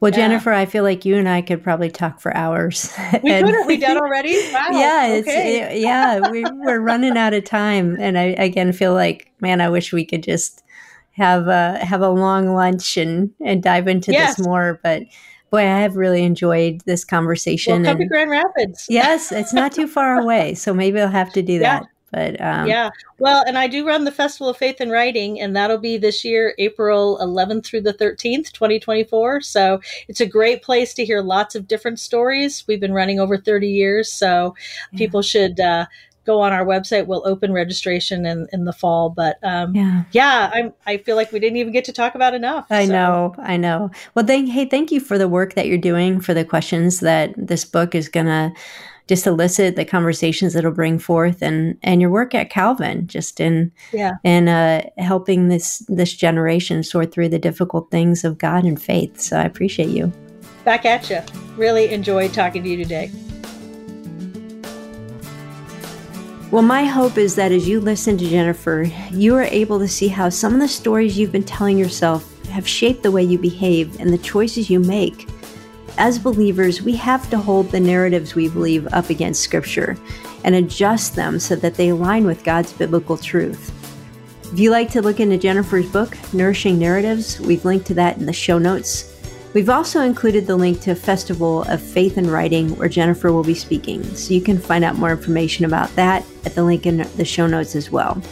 Well, 0.00 0.10
yeah. 0.10 0.16
Jennifer, 0.16 0.52
I 0.52 0.66
feel 0.66 0.82
like 0.82 1.04
you 1.04 1.16
and 1.16 1.28
I 1.28 1.42
could 1.42 1.62
probably 1.62 1.90
talk 1.90 2.20
for 2.20 2.36
hours. 2.36 2.92
We 3.22 3.30
and, 3.30 3.46
could. 3.46 3.66
We 3.68 3.76
done 3.76 3.98
already. 3.98 4.36
Wow. 4.52 4.66
Yeah. 4.72 5.18
Okay. 5.20 5.60
It's, 5.60 5.80
yeah. 5.80 6.28
We, 6.28 6.42
we're 6.42 6.80
running 6.80 7.16
out 7.16 7.34
of 7.34 7.44
time, 7.44 7.96
and 8.00 8.18
I 8.18 8.34
again 8.36 8.72
feel 8.72 8.94
like, 8.94 9.30
man, 9.40 9.60
I 9.60 9.68
wish 9.68 9.92
we 9.92 10.04
could 10.04 10.24
just 10.24 10.64
have 11.12 11.48
a 11.48 11.78
have 11.84 12.00
a 12.02 12.10
long 12.10 12.54
lunch 12.54 12.96
and 12.96 13.32
and 13.40 13.62
dive 13.62 13.88
into 13.88 14.12
yes. 14.12 14.36
this 14.36 14.46
more. 14.46 14.80
But 14.82 15.02
boy, 15.50 15.60
I 15.60 15.80
have 15.80 15.96
really 15.96 16.22
enjoyed 16.22 16.82
this 16.86 17.04
conversation. 17.04 17.82
Well, 17.82 17.92
come 17.92 18.00
and, 18.00 18.08
to 18.10 18.14
Grand 18.14 18.30
Rapids. 18.30 18.86
yes, 18.88 19.32
it's 19.32 19.52
not 19.52 19.72
too 19.72 19.86
far 19.86 20.20
away, 20.20 20.54
so 20.54 20.72
maybe 20.72 21.00
I'll 21.00 21.08
have 21.08 21.32
to 21.34 21.42
do 21.42 21.54
yeah. 21.54 21.80
that. 21.80 21.88
But 22.12 22.40
um, 22.40 22.66
yeah, 22.66 22.90
well, 23.18 23.44
and 23.46 23.56
I 23.56 23.68
do 23.68 23.86
run 23.86 24.04
the 24.04 24.10
Festival 24.10 24.48
of 24.48 24.56
Faith 24.56 24.80
and 24.80 24.90
Writing, 24.90 25.40
and 25.40 25.54
that'll 25.54 25.78
be 25.78 25.96
this 25.96 26.24
year, 26.24 26.54
April 26.58 27.18
11th 27.20 27.64
through 27.64 27.82
the 27.82 27.94
13th, 27.94 28.50
2024. 28.52 29.40
So 29.42 29.80
it's 30.08 30.20
a 30.20 30.26
great 30.26 30.62
place 30.62 30.92
to 30.94 31.04
hear 31.04 31.22
lots 31.22 31.54
of 31.54 31.68
different 31.68 32.00
stories. 32.00 32.64
We've 32.66 32.80
been 32.80 32.94
running 32.94 33.20
over 33.20 33.38
30 33.38 33.68
years, 33.68 34.10
so 34.10 34.56
yeah. 34.90 34.98
people 34.98 35.22
should 35.22 35.60
uh, 35.60 35.86
go 36.24 36.40
on 36.40 36.52
our 36.52 36.64
website. 36.64 37.06
We'll 37.06 37.26
open 37.26 37.52
registration 37.52 38.26
in, 38.26 38.46
in 38.52 38.64
the 38.64 38.72
fall. 38.72 39.10
But 39.10 39.38
um, 39.42 39.74
yeah, 39.74 40.04
yeah, 40.12 40.50
I'm, 40.52 40.72
I 40.86 40.98
feel 40.98 41.16
like 41.16 41.32
we 41.32 41.40
didn't 41.40 41.56
even 41.56 41.72
get 41.72 41.84
to 41.86 41.92
talk 41.92 42.14
about 42.14 42.34
enough. 42.34 42.66
I 42.70 42.86
so. 42.86 42.92
know, 42.92 43.34
I 43.38 43.56
know. 43.56 43.90
Well, 44.14 44.26
thank, 44.26 44.50
hey, 44.50 44.66
thank 44.66 44.90
you 44.90 45.00
for 45.00 45.18
the 45.18 45.28
work 45.28 45.54
that 45.54 45.66
you're 45.66 45.78
doing, 45.78 46.20
for 46.20 46.34
the 46.34 46.44
questions 46.44 47.00
that 47.00 47.34
this 47.36 47.64
book 47.64 47.94
is 47.94 48.08
going 48.08 48.26
to 48.26 48.52
just 49.10 49.26
elicit 49.26 49.74
the 49.74 49.84
conversations 49.84 50.52
that 50.52 50.60
it'll 50.60 50.70
bring 50.70 50.96
forth 50.96 51.42
and 51.42 51.76
and 51.82 52.00
your 52.00 52.10
work 52.10 52.32
at 52.32 52.48
Calvin 52.48 53.08
just 53.08 53.40
in 53.40 53.72
yeah 53.92 54.12
in 54.22 54.46
uh, 54.46 54.88
helping 54.98 55.48
this 55.48 55.80
this 55.88 56.14
generation 56.14 56.84
sort 56.84 57.12
through 57.12 57.28
the 57.28 57.38
difficult 57.38 57.90
things 57.90 58.22
of 58.22 58.38
God 58.38 58.64
and 58.64 58.80
faith 58.80 59.20
so 59.20 59.36
I 59.36 59.42
appreciate 59.42 59.88
you 59.88 60.12
back 60.64 60.84
at 60.84 61.10
you 61.10 61.20
really 61.56 61.90
enjoyed 61.90 62.32
talking 62.32 62.62
to 62.62 62.68
you 62.68 62.76
today 62.76 63.10
Well, 66.50 66.62
my 66.62 66.84
hope 66.84 67.16
is 67.16 67.36
that 67.36 67.52
as 67.52 67.68
you 67.68 67.78
listen 67.78 68.18
to 68.18 68.28
Jennifer, 68.28 68.90
you 69.12 69.36
are 69.36 69.44
able 69.44 69.78
to 69.78 69.86
see 69.86 70.08
how 70.08 70.30
some 70.30 70.52
of 70.52 70.58
the 70.58 70.66
stories 70.66 71.16
you've 71.16 71.30
been 71.30 71.44
telling 71.44 71.78
yourself 71.78 72.44
have 72.46 72.66
shaped 72.66 73.04
the 73.04 73.12
way 73.12 73.22
you 73.22 73.38
behave 73.38 74.00
and 74.00 74.12
the 74.12 74.18
choices 74.18 74.68
you 74.68 74.80
make. 74.80 75.28
As 75.96 76.18
believers, 76.18 76.82
we 76.82 76.96
have 76.96 77.30
to 77.30 77.38
hold 77.38 77.70
the 77.70 77.78
narratives 77.78 78.34
we 78.34 78.48
believe 78.48 78.88
up 78.92 79.10
against 79.10 79.42
Scripture 79.42 79.96
and 80.42 80.56
adjust 80.56 81.14
them 81.14 81.38
so 81.38 81.54
that 81.54 81.76
they 81.76 81.90
align 81.90 82.26
with 82.26 82.42
God's 82.42 82.72
biblical 82.72 83.16
truth. 83.16 83.72
If 84.52 84.58
you 84.58 84.72
like 84.72 84.90
to 84.90 85.02
look 85.02 85.20
into 85.20 85.38
Jennifer's 85.38 85.88
book, 85.88 86.18
Nourishing 86.34 86.80
Narratives, 86.80 87.38
we've 87.38 87.64
linked 87.64 87.86
to 87.86 87.94
that 87.94 88.16
in 88.16 88.26
the 88.26 88.32
show 88.32 88.58
notes. 88.58 89.19
We've 89.52 89.68
also 89.68 90.02
included 90.02 90.46
the 90.46 90.56
link 90.56 90.80
to 90.82 90.94
Festival 90.94 91.62
of 91.62 91.82
Faith 91.82 92.16
and 92.16 92.30
Writing 92.30 92.76
where 92.76 92.88
Jennifer 92.88 93.32
will 93.32 93.42
be 93.42 93.54
speaking, 93.54 94.04
so 94.14 94.32
you 94.32 94.40
can 94.40 94.58
find 94.58 94.84
out 94.84 94.96
more 94.96 95.10
information 95.10 95.64
about 95.64 95.94
that 95.96 96.24
at 96.44 96.54
the 96.54 96.62
link 96.62 96.86
in 96.86 96.98
the 97.16 97.24
show 97.24 97.48
notes 97.48 97.74
as 97.74 97.90
well. 97.90 98.22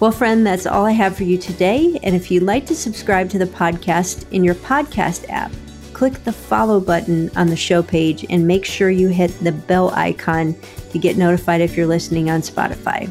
Well, 0.00 0.10
friend, 0.10 0.44
that's 0.44 0.66
all 0.66 0.84
I 0.84 0.90
have 0.90 1.16
for 1.16 1.22
you 1.22 1.38
today. 1.38 2.00
And 2.02 2.16
if 2.16 2.30
you'd 2.30 2.42
like 2.42 2.66
to 2.66 2.74
subscribe 2.74 3.30
to 3.30 3.38
the 3.38 3.46
podcast 3.46 4.30
in 4.32 4.42
your 4.42 4.56
podcast 4.56 5.30
app, 5.30 5.52
click 5.92 6.24
the 6.24 6.32
follow 6.32 6.80
button 6.80 7.30
on 7.36 7.46
the 7.46 7.56
show 7.56 7.80
page 7.80 8.26
and 8.28 8.44
make 8.44 8.64
sure 8.64 8.90
you 8.90 9.08
hit 9.08 9.28
the 9.38 9.52
bell 9.52 9.90
icon 9.94 10.56
to 10.90 10.98
get 10.98 11.16
notified 11.16 11.60
if 11.60 11.76
you're 11.76 11.86
listening 11.86 12.28
on 12.28 12.40
Spotify. 12.40 13.08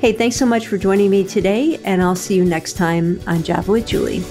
Hey, 0.00 0.12
thanks 0.12 0.36
so 0.36 0.46
much 0.46 0.68
for 0.68 0.78
joining 0.78 1.10
me 1.10 1.24
today, 1.24 1.80
and 1.84 2.00
I'll 2.00 2.16
see 2.16 2.36
you 2.36 2.44
next 2.44 2.74
time 2.74 3.20
on 3.26 3.42
Java 3.42 3.72
with 3.72 3.86
Juli. 3.86 4.22